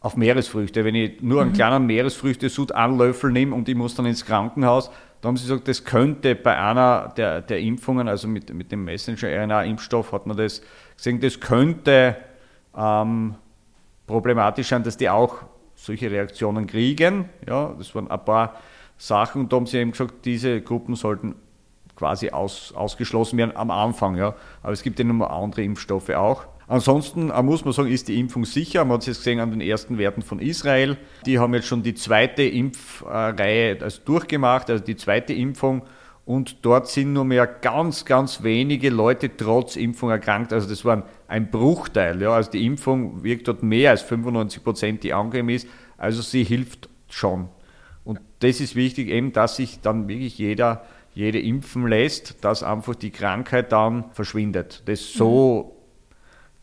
auf 0.00 0.16
Meeresfrüchte. 0.16 0.84
Wenn 0.84 0.94
ich 0.94 1.22
nur 1.22 1.40
einen 1.40 1.50
mhm. 1.50 1.54
kleinen 1.54 1.86
Meeresfrüchtesud 1.86 2.70
Löffel 2.70 3.32
nehme 3.32 3.54
und 3.54 3.68
ich 3.68 3.74
muss 3.74 3.94
dann 3.94 4.06
ins 4.06 4.24
Krankenhaus, 4.24 4.90
dann 5.20 5.30
haben 5.30 5.36
sie 5.36 5.44
gesagt, 5.48 5.66
das 5.68 5.84
könnte 5.84 6.34
bei 6.34 6.56
einer 6.56 7.12
der, 7.16 7.40
der 7.40 7.58
Impfungen, 7.58 8.06
also 8.08 8.28
mit, 8.28 8.52
mit 8.52 8.70
dem 8.70 8.84
Messenger-RNA-Impfstoff 8.84 10.12
hat 10.12 10.26
man 10.26 10.36
das 10.36 10.62
gesehen, 10.96 11.20
das 11.20 11.40
könnte 11.40 12.16
ähm, 12.76 13.34
problematisch 14.06 14.68
sein, 14.68 14.82
dass 14.82 14.96
die 14.96 15.08
auch 15.08 15.42
solche 15.74 16.10
Reaktionen 16.10 16.66
kriegen. 16.66 17.28
Ja, 17.46 17.74
das 17.78 17.94
waren 17.94 18.10
ein 18.10 18.24
paar 18.24 18.54
Sachen 18.98 19.42
und 19.42 19.52
da 19.52 19.56
haben 19.56 19.66
sie 19.66 19.78
eben 19.78 19.90
gesagt, 19.90 20.24
diese 20.24 20.60
Gruppen 20.60 20.94
sollten 20.94 21.34
quasi 21.96 22.30
aus, 22.30 22.72
ausgeschlossen 22.74 23.38
werden 23.38 23.56
am 23.56 23.70
Anfang. 23.70 24.16
Ja. 24.16 24.34
Aber 24.62 24.72
es 24.72 24.82
gibt 24.82 24.98
ja 24.98 25.04
noch 25.04 25.28
andere 25.28 25.62
Impfstoffe 25.62 26.10
auch. 26.10 26.46
Ansonsten 26.68 27.30
äh, 27.30 27.42
muss 27.42 27.64
man 27.64 27.72
sagen, 27.72 27.88
ist 27.88 28.08
die 28.08 28.18
Impfung 28.18 28.44
sicher. 28.44 28.84
Man 28.84 28.94
hat 28.94 29.02
es 29.02 29.06
jetzt 29.06 29.18
gesehen 29.18 29.40
an 29.40 29.50
den 29.50 29.60
ersten 29.60 29.98
Werten 29.98 30.22
von 30.22 30.40
Israel. 30.40 30.96
Die 31.24 31.38
haben 31.38 31.54
jetzt 31.54 31.66
schon 31.66 31.82
die 31.82 31.94
zweite 31.94 32.42
Impfreihe 32.42 33.78
also 33.80 34.00
durchgemacht, 34.04 34.68
also 34.70 34.82
die 34.82 34.96
zweite 34.96 35.32
Impfung. 35.32 35.82
Und 36.26 36.56
dort 36.62 36.88
sind 36.88 37.12
nur 37.12 37.24
mehr 37.24 37.46
ganz, 37.46 38.04
ganz 38.04 38.42
wenige 38.42 38.90
Leute 38.90 39.36
trotz 39.36 39.76
Impfung 39.76 40.10
erkrankt. 40.10 40.52
Also 40.52 40.68
das 40.68 40.84
war 40.84 41.04
ein 41.28 41.52
Bruchteil. 41.52 42.20
Ja. 42.20 42.32
Also 42.32 42.50
die 42.50 42.66
Impfung 42.66 43.22
wirkt 43.22 43.46
dort 43.46 43.62
mehr 43.62 43.92
als 43.92 44.02
95 44.02 44.64
Prozent, 44.64 45.04
die 45.04 45.12
angegeben 45.12 45.50
ist. 45.50 45.68
Also 45.96 46.22
sie 46.22 46.42
hilft 46.42 46.88
schon. 47.08 47.48
Und 48.02 48.20
das 48.40 48.60
ist 48.60 48.74
wichtig, 48.74 49.08
eben, 49.08 49.32
dass 49.32 49.54
sich 49.54 49.80
dann 49.80 50.08
wirklich 50.08 50.36
jeder, 50.36 50.84
jede 51.14 51.40
impfen 51.40 51.86
lässt, 51.86 52.44
dass 52.44 52.64
einfach 52.64 52.96
die 52.96 53.10
Krankheit 53.10 53.70
dann 53.70 54.10
verschwindet. 54.10 54.82
Das 54.86 55.00
ist 55.00 55.14
so 55.14 55.76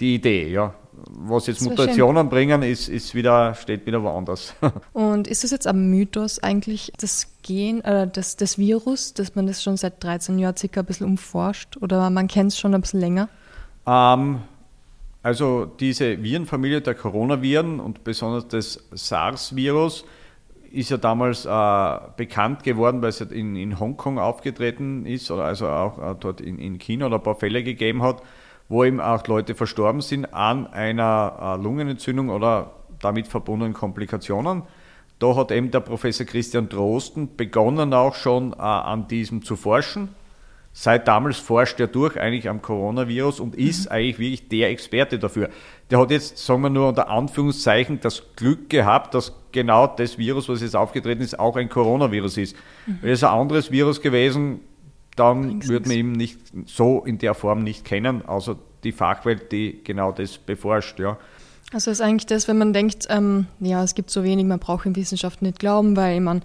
die 0.01 0.15
Idee, 0.15 0.49
ja. 0.49 0.73
Was 1.09 1.47
jetzt 1.47 1.61
Mutationen 1.61 2.29
bringen, 2.29 2.61
ist, 2.61 2.87
ist 2.87 3.15
wieder, 3.15 3.55
steht 3.55 3.85
wieder 3.85 4.03
woanders. 4.03 4.53
Und 4.93 5.27
ist 5.27 5.43
es 5.43 5.51
jetzt 5.51 5.67
ein 5.67 5.89
Mythos 5.89 6.39
eigentlich, 6.39 6.91
das 6.97 7.27
Gen, 7.41 7.81
äh, 7.81 8.07
das, 8.07 8.35
das 8.37 8.57
Virus, 8.57 9.13
dass 9.13 9.35
man 9.35 9.47
das 9.47 9.61
schon 9.61 9.77
seit 9.77 10.03
13 10.03 10.39
Jahren 10.39 10.55
circa 10.55 10.81
ein 10.81 10.85
bisschen 10.85 11.07
umforscht 11.07 11.77
oder 11.81 12.09
man 12.09 12.27
kennt 12.27 12.51
es 12.51 12.59
schon 12.59 12.73
ein 12.73 12.81
bisschen 12.81 12.99
länger? 12.99 13.29
Ähm, 13.85 14.39
also 15.21 15.65
diese 15.65 16.21
Virenfamilie 16.21 16.81
der 16.81 16.95
Coronaviren 16.95 17.79
und 17.79 18.03
besonders 18.03 18.47
das 18.47 18.83
SARS-Virus 18.91 20.05
ist 20.71 20.89
ja 20.89 20.97
damals 20.97 21.45
äh, 21.45 21.99
bekannt 22.17 22.63
geworden, 22.63 23.01
weil 23.01 23.09
es 23.09 23.21
in, 23.21 23.55
in 23.55 23.79
Hongkong 23.79 24.19
aufgetreten 24.19 25.05
ist 25.05 25.29
oder 25.29 25.45
also 25.45 25.67
auch 25.67 25.99
äh, 25.99 26.15
dort 26.19 26.41
in, 26.41 26.57
in 26.57 26.79
China 26.79 27.05
oder 27.05 27.17
ein 27.17 27.23
paar 27.23 27.35
Fälle 27.35 27.63
gegeben 27.63 28.01
hat 28.01 28.21
wo 28.73 28.83
eben 28.83 28.99
auch 28.99 29.25
Leute 29.27 29.53
verstorben 29.53 30.01
sind 30.01 30.33
an 30.33 30.65
einer 30.65 31.57
äh, 31.59 31.63
Lungenentzündung 31.63 32.29
oder 32.29 32.71
damit 32.99 33.27
verbundenen 33.27 33.73
Komplikationen. 33.73 34.63
Da 35.19 35.35
hat 35.35 35.51
eben 35.51 35.69
der 35.69 35.81
Professor 35.81 36.25
Christian 36.25 36.69
Drosten 36.69 37.35
begonnen 37.37 37.93
auch 37.93 38.15
schon 38.15 38.53
äh, 38.53 38.55
an 38.57 39.07
diesem 39.07 39.43
zu 39.43 39.55
forschen. 39.55 40.09
Seit 40.75 41.07
damals 41.07 41.37
forscht 41.37 41.79
er 41.79 41.85
durch 41.85 42.19
eigentlich 42.19 42.49
am 42.49 42.63
Coronavirus 42.63 43.39
und 43.39 43.53
ist 43.55 43.85
mhm. 43.85 43.91
eigentlich 43.91 44.17
wirklich 44.17 44.49
der 44.49 44.71
Experte 44.71 45.19
dafür. 45.19 45.49
Der 45.91 45.99
hat 45.99 46.09
jetzt, 46.09 46.39
sagen 46.39 46.63
wir 46.63 46.71
nur 46.71 46.89
unter 46.89 47.09
Anführungszeichen, 47.09 47.99
das 48.01 48.23
Glück 48.35 48.71
gehabt, 48.71 49.13
dass 49.13 49.33
genau 49.51 49.85
das 49.85 50.17
Virus, 50.17 50.49
was 50.49 50.63
jetzt 50.63 50.75
aufgetreten 50.75 51.21
ist, 51.21 51.37
auch 51.37 51.57
ein 51.57 51.69
Coronavirus 51.69 52.37
ist. 52.37 52.55
Mhm. 52.87 52.97
Wäre 53.03 53.13
es 53.13 53.23
ein 53.23 53.29
anderes 53.29 53.69
Virus 53.69 54.01
gewesen, 54.01 54.61
dann 55.15 55.67
würde 55.67 55.87
man 55.87 55.97
ihn 55.97 56.11
nicht 56.13 56.39
so 56.65 57.03
in 57.03 57.17
der 57.17 57.33
Form 57.33 57.63
nicht 57.63 57.85
kennen, 57.85 58.25
außer 58.25 58.57
die 58.83 58.91
Fachwelt, 58.91 59.51
die 59.51 59.81
genau 59.83 60.11
das 60.11 60.37
beforscht. 60.37 60.99
Ja. 60.99 61.17
Also 61.71 61.91
ist 61.91 62.01
eigentlich 62.01 62.25
das, 62.25 62.47
wenn 62.47 62.57
man 62.57 62.73
denkt, 62.73 63.07
ähm, 63.09 63.47
ja, 63.59 63.83
es 63.83 63.95
gibt 63.95 64.11
so 64.11 64.23
wenig, 64.23 64.45
man 64.45 64.59
braucht 64.59 64.85
in 64.85 64.95
Wissenschaft 64.95 65.41
nicht 65.41 65.59
glauben, 65.59 65.95
weil 65.95 66.19
man, 66.19 66.41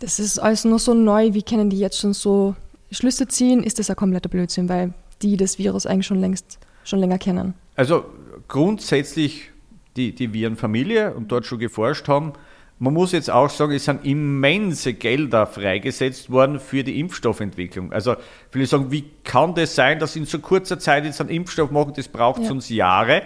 das 0.00 0.18
ist 0.18 0.38
alles 0.38 0.64
nur 0.64 0.78
so 0.78 0.94
neu, 0.94 1.34
wie 1.34 1.42
können 1.42 1.70
die 1.70 1.78
jetzt 1.78 1.98
schon 1.98 2.14
so 2.14 2.54
Schlüsse 2.90 3.28
ziehen, 3.28 3.62
ist 3.62 3.78
das 3.78 3.90
ein 3.90 3.96
kompletter 3.96 4.28
Blödsinn, 4.28 4.68
weil 4.68 4.94
die 5.22 5.36
das 5.36 5.58
Virus 5.58 5.86
eigentlich 5.86 6.06
schon 6.06 6.20
längst, 6.20 6.58
schon 6.84 7.00
länger 7.00 7.18
kennen. 7.18 7.54
Also 7.74 8.04
grundsätzlich 8.48 9.50
die, 9.96 10.14
die 10.14 10.32
Virenfamilie 10.32 11.14
und 11.14 11.32
dort 11.32 11.46
schon 11.46 11.58
geforscht 11.58 12.08
haben, 12.08 12.32
man 12.78 12.92
muss 12.92 13.12
jetzt 13.12 13.30
auch 13.30 13.48
sagen, 13.48 13.72
es 13.72 13.86
sind 13.86 14.04
immense 14.04 14.92
Gelder 14.92 15.46
freigesetzt 15.46 16.30
worden 16.30 16.60
für 16.60 16.84
die 16.84 17.00
Impfstoffentwicklung. 17.00 17.92
Also 17.92 18.16
viele 18.50 18.66
sagen, 18.66 18.90
wie 18.90 19.04
kann 19.24 19.54
das 19.54 19.74
sein, 19.74 19.98
dass 19.98 20.14
in 20.14 20.26
so 20.26 20.40
kurzer 20.40 20.78
Zeit 20.78 21.04
jetzt 21.04 21.20
einen 21.20 21.30
Impfstoff 21.30 21.70
machen, 21.70 21.94
das 21.96 22.08
braucht 22.08 22.42
ja. 22.42 22.50
uns 22.50 22.68
Jahre. 22.68 23.22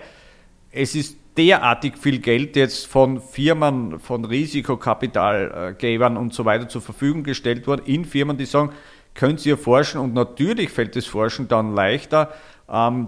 Es 0.70 0.94
ist 0.94 1.16
derartig 1.36 1.98
viel 1.98 2.18
Geld 2.18 2.54
jetzt 2.54 2.86
von 2.86 3.20
Firmen, 3.20 3.98
von 3.98 4.24
Risikokapitalgebern 4.24 6.16
und 6.16 6.32
so 6.32 6.44
weiter 6.44 6.68
zur 6.68 6.82
Verfügung 6.82 7.24
gestellt 7.24 7.66
worden, 7.66 7.82
in 7.86 8.04
Firmen, 8.04 8.36
die 8.36 8.46
sagen, 8.46 8.70
könnt 9.14 9.44
ihr 9.44 9.58
forschen 9.58 10.00
und 10.00 10.14
natürlich 10.14 10.70
fällt 10.70 10.94
das 10.94 11.06
Forschen 11.06 11.48
dann 11.48 11.74
leichter, 11.74 12.32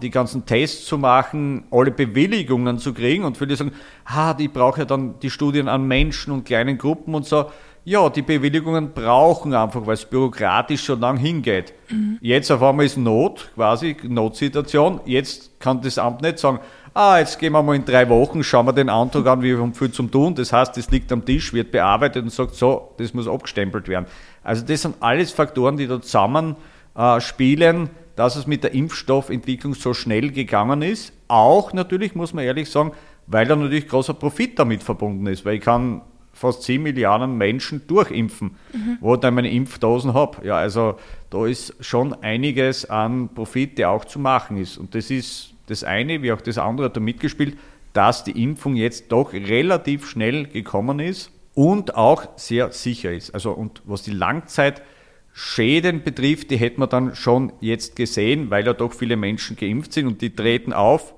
die 0.01 0.11
ganzen 0.11 0.45
Tests 0.45 0.87
zu 0.87 0.99
machen, 0.99 1.65
alle 1.71 1.93
Bewilligungen 1.93 2.79
zu 2.79 2.93
kriegen 2.93 3.23
und 3.25 3.37
viele 3.37 3.55
sagen, 3.55 3.71
ah, 4.05 4.35
die 4.35 4.49
brauche 4.49 4.81
ja 4.81 4.85
dann 4.85 5.21
die 5.21 5.31
Studien 5.31 5.69
an 5.69 5.87
Menschen 5.87 6.33
und 6.33 6.45
kleinen 6.45 6.79
Gruppen 6.79 7.15
und 7.15 7.27
so. 7.27 7.47
Ja, 7.85 8.09
die 8.11 8.23
Bewilligungen 8.23 8.93
brauchen 8.93 9.55
einfach, 9.55 9.87
weil 9.87 9.95
es 9.95 10.05
bürokratisch 10.05 10.85
schon 10.85 11.01
lang 11.01 11.17
hingeht. 11.17 11.75
Mhm. 11.89 12.19
Jetzt 12.21 12.51
auf 12.51 12.63
einmal 12.63 12.87
ist 12.87 12.97
Not, 12.97 13.51
quasi 13.55 13.97
Notsituation. 14.03 15.01
Jetzt 15.05 15.59
kann 15.61 15.81
das 15.81 15.99
Amt 15.99 16.23
nicht 16.23 16.39
sagen, 16.39 16.59
ah, 16.95 17.19
jetzt 17.19 17.39
gehen 17.39 17.53
wir 17.53 17.63
mal 17.63 17.77
in 17.77 17.85
drei 17.85 18.09
Wochen, 18.09 18.43
schauen 18.43 18.67
wir 18.67 18.73
den 18.73 18.89
Antrag 18.89 19.27
an, 19.27 19.43
wir 19.43 19.59
haben 19.59 19.75
viel 19.75 19.91
zum 19.91 20.11
tun. 20.11 20.35
Das 20.35 20.53
heißt, 20.53 20.77
es 20.79 20.91
liegt 20.91 21.11
am 21.13 21.25
Tisch, 21.25 21.53
wird 21.53 21.71
bearbeitet 21.71 22.25
und 22.25 22.31
sagt, 22.31 22.55
so, 22.55 22.95
das 22.99 23.15
muss 23.15 23.29
abgestempelt 23.29 23.89
werden. 23.89 24.07
Also 24.43 24.65
das 24.65 24.83
sind 24.83 24.97
alles 25.01 25.33
Faktoren, 25.33 25.77
die 25.77 25.87
da 25.87 26.01
zusammen 26.01 26.57
äh, 26.97 27.21
spielen, 27.21 27.91
dass 28.17 28.37
es 28.37 28.47
mit 28.47 28.65
der 28.65 28.75
Impfstoffentwicklung 28.75 29.75
so 29.75 29.95
schnell 29.95 30.31
gegangen 30.31 30.83
ist. 30.83 31.13
Auch 31.29 31.73
natürlich, 31.73 32.15
muss 32.15 32.35
man 32.35 32.45
ehrlich 32.45 32.71
sagen, 32.71 32.93
weil 33.27 33.47
da 33.47 33.57
natürlich 33.57 33.89
großer 33.89 34.15
Profit 34.15 34.59
damit 34.59 34.83
verbunden 34.83 35.27
ist, 35.27 35.45
weil 35.45 35.57
ich 35.57 35.63
kann 35.63 36.03
fast 36.33 36.63
10 36.63 36.83
Milliarden 36.83 37.37
Menschen 37.37 37.87
durchimpfen, 37.87 38.57
mhm. 38.73 38.99
wo 39.01 39.15
ich 39.15 39.21
dann 39.21 39.35
meine 39.35 39.51
Impfdosen 39.51 40.15
habe. 40.15 40.47
Ja, 40.47 40.57
also 40.57 40.97
da 41.31 41.47
ist 41.47 41.75
schon 41.81 42.15
einiges 42.23 42.89
an 42.89 43.29
Profit, 43.35 43.79
der 43.79 43.91
auch 43.91 44.05
zu 44.05 44.19
machen 44.19 44.57
ist. 44.57 44.79
Und 44.79 44.95
das 44.95 45.11
ist 45.11 45.55
das 45.67 45.85
eine, 45.85 46.23
wie 46.23 46.33
auch 46.33 46.41
das 46.41 46.59
andere 46.59 46.87
hat 46.87 46.97
da 46.97 47.01
mitgespielt, 47.01 47.57
dass 47.93 48.25
die 48.25 48.43
Impfung 48.43 48.77
jetzt 48.77 49.13
doch 49.13 49.33
relativ 49.33 50.09
schnell 50.09 50.47
gekommen 50.47 50.99
ist 50.99 51.31
und 51.55 51.95
auch 51.95 52.27
sehr 52.37 52.73
sicher 52.73 53.13
ist. 53.13 53.35
Also 53.35 53.53
und 53.53 53.83
was 53.85 54.03
die 54.03 54.13
Langzeit 54.13 54.83
Schäden 55.33 56.03
betrifft, 56.03 56.51
die 56.51 56.57
hätten 56.57 56.81
wir 56.81 56.87
dann 56.87 57.15
schon 57.15 57.53
jetzt 57.61 57.97
gesehen, 57.97 58.51
weil 58.51 58.67
ja 58.67 58.75
doch 58.75 58.93
viele 58.93 59.17
Menschen 59.17 59.57
geimpft 59.57 59.93
sind 59.93 60.07
und 60.07 60.21
die 60.21 60.35
treten 60.35 60.73
auf. 60.73 61.15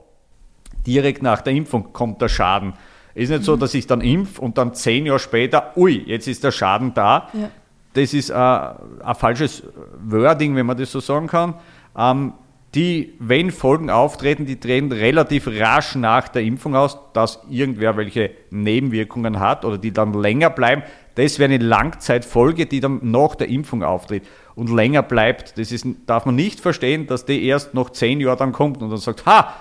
Direkt 0.86 1.22
nach 1.22 1.40
der 1.40 1.52
Impfung 1.52 1.92
kommt 1.92 2.20
der 2.20 2.28
Schaden. 2.28 2.74
Ist 3.14 3.30
nicht 3.30 3.40
mhm. 3.40 3.44
so, 3.44 3.56
dass 3.56 3.74
ich 3.74 3.86
dann 3.86 4.00
impf 4.00 4.38
und 4.38 4.58
dann 4.58 4.74
zehn 4.74 5.06
Jahre 5.06 5.18
später, 5.18 5.76
ui, 5.76 6.02
jetzt 6.06 6.28
ist 6.28 6.44
der 6.44 6.50
Schaden 6.50 6.94
da. 6.94 7.28
Ja. 7.32 7.50
Das 7.94 8.12
ist 8.12 8.30
äh, 8.30 8.34
ein 8.34 9.14
falsches 9.16 9.62
Wording, 10.04 10.56
wenn 10.56 10.66
man 10.66 10.76
das 10.76 10.90
so 10.90 11.00
sagen 11.00 11.28
kann. 11.28 11.54
Ähm, 11.96 12.34
die, 12.74 13.14
wenn 13.20 13.52
Folgen 13.52 13.88
auftreten, 13.88 14.46
die 14.46 14.58
treten 14.58 14.90
relativ 14.90 15.46
rasch 15.46 15.94
nach 15.94 16.26
der 16.26 16.42
Impfung 16.42 16.74
aus, 16.74 16.98
dass 17.12 17.40
irgendwer 17.48 17.96
welche 17.96 18.32
Nebenwirkungen 18.50 19.38
hat 19.38 19.64
oder 19.64 19.78
die 19.78 19.92
dann 19.92 20.12
länger 20.12 20.50
bleiben. 20.50 20.82
Das 21.14 21.38
wäre 21.38 21.52
eine 21.52 21.62
Langzeitfolge, 21.62 22.66
die 22.66 22.80
dann 22.80 22.98
nach 23.02 23.34
der 23.36 23.48
Impfung 23.48 23.82
auftritt 23.82 24.24
und 24.54 24.70
länger 24.70 25.02
bleibt. 25.02 25.58
Das 25.58 25.70
ist, 25.70 25.86
darf 26.06 26.26
man 26.26 26.34
nicht 26.34 26.60
verstehen, 26.60 27.06
dass 27.06 27.24
die 27.24 27.44
erst 27.44 27.74
nach 27.74 27.90
zehn 27.90 28.20
Jahren 28.20 28.38
dann 28.38 28.52
kommt 28.52 28.82
und 28.82 28.90
dann 28.90 28.98
sagt, 28.98 29.24
ha, 29.26 29.54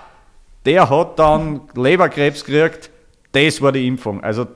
der 0.64 0.90
hat 0.90 1.18
dann 1.18 1.62
Leberkrebs 1.74 2.44
gekriegt, 2.44 2.90
das 3.32 3.60
war 3.60 3.72
die 3.72 3.86
Impfung. 3.86 4.22
Also 4.22 4.46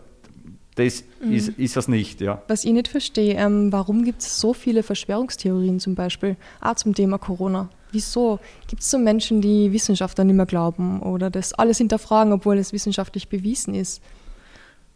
das 0.75 1.03
mhm. 1.21 1.33
ist, 1.33 1.49
ist 1.51 1.77
das 1.77 1.89
nicht, 1.89 2.21
ja. 2.21 2.41
Was 2.49 2.65
ich 2.65 2.73
nicht 2.73 2.89
verstehe, 2.89 3.35
ähm, 3.35 3.73
warum 3.73 4.05
gibt 4.05 4.23
es 4.23 4.41
so 4.41 4.55
viele 4.55 4.83
Verschwörungstheorien 4.83 5.81
zum 5.81 5.95
Beispiel, 5.95 6.37
auch 6.61 6.75
zum 6.77 6.95
Thema 6.95 7.19
Corona? 7.19 7.69
Wieso? 7.91 8.39
Gibt 8.69 8.83
es 8.83 8.91
so 8.91 8.99
Menschen, 8.99 9.41
die 9.41 9.73
Wissenschaftler 9.73 10.25
nicht 10.25 10.37
mehr 10.37 10.47
glauben 10.47 11.01
oder 11.01 11.31
das 11.31 11.53
alles 11.53 11.79
hinterfragen, 11.79 12.33
obwohl 12.33 12.59
es 12.59 12.73
wissenschaftlich 12.73 13.29
bewiesen 13.29 13.75
ist? 13.75 14.03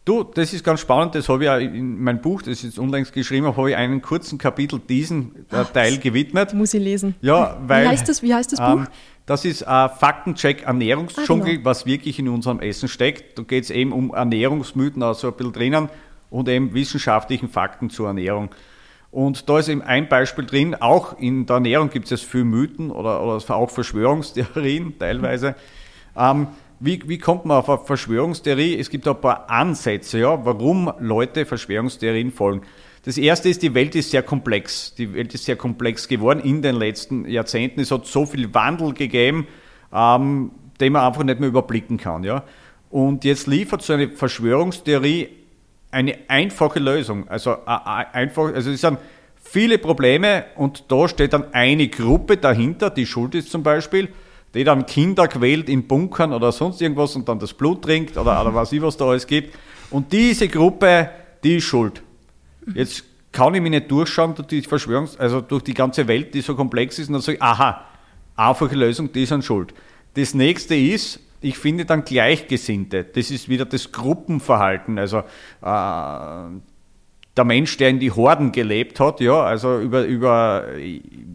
Du, 0.05 0.23
das 0.23 0.51
ist 0.51 0.65
ganz 0.65 0.81
spannend, 0.81 1.15
das 1.15 1.29
habe 1.29 1.45
ich 1.45 1.49
auch 1.49 1.57
in 1.57 2.03
meinem 2.03 2.19
Buch, 2.19 2.41
das 2.41 2.63
ist 2.65 2.77
unlängst 2.77 3.13
geschrieben, 3.13 3.55
habe 3.55 3.69
ich 3.69 3.77
einen 3.77 4.01
kurzen 4.01 4.37
Kapitel 4.37 4.79
diesen 4.79 5.45
Ach, 5.49 5.69
Teil 5.69 5.97
gewidmet. 5.97 6.53
Muss 6.53 6.73
ich 6.73 6.83
lesen. 6.83 7.15
Ja, 7.21 7.57
weil. 7.65 7.85
Wie 7.85 7.89
heißt 7.89 8.09
das, 8.09 8.21
wie 8.21 8.33
heißt 8.33 8.51
das 8.51 8.59
Buch? 8.59 8.79
Ähm, 8.79 8.87
das 9.25 9.45
ist 9.45 9.65
ein 9.65 9.89
Faktencheck 9.89 10.63
Ernährungsdschungel, 10.63 11.47
ah, 11.47 11.51
genau. 11.53 11.65
was 11.65 11.85
wirklich 11.85 12.19
in 12.19 12.27
unserem 12.27 12.59
Essen 12.59 12.89
steckt. 12.89 13.39
Da 13.39 13.43
geht 13.43 13.63
es 13.63 13.69
eben 13.69 13.93
um 13.93 14.13
Ernährungsmythen, 14.13 15.01
also 15.01 15.29
ein 15.29 15.35
bisschen 15.35 15.53
drinnen 15.53 15.89
und 16.29 16.49
eben 16.49 16.73
wissenschaftlichen 16.73 17.47
Fakten 17.47 17.89
zur 17.89 18.07
Ernährung. 18.07 18.49
Und 19.09 19.47
da 19.47 19.59
ist 19.59 19.69
eben 19.69 19.83
ein 19.83 20.09
Beispiel 20.09 20.45
drin, 20.45 20.75
auch 20.75 21.17
in 21.17 21.45
der 21.45 21.55
Ernährung 21.57 21.89
gibt 21.89 22.11
es 22.11 22.21
viele 22.21 22.43
Mythen 22.43 22.91
oder, 22.91 23.23
oder 23.23 23.55
auch 23.55 23.69
Verschwörungstheorien 23.69 24.95
teilweise. 24.99 25.55
Ähm, 26.17 26.47
wie, 26.85 27.01
wie, 27.07 27.17
kommt 27.17 27.45
man 27.45 27.57
auf 27.57 27.69
eine 27.69 27.79
Verschwörungstheorie? 27.79 28.77
Es 28.77 28.89
gibt 28.89 29.07
ein 29.07 29.19
paar 29.19 29.49
Ansätze, 29.49 30.19
ja, 30.19 30.45
warum 30.45 30.91
Leute 30.99 31.45
Verschwörungstheorien 31.45 32.31
folgen. 32.31 32.63
Das 33.05 33.17
erste 33.17 33.47
ist, 33.47 33.61
die 33.61 33.73
Welt 33.73 33.95
ist 33.95 34.11
sehr 34.11 34.21
komplex. 34.21 34.93
Die 34.95 35.13
Welt 35.13 35.33
ist 35.33 35.45
sehr 35.45 35.55
komplex 35.55 36.09
geworden 36.09 36.41
in 36.41 36.61
den 36.61 36.75
letzten 36.75 37.25
Jahrzehnten. 37.25 37.79
Es 37.79 37.89
hat 37.89 38.05
so 38.05 38.25
viel 38.25 38.53
Wandel 38.53 38.93
gegeben, 38.93 39.47
ähm, 39.93 40.51
den 40.81 40.91
man 40.91 41.03
einfach 41.05 41.23
nicht 41.23 41.39
mehr 41.39 41.47
überblicken 41.47 41.97
kann. 41.97 42.25
Ja? 42.25 42.43
Und 42.89 43.23
jetzt 43.23 43.47
liefert 43.47 43.81
so 43.81 43.93
eine 43.93 44.09
Verschwörungstheorie 44.09 45.29
eine 45.89 46.17
einfache 46.27 46.79
Lösung. 46.79 47.29
Also, 47.29 47.55
einfach, 47.65 48.53
also 48.53 48.71
es 48.71 48.81
sind 48.81 48.97
viele 49.41 49.77
Probleme 49.77 50.45
und 50.57 50.85
da 50.89 51.07
steht 51.07 51.31
dann 51.31 51.53
eine 51.53 51.87
Gruppe 51.87 52.35
dahinter, 52.35 52.89
die 52.89 53.05
schuld 53.05 53.35
ist 53.35 53.51
zum 53.51 53.63
Beispiel, 53.63 54.09
die 54.53 54.63
dann 54.63 54.85
Kinder 54.85 55.27
quält 55.27 55.69
in 55.69 55.87
Bunkern 55.87 56.33
oder 56.33 56.51
sonst 56.51 56.81
irgendwas 56.81 57.15
und 57.15 57.27
dann 57.27 57.39
das 57.39 57.53
Blut 57.53 57.81
trinkt 57.81 58.17
oder, 58.17 58.41
oder 58.41 58.53
was 58.53 58.71
ich 58.71 58.81
was 58.81 58.97
da 58.97 59.05
alles 59.05 59.25
gibt. 59.25 59.55
Und 59.89 60.11
diese 60.11 60.47
Gruppe, 60.47 61.09
die 61.43 61.57
ist 61.57 61.65
schuld. 61.65 62.01
Jetzt 62.73 63.03
kann 63.31 63.53
ich 63.55 63.61
mich 63.61 63.71
nicht 63.71 63.91
durchschauen 63.91 64.35
durch 64.35 64.47
die 64.47 64.61
Verschwörungs-, 64.61 65.17
also 65.17 65.41
durch 65.41 65.63
die 65.63 65.73
ganze 65.73 66.07
Welt, 66.07 66.33
die 66.33 66.41
so 66.41 66.55
komplex 66.55 66.99
ist, 66.99 67.07
und 67.07 67.13
dann 67.13 67.21
sage 67.21 67.37
ich, 67.37 67.41
aha, 67.41 67.83
einfache 68.35 68.75
Lösung, 68.75 69.11
die 69.11 69.25
sind 69.25 69.43
schuld. 69.43 69.73
Das 70.13 70.33
nächste 70.33 70.75
ist, 70.75 71.19
ich 71.41 71.57
finde 71.57 71.85
dann 71.85 72.05
Gleichgesinnte. 72.05 73.03
Das 73.03 73.31
ist 73.31 73.49
wieder 73.49 73.65
das 73.65 73.91
Gruppenverhalten. 73.91 74.97
Also 74.97 75.19
äh, 75.19 75.23
der 75.61 77.43
Mensch, 77.43 77.75
der 77.77 77.89
in 77.89 77.99
die 77.99 78.11
Horden 78.11 78.51
gelebt 78.51 78.99
hat, 78.99 79.19
ja, 79.19 79.41
also 79.41 79.79
über, 79.79 80.05
über 80.05 80.65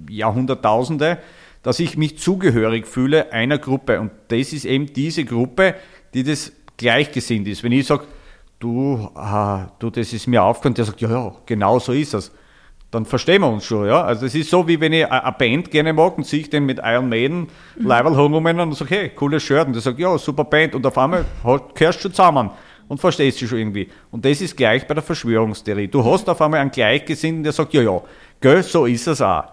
Jahrhunderttausende, 0.08 1.18
dass 1.62 1.80
ich 1.80 1.96
mich 1.96 2.18
zugehörig 2.18 2.86
fühle 2.86 3.32
einer 3.32 3.58
Gruppe. 3.58 4.00
Und 4.00 4.10
das 4.28 4.52
ist 4.52 4.64
eben 4.64 4.86
diese 4.92 5.24
Gruppe, 5.24 5.74
die 6.14 6.22
das 6.22 6.52
gleichgesinnt 6.76 7.48
ist. 7.48 7.62
Wenn 7.62 7.72
ich 7.72 7.86
sage, 7.86 8.04
du, 8.58 9.10
ah, 9.14 9.68
du, 9.78 9.90
das 9.90 10.12
ist 10.12 10.26
mir 10.26 10.42
aufgefallen, 10.42 10.74
der 10.74 10.84
sagt, 10.84 11.00
ja, 11.00 11.10
ja, 11.10 11.32
genau 11.46 11.78
so 11.78 11.92
ist 11.92 12.14
es. 12.14 12.32
Dann 12.90 13.04
verstehen 13.04 13.42
wir 13.42 13.48
uns 13.48 13.66
schon, 13.66 13.86
ja. 13.86 14.02
Also 14.02 14.24
es 14.24 14.34
ist 14.34 14.48
so, 14.48 14.66
wie 14.66 14.80
wenn 14.80 14.94
ich 14.94 15.06
eine 15.06 15.32
Band 15.32 15.70
gerne 15.70 15.92
mag 15.92 16.16
und 16.16 16.26
sehe 16.26 16.40
ich 16.40 16.48
den 16.48 16.64
mit 16.64 16.78
Iron 16.82 17.08
Maiden 17.08 17.48
mhm. 17.76 17.86
Leiberl 17.86 18.14
rumrennen 18.14 18.68
und 18.68 18.74
sage, 18.74 18.94
hey, 18.94 19.08
cooles 19.10 19.42
Shirt. 19.42 19.66
Und 19.66 19.74
der 19.74 19.82
sagt, 19.82 19.98
ja, 19.98 20.16
super 20.16 20.44
Band. 20.44 20.74
Und 20.74 20.86
auf 20.86 20.96
einmal 20.96 21.26
gehörst 21.74 21.98
du 21.98 22.02
schon 22.02 22.12
zusammen 22.12 22.50
und 22.88 22.98
verstehst 22.98 23.42
du 23.42 23.46
schon 23.46 23.58
irgendwie. 23.58 23.88
Und 24.10 24.24
das 24.24 24.40
ist 24.40 24.56
gleich 24.56 24.86
bei 24.86 24.94
der 24.94 25.02
Verschwörungstheorie. 25.02 25.88
Du 25.88 26.02
hast 26.02 26.28
auf 26.30 26.40
einmal 26.40 26.60
einen 26.60 26.70
Gleichgesinnten, 26.70 27.42
der 27.42 27.52
sagt, 27.52 27.74
ja, 27.74 27.82
ja, 27.82 28.00
gell, 28.40 28.62
so 28.62 28.86
ist 28.86 29.06
es 29.06 29.20
auch. 29.20 29.44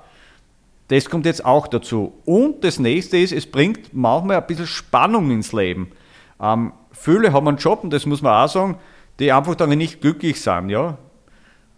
Das 0.88 1.10
kommt 1.10 1.26
jetzt 1.26 1.46
auch 1.46 1.68
dazu. 1.68 2.14
Und 2.26 2.64
das 2.64 2.80
nächste 2.80 3.18
ist, 3.18 3.32
es 3.32 3.46
bringt 3.50 3.94
manchmal 3.94 4.38
ein 4.38 4.48
bisschen 4.48 4.68
Spannung 4.68 5.32
ins 5.32 5.52
Leben. 5.52 5.92
Ähm, 6.40 6.74
viele 6.92 7.34
haben 7.34 7.48
einen 7.48 7.58
Job, 7.58 7.84
und 7.84 7.92
das 7.92 8.06
muss 8.06 8.22
man 8.22 8.34
auch 8.34 8.50
sagen, 8.50 8.78
die 9.20 9.32
einfach 9.32 9.56
dann 9.56 9.70
nicht 9.70 10.02
glücklich 10.02 10.42
sind, 10.42 10.70
ja. 10.70 10.98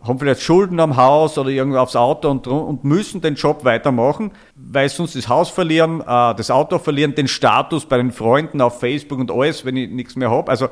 Haben 0.02 0.20
vielleicht 0.20 0.42
Schulden 0.42 0.80
am 0.80 0.96
Haus 0.96 1.38
oder 1.38 1.50
irgendwie 1.50 1.80
aufs 1.80 1.96
Auto 1.96 2.30
und, 2.30 2.46
und 2.48 2.84
müssen 2.84 3.20
den 3.20 3.34
Job 3.34 3.66
weitermachen, 3.66 4.32
weil 4.56 4.88
sonst 4.90 5.16
das 5.16 5.28
Haus 5.28 5.50
verlieren, 5.50 6.02
äh, 6.02 6.36
das 6.36 6.52
Auto 6.52 6.78
verlieren, 6.78 7.16
den 7.16 7.28
Status 7.28 7.86
bei 7.86 7.98
den 7.98 8.12
Freunden 8.12 8.62
auf 8.62 8.80
Facebook 8.80 9.18
und 9.20 9.32
alles, 9.32 9.66
wenn 9.66 9.76
ich 9.76 9.90
nichts 9.90 10.16
mehr 10.16 10.30
habe. 10.30 10.52
Also 10.52 10.68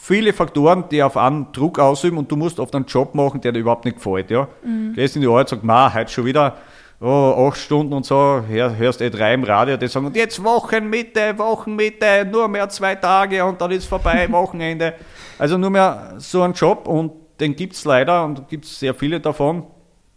viele 0.00 0.32
Faktoren, 0.32 0.84
die 0.88 1.02
auf 1.02 1.16
einen 1.16 1.50
Druck 1.52 1.78
ausüben 1.80 2.16
und 2.16 2.30
du 2.30 2.36
musst 2.36 2.60
oft 2.60 2.74
einen 2.74 2.86
Job 2.86 3.14
machen, 3.14 3.40
der 3.40 3.52
dir 3.52 3.58
überhaupt 3.58 3.84
nicht 3.84 3.96
gefällt. 3.96 4.30
Ja? 4.30 4.48
Mhm. 4.64 4.94
Gehst 4.94 5.16
in 5.16 5.22
die 5.22 5.28
Arbeit 5.28 5.46
und 5.46 5.48
sagst, 5.58 5.64
ma, 5.64 5.92
heute 5.92 6.12
schon 6.12 6.24
wieder 6.24 6.56
oh, 7.04 7.48
acht 7.48 7.58
Stunden 7.58 7.92
und 7.92 8.06
so, 8.06 8.42
hör, 8.48 8.76
hörst 8.76 9.00
eh 9.02 9.10
drei 9.10 9.34
im 9.34 9.44
Radio, 9.44 9.76
die 9.76 9.88
sagen, 9.88 10.06
und 10.06 10.16
jetzt 10.16 10.42
Wochenmitte, 10.42 11.38
Wochenmitte, 11.38 12.26
nur 12.30 12.48
mehr 12.48 12.68
zwei 12.70 12.94
Tage 12.94 13.44
und 13.44 13.60
dann 13.60 13.70
ist 13.70 13.86
vorbei, 13.86 14.26
Wochenende. 14.32 14.94
Also 15.38 15.58
nur 15.58 15.70
mehr 15.70 16.14
so 16.18 16.42
ein 16.42 16.54
Job 16.54 16.88
und 16.88 17.12
den 17.40 17.54
gibt 17.54 17.74
es 17.74 17.84
leider 17.84 18.24
und 18.24 18.48
gibt 18.48 18.64
es 18.64 18.78
sehr 18.78 18.94
viele 18.94 19.20
davon. 19.20 19.64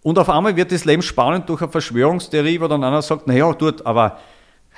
Und 0.04 0.18
auf 0.18 0.30
einmal 0.30 0.56
wird 0.56 0.72
das 0.72 0.86
Leben 0.86 1.02
spannend 1.02 1.50
durch 1.50 1.62
eine 1.62 1.72
Verschwörungstheorie, 1.72 2.62
wo 2.62 2.68
dann 2.68 2.84
einer 2.84 3.02
sagt, 3.02 3.28
naja, 3.28 3.52
dort, 3.52 3.86
aber 3.86 4.20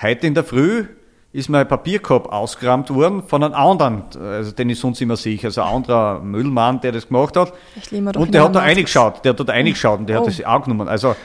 heute 0.02 0.26
in 0.26 0.34
der 0.34 0.44
Früh 0.44 0.86
ist 1.32 1.50
mein 1.50 1.68
Papierkorb 1.68 2.32
ausgerammt 2.32 2.90
worden 2.90 3.22
von 3.28 3.44
einem 3.44 3.54
anderen, 3.54 4.06
also 4.20 4.52
den 4.52 4.72
ich 4.72 4.80
sonst 4.80 5.00
immer 5.02 5.16
sehe, 5.16 5.38
also 5.44 5.62
ein 5.62 5.68
anderer 5.68 6.20
Müllmann, 6.22 6.82
der 6.82 6.94
das 6.94 7.08
gemacht 7.08 7.38
hat. 7.38 7.54
Und 8.16 8.34
der 8.34 8.46
hat 8.46 8.56
da 8.56 8.60
reingeschaut, 8.62 9.24
der 9.24 9.34
hat 9.34 9.40
da 9.40 9.54
reingeschaut 9.54 10.00
und 10.00 10.10
der 10.10 10.18
oh. 10.18 10.26
hat 10.26 10.28
das 10.28 10.44
auch 10.44 10.64
genommen. 10.64 10.88
Also, 10.88 11.16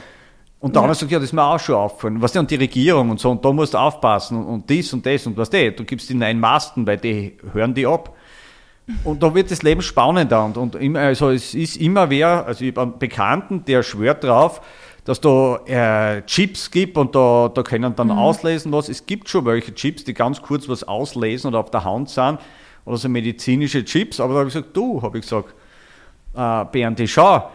und 0.64 0.74
der 0.74 0.80
ja. 0.80 0.84
andere 0.84 0.98
sagt, 0.98 1.12
ja, 1.12 1.18
das 1.18 1.26
ist 1.26 1.34
mir 1.34 1.44
auch 1.44 1.60
schon 1.60 1.74
aufgefallen. 1.74 2.22
Was 2.22 2.32
denn, 2.32 2.40
und 2.40 2.50
die 2.50 2.54
Regierung 2.54 3.10
und 3.10 3.20
so, 3.20 3.30
und 3.30 3.44
da 3.44 3.52
musst 3.52 3.74
du 3.74 3.78
aufpassen 3.78 4.38
und, 4.38 4.46
und 4.46 4.70
dies 4.70 4.90
und 4.94 5.04
das 5.04 5.26
und 5.26 5.36
was 5.36 5.50
du, 5.50 5.72
du 5.72 5.84
gibst 5.84 6.08
die 6.08 6.14
nein 6.14 6.40
Masten, 6.40 6.86
weil 6.86 6.96
die 6.96 7.36
hören 7.52 7.74
die 7.74 7.86
ab. 7.86 8.14
Und 9.04 9.22
da 9.22 9.34
wird 9.34 9.50
das 9.50 9.62
Leben 9.62 9.82
spannender 9.82 10.42
und, 10.42 10.56
und 10.56 10.74
immer, 10.76 11.00
also 11.00 11.28
es 11.28 11.52
ist 11.52 11.76
immer 11.76 12.08
wer, 12.08 12.46
also 12.46 12.64
ich 12.64 12.70
habe 12.70 12.80
einen 12.80 12.98
Bekannten, 12.98 13.62
der 13.66 13.82
schwört 13.82 14.24
drauf, 14.24 14.62
dass 15.04 15.20
da 15.20 15.56
äh, 15.66 16.22
Chips 16.22 16.70
gibt 16.70 16.96
und 16.96 17.14
da, 17.14 17.50
da 17.54 17.62
können 17.62 17.94
dann 17.94 18.06
mhm. 18.06 18.18
auslesen 18.18 18.72
was. 18.72 18.88
Es 18.88 19.04
gibt 19.04 19.28
schon 19.28 19.44
welche 19.44 19.74
Chips, 19.74 20.04
die 20.04 20.14
ganz 20.14 20.40
kurz 20.40 20.66
was 20.66 20.82
auslesen 20.82 21.48
oder 21.48 21.58
auf 21.58 21.70
der 21.72 21.84
Hand 21.84 22.08
sind 22.08 22.38
oder 22.86 22.96
so 22.96 23.10
medizinische 23.10 23.84
Chips, 23.84 24.18
aber 24.18 24.32
da 24.32 24.38
habe 24.38 24.48
ich 24.48 24.54
gesagt, 24.54 24.74
du, 24.74 25.02
habe 25.02 25.18
ich 25.18 25.24
gesagt, 25.24 25.54
äh, 26.34 26.64
Bernd, 26.72 27.02
schau, 27.06 27.50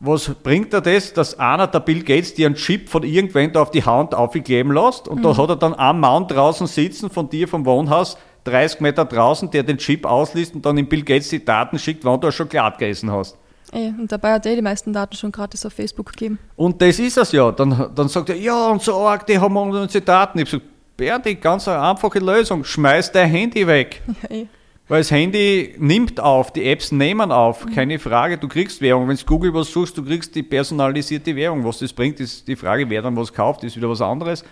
was 0.00 0.28
bringt 0.42 0.74
er 0.74 0.80
das, 0.80 1.12
dass 1.12 1.38
einer 1.38 1.66
der 1.66 1.80
Bill 1.80 2.02
Gates 2.02 2.34
dir 2.34 2.46
einen 2.46 2.56
Chip 2.56 2.88
von 2.88 3.02
irgendwann 3.02 3.52
da 3.52 3.62
auf 3.62 3.70
die 3.70 3.84
Hand 3.84 4.14
aufkleben 4.14 4.72
lässt 4.72 5.08
und 5.08 5.18
mhm. 5.18 5.22
da 5.22 5.36
hat 5.36 5.48
er 5.48 5.56
dann 5.56 5.74
einen 5.74 6.00
Mann 6.00 6.26
draußen 6.26 6.66
sitzen 6.66 7.10
von 7.10 7.28
dir 7.28 7.48
vom 7.48 7.64
Wohnhaus, 7.64 8.16
30 8.44 8.80
Meter 8.80 9.04
draußen, 9.04 9.50
der 9.50 9.62
den 9.62 9.78
Chip 9.78 10.04
ausliest 10.04 10.54
und 10.54 10.66
dann 10.66 10.76
in 10.76 10.88
Bill 10.88 11.02
Gates 11.02 11.28
die 11.28 11.44
Daten 11.44 11.78
schickt, 11.78 12.04
wann 12.04 12.20
du 12.20 12.30
Schokolade 12.30 12.76
gegessen 12.76 13.10
hast. 13.10 13.38
Ey, 13.72 13.92
und 13.98 14.12
dabei 14.12 14.34
hat 14.34 14.46
er 14.46 14.54
die 14.54 14.62
meisten 14.62 14.92
Daten 14.92 15.16
schon 15.16 15.32
gratis 15.32 15.64
auf 15.66 15.72
Facebook 15.72 16.12
gegeben. 16.12 16.38
Und 16.54 16.80
das 16.80 16.98
ist 16.98 17.16
es 17.16 17.32
ja. 17.32 17.50
Dann, 17.50 17.90
dann 17.94 18.08
sagt 18.08 18.28
er, 18.28 18.36
ja, 18.36 18.68
und 18.68 18.82
so 18.82 18.94
arg, 18.98 19.26
die 19.26 19.38
haben 19.38 19.56
unsere 19.56 20.04
Daten. 20.04 20.38
Ich 20.38 20.52
habe 20.52 20.60
gesagt, 20.60 20.74
Berti, 20.96 21.34
ganz 21.34 21.66
eine 21.66 21.80
einfache 21.80 22.20
Lösung, 22.20 22.62
schmeiß 22.62 23.10
dein 23.10 23.28
Handy 23.28 23.66
weg. 23.66 24.02
Ja, 24.22 24.36
eh. 24.36 24.46
Weil 24.86 25.00
das 25.00 25.10
Handy 25.10 25.74
nimmt 25.78 26.20
auf, 26.20 26.52
die 26.52 26.64
Apps 26.70 26.92
nehmen 26.92 27.32
auf, 27.32 27.64
mhm. 27.64 27.74
keine 27.74 27.98
Frage, 27.98 28.36
du 28.36 28.48
kriegst 28.48 28.80
Währung. 28.80 29.08
Wenn 29.08 29.16
du 29.16 29.24
Google 29.24 29.54
was 29.54 29.72
suchst, 29.72 29.96
du 29.96 30.04
kriegst 30.04 30.34
die 30.34 30.42
personalisierte 30.42 31.34
Währung. 31.34 31.64
Was 31.64 31.78
das 31.78 31.92
bringt, 31.92 32.20
ist 32.20 32.46
die 32.46 32.56
Frage, 32.56 32.88
wer 32.90 33.02
dann 33.02 33.16
was 33.16 33.32
kauft, 33.32 33.64
ist 33.64 33.76
wieder 33.76 33.88
was 33.88 34.02
anderes. 34.02 34.44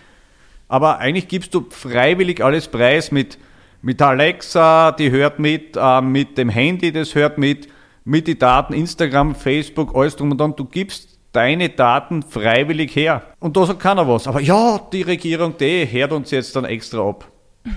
Aber 0.68 0.99
eigentlich 0.99 1.29
gibst 1.29 1.53
du 1.55 1.66
freiwillig 1.68 2.42
alles 2.42 2.68
preis 2.68 3.12
mit 3.12 3.38
mit 3.83 4.01
Alexa, 4.01 4.92
die 4.92 5.11
hört 5.11 5.40
mit, 5.40 5.77
äh, 5.77 6.01
mit 6.01 6.38
dem 6.38 6.49
Handy, 6.49 6.92
das 6.92 7.14
hört 7.14 7.37
mit, 7.37 7.68
mit 8.05 8.29
den 8.29 8.38
Daten, 8.38 8.73
Instagram, 8.73 9.35
Facebook, 9.35 9.94
alles 9.94 10.17
drum 10.17 10.31
und 10.31 10.40
dran. 10.40 10.54
Du 10.57 10.65
gibst 10.65 11.19
deine 11.33 11.69
Daten 11.69 12.23
freiwillig 12.23 12.94
her. 12.94 13.23
Und 13.40 13.57
da 13.57 13.67
sagt 13.67 13.81
keiner 13.81 14.07
was. 14.07 14.29
Aber 14.29 14.40
ja, 14.40 14.81
die 14.92 15.02
Regierung, 15.02 15.57
die 15.59 15.87
hört 15.90 16.13
uns 16.13 16.31
jetzt 16.31 16.54
dann 16.54 16.65
extra 16.65 17.09
ab. 17.09 17.27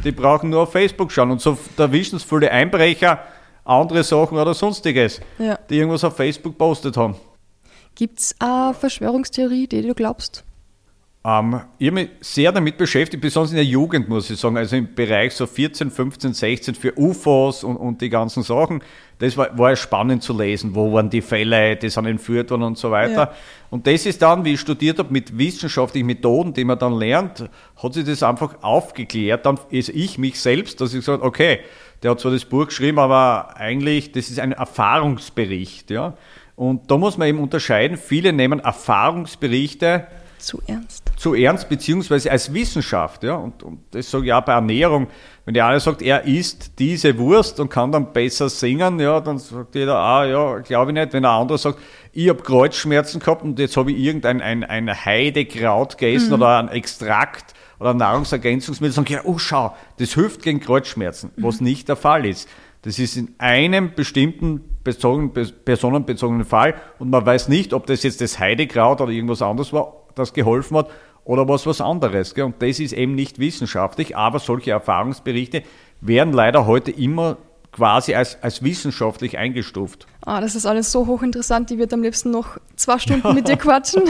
Die 0.03 0.11
brauchen 0.11 0.49
nur 0.49 0.61
auf 0.61 0.71
Facebook 0.71 1.11
schauen. 1.11 1.31
Und 1.31 1.41
so 1.41 1.57
erwischen 1.77 2.17
es 2.17 2.23
viele 2.23 2.51
Einbrecher, 2.51 3.19
andere 3.63 4.03
Sachen 4.03 4.37
oder 4.37 4.53
sonstiges, 4.53 5.21
ja. 5.37 5.57
die 5.69 5.77
irgendwas 5.77 6.03
auf 6.03 6.15
Facebook 6.15 6.57
postet 6.57 6.97
haben. 6.97 7.15
Gibt 7.95 8.19
es 8.19 8.35
eine 8.39 8.73
Verschwörungstheorie, 8.73 9.67
die 9.67 9.81
du 9.81 9.93
glaubst? 9.93 10.43
Ähm, 11.25 11.61
ich 11.79 11.87
habe 11.87 11.95
mich 11.95 12.09
sehr 12.21 12.51
damit 12.51 12.77
beschäftigt, 12.77 13.19
besonders 13.19 13.49
in 13.49 13.55
der 13.55 13.65
Jugend, 13.65 14.07
muss 14.07 14.29
ich 14.29 14.39
sagen, 14.39 14.57
also 14.57 14.75
im 14.75 14.93
Bereich 14.93 15.33
so 15.33 15.47
14, 15.47 15.89
15, 15.89 16.33
16 16.33 16.75
für 16.75 16.93
UFOs 16.99 17.63
und, 17.63 17.77
und 17.77 17.99
die 18.01 18.09
ganzen 18.09 18.43
Sachen. 18.43 18.83
Das 19.17 19.35
war, 19.35 19.57
war 19.57 19.75
spannend 19.75 20.21
zu 20.21 20.37
lesen, 20.37 20.75
wo 20.75 20.93
waren 20.93 21.09
die 21.09 21.21
Fälle, 21.21 21.77
die 21.77 21.89
sind 21.89 22.05
entführt 22.05 22.51
worden 22.51 22.63
und 22.63 22.77
so 22.77 22.91
weiter. 22.91 23.13
Ja. 23.13 23.33
Und 23.71 23.87
das 23.87 24.05
ist 24.05 24.21
dann, 24.21 24.45
wie 24.45 24.53
ich 24.53 24.59
studiert 24.59 24.99
habe, 24.99 25.11
mit 25.11 25.35
wissenschaftlichen 25.35 26.05
Methoden, 26.05 26.53
die 26.53 26.63
man 26.63 26.77
dann 26.77 26.93
lernt, 26.93 27.49
hat 27.81 27.93
sich 27.93 28.05
das 28.05 28.21
einfach 28.21 28.61
aufgeklärt. 28.61 29.47
Dann 29.47 29.57
ist 29.71 29.89
ich 29.89 30.19
mich 30.19 30.39
selbst, 30.39 30.79
dass 30.79 30.93
ich 30.93 30.99
gesagt 30.99 31.23
okay, 31.23 31.61
der 32.03 32.11
hat 32.11 32.19
zwar 32.19 32.33
das 32.33 32.45
Buch 32.45 32.67
geschrieben, 32.67 32.99
aber 32.99 33.55
eigentlich, 33.55 34.11
das 34.11 34.29
ist 34.29 34.39
ein 34.39 34.51
Erfahrungsbericht. 34.51 35.89
Ja? 35.89 36.13
Und 36.55 36.91
da 36.91 36.97
muss 36.97 37.17
man 37.17 37.29
eben 37.29 37.39
unterscheiden, 37.39 37.97
viele 37.97 38.31
nehmen 38.31 38.59
Erfahrungsberichte 38.59 40.05
zu 40.37 40.61
ernst. 40.67 41.11
Zu 41.17 41.33
ernst, 41.33 41.69
beziehungsweise 41.69 42.31
als 42.31 42.53
Wissenschaft. 42.53 43.23
Ja? 43.23 43.35
Und, 43.35 43.63
und 43.63 43.79
das 43.91 44.09
sage 44.09 44.25
ich 44.25 44.33
auch 44.33 44.41
bei 44.41 44.53
Ernährung. 44.53 45.07
Wenn 45.45 45.53
der 45.53 45.67
eine 45.67 45.79
sagt, 45.79 46.01
er 46.01 46.25
isst 46.25 46.79
diese 46.79 47.17
Wurst 47.17 47.59
und 47.59 47.69
kann 47.69 47.91
dann 47.91 48.13
besser 48.13 48.49
singen, 48.49 48.99
ja, 48.99 49.19
dann 49.19 49.37
sagt 49.37 49.75
jeder, 49.75 49.97
ah 49.97 50.25
ja, 50.25 50.59
glaube 50.59 50.91
ich 50.91 50.95
nicht. 50.95 51.13
Wenn 51.13 51.23
der 51.23 51.31
andere 51.31 51.57
sagt, 51.57 51.79
ich 52.13 52.29
habe 52.29 52.41
Kreuzschmerzen 52.41 53.19
gehabt 53.19 53.43
und 53.43 53.59
jetzt 53.59 53.77
habe 53.77 53.91
ich 53.91 53.97
irgendein 53.97 54.41
ein, 54.41 54.63
ein 54.63 55.05
Heidekraut 55.05 55.97
gegessen 55.97 56.29
mhm. 56.29 56.33
oder 56.33 56.57
ein 56.57 56.69
Extrakt 56.69 57.53
oder 57.79 57.91
ein 57.91 57.97
Nahrungsergänzungsmittel, 57.97 58.93
sagen 58.93 59.11
ja, 59.11 59.21
oh 59.23 59.37
schau, 59.37 59.75
das 59.97 60.13
hilft 60.13 60.41
gegen 60.41 60.59
Kreuzschmerzen, 60.59 61.31
mhm. 61.35 61.43
was 61.43 61.61
nicht 61.61 61.89
der 61.89 61.95
Fall 61.95 62.25
ist. 62.25 62.49
Das 62.81 62.99
ist 62.99 63.17
in 63.17 63.33
einem 63.39 63.93
bestimmten 63.95 64.61
personenbezogenen 64.83 66.45
Fall 66.45 66.75
und 66.99 67.09
man 67.09 67.25
weiß 67.25 67.47
nicht, 67.47 67.73
ob 67.73 67.87
das 67.87 68.03
jetzt 68.03 68.21
das 68.21 68.39
Heidekraut 68.39 69.01
oder 69.01 69.11
irgendwas 69.11 69.41
anderes 69.41 69.73
war 69.73 70.04
das 70.15 70.33
geholfen 70.33 70.77
hat 70.77 70.89
oder 71.23 71.47
was 71.47 71.65
was 71.65 71.81
anderes. 71.81 72.33
Gell? 72.33 72.45
Und 72.45 72.61
das 72.61 72.79
ist 72.79 72.93
eben 72.93 73.15
nicht 73.15 73.39
wissenschaftlich, 73.39 74.15
aber 74.15 74.39
solche 74.39 74.71
Erfahrungsberichte 74.71 75.63
werden 76.01 76.33
leider 76.33 76.65
heute 76.65 76.91
immer 76.91 77.37
quasi 77.75 78.15
als, 78.15 78.41
als 78.41 78.63
wissenschaftlich 78.63 79.37
eingestuft. 79.37 80.07
Ah, 80.25 80.39
das 80.39 80.55
ist 80.55 80.65
alles 80.65 80.93
so 80.93 81.07
hochinteressant, 81.07 81.69
ich 81.71 81.77
würde 81.77 81.93
am 81.93 82.01
liebsten 82.01 82.31
noch 82.31 82.57
zwei 82.77 82.97
Stunden 82.99 83.33
mit 83.33 83.49
dir 83.49 83.57
quatschen. 83.57 84.03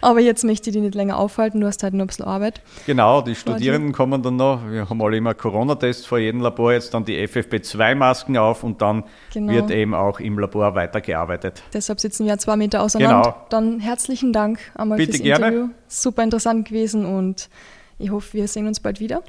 Aber 0.00 0.20
jetzt 0.20 0.44
möchte 0.44 0.70
ich 0.70 0.74
dich 0.74 0.82
nicht 0.82 0.94
länger 0.94 1.18
aufhalten, 1.18 1.60
du 1.60 1.66
hast 1.66 1.82
halt 1.82 1.92
noch 1.92 2.04
ein 2.04 2.06
bisschen 2.06 2.24
Arbeit. 2.24 2.62
Genau, 2.86 3.20
die 3.20 3.34
Studierenden 3.34 3.92
kommen 3.92 4.22
dann 4.22 4.36
noch, 4.36 4.62
wir 4.66 4.88
haben 4.88 5.02
alle 5.02 5.18
immer 5.18 5.34
Corona-Tests 5.34 6.06
vor 6.06 6.18
jedem 6.18 6.40
Labor, 6.40 6.72
jetzt 6.72 6.94
dann 6.94 7.04
die 7.04 7.18
FFP2-Masken 7.18 8.38
auf 8.38 8.64
und 8.64 8.80
dann 8.80 9.04
genau. 9.32 9.52
wird 9.52 9.70
eben 9.70 9.94
auch 9.94 10.18
im 10.18 10.38
Labor 10.38 10.74
weitergearbeitet. 10.74 11.62
Deshalb 11.74 12.00
sitzen 12.00 12.24
wir 12.24 12.38
zwei 12.38 12.56
Meter 12.56 12.82
auseinander. 12.82 13.22
Genau. 13.22 13.46
Dann 13.50 13.78
herzlichen 13.78 14.32
Dank 14.32 14.58
einmal 14.74 14.96
Bitte 14.96 15.12
fürs 15.12 15.22
gerne. 15.22 15.46
Interview. 15.48 15.68
Super 15.86 16.22
interessant 16.22 16.66
gewesen 16.66 17.04
und 17.04 17.50
ich 17.98 18.10
hoffe, 18.10 18.32
wir 18.32 18.48
sehen 18.48 18.66
uns 18.66 18.80
bald 18.80 19.00
wieder. 19.00 19.22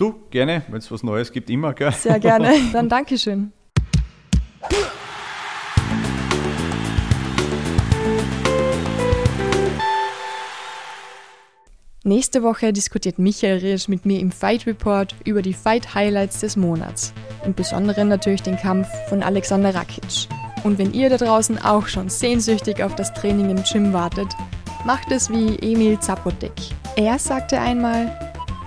Du, 0.00 0.14
gerne, 0.30 0.62
wenn 0.68 0.78
es 0.78 0.90
was 0.90 1.02
Neues 1.02 1.30
gibt, 1.30 1.50
immer. 1.50 1.74
Gell? 1.74 1.92
Sehr 1.92 2.18
gerne. 2.18 2.54
Dann 2.72 2.88
Dankeschön. 2.88 3.52
Nächste 12.02 12.42
Woche 12.42 12.72
diskutiert 12.72 13.18
Michael 13.18 13.58
Riesch 13.58 13.88
mit 13.88 14.06
mir 14.06 14.20
im 14.20 14.32
Fight 14.32 14.66
Report 14.66 15.14
über 15.26 15.42
die 15.42 15.52
Fight 15.52 15.94
Highlights 15.94 16.40
des 16.40 16.56
Monats. 16.56 17.12
Im 17.44 17.52
Besonderen 17.52 18.08
natürlich 18.08 18.40
den 18.40 18.56
Kampf 18.56 18.88
von 19.10 19.22
Alexander 19.22 19.74
Rakic. 19.74 20.28
Und 20.64 20.78
wenn 20.78 20.94
ihr 20.94 21.10
da 21.10 21.18
draußen 21.18 21.58
auch 21.58 21.88
schon 21.88 22.08
sehnsüchtig 22.08 22.82
auf 22.82 22.94
das 22.94 23.12
Training 23.12 23.50
im 23.50 23.62
Gym 23.70 23.92
wartet, 23.92 24.28
macht 24.86 25.12
es 25.12 25.28
wie 25.28 25.58
Emil 25.58 26.00
Zapotek. 26.00 26.54
Er 26.96 27.18
sagte 27.18 27.60
einmal, 27.60 28.18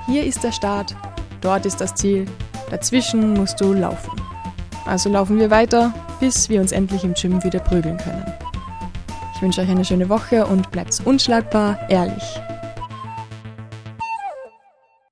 hier 0.05 0.23
ist 0.23 0.43
der 0.43 0.51
Start, 0.51 0.95
Dort 1.43 1.65
ist 1.65 1.81
das 1.81 1.93
Ziel. 1.93 2.25
Dazwischen 2.71 3.33
musst 3.33 3.59
du 3.59 3.73
laufen. 3.73 4.19
Also 4.85 5.09
laufen 5.09 5.37
wir 5.37 5.51
weiter, 5.51 5.93
bis 6.19 6.49
wir 6.49 6.61
uns 6.61 6.71
endlich 6.71 7.03
im 7.03 7.13
Gym 7.13 7.43
wieder 7.43 7.59
prügeln 7.59 7.97
können. 7.97 8.25
Ich 9.35 9.41
wünsche 9.41 9.61
euch 9.61 9.69
eine 9.69 9.83
schöne 9.83 10.07
Woche 10.07 10.45
und 10.45 10.71
bleibt 10.71 10.99
unschlagbar 11.05 11.77
ehrlich. 11.89 12.23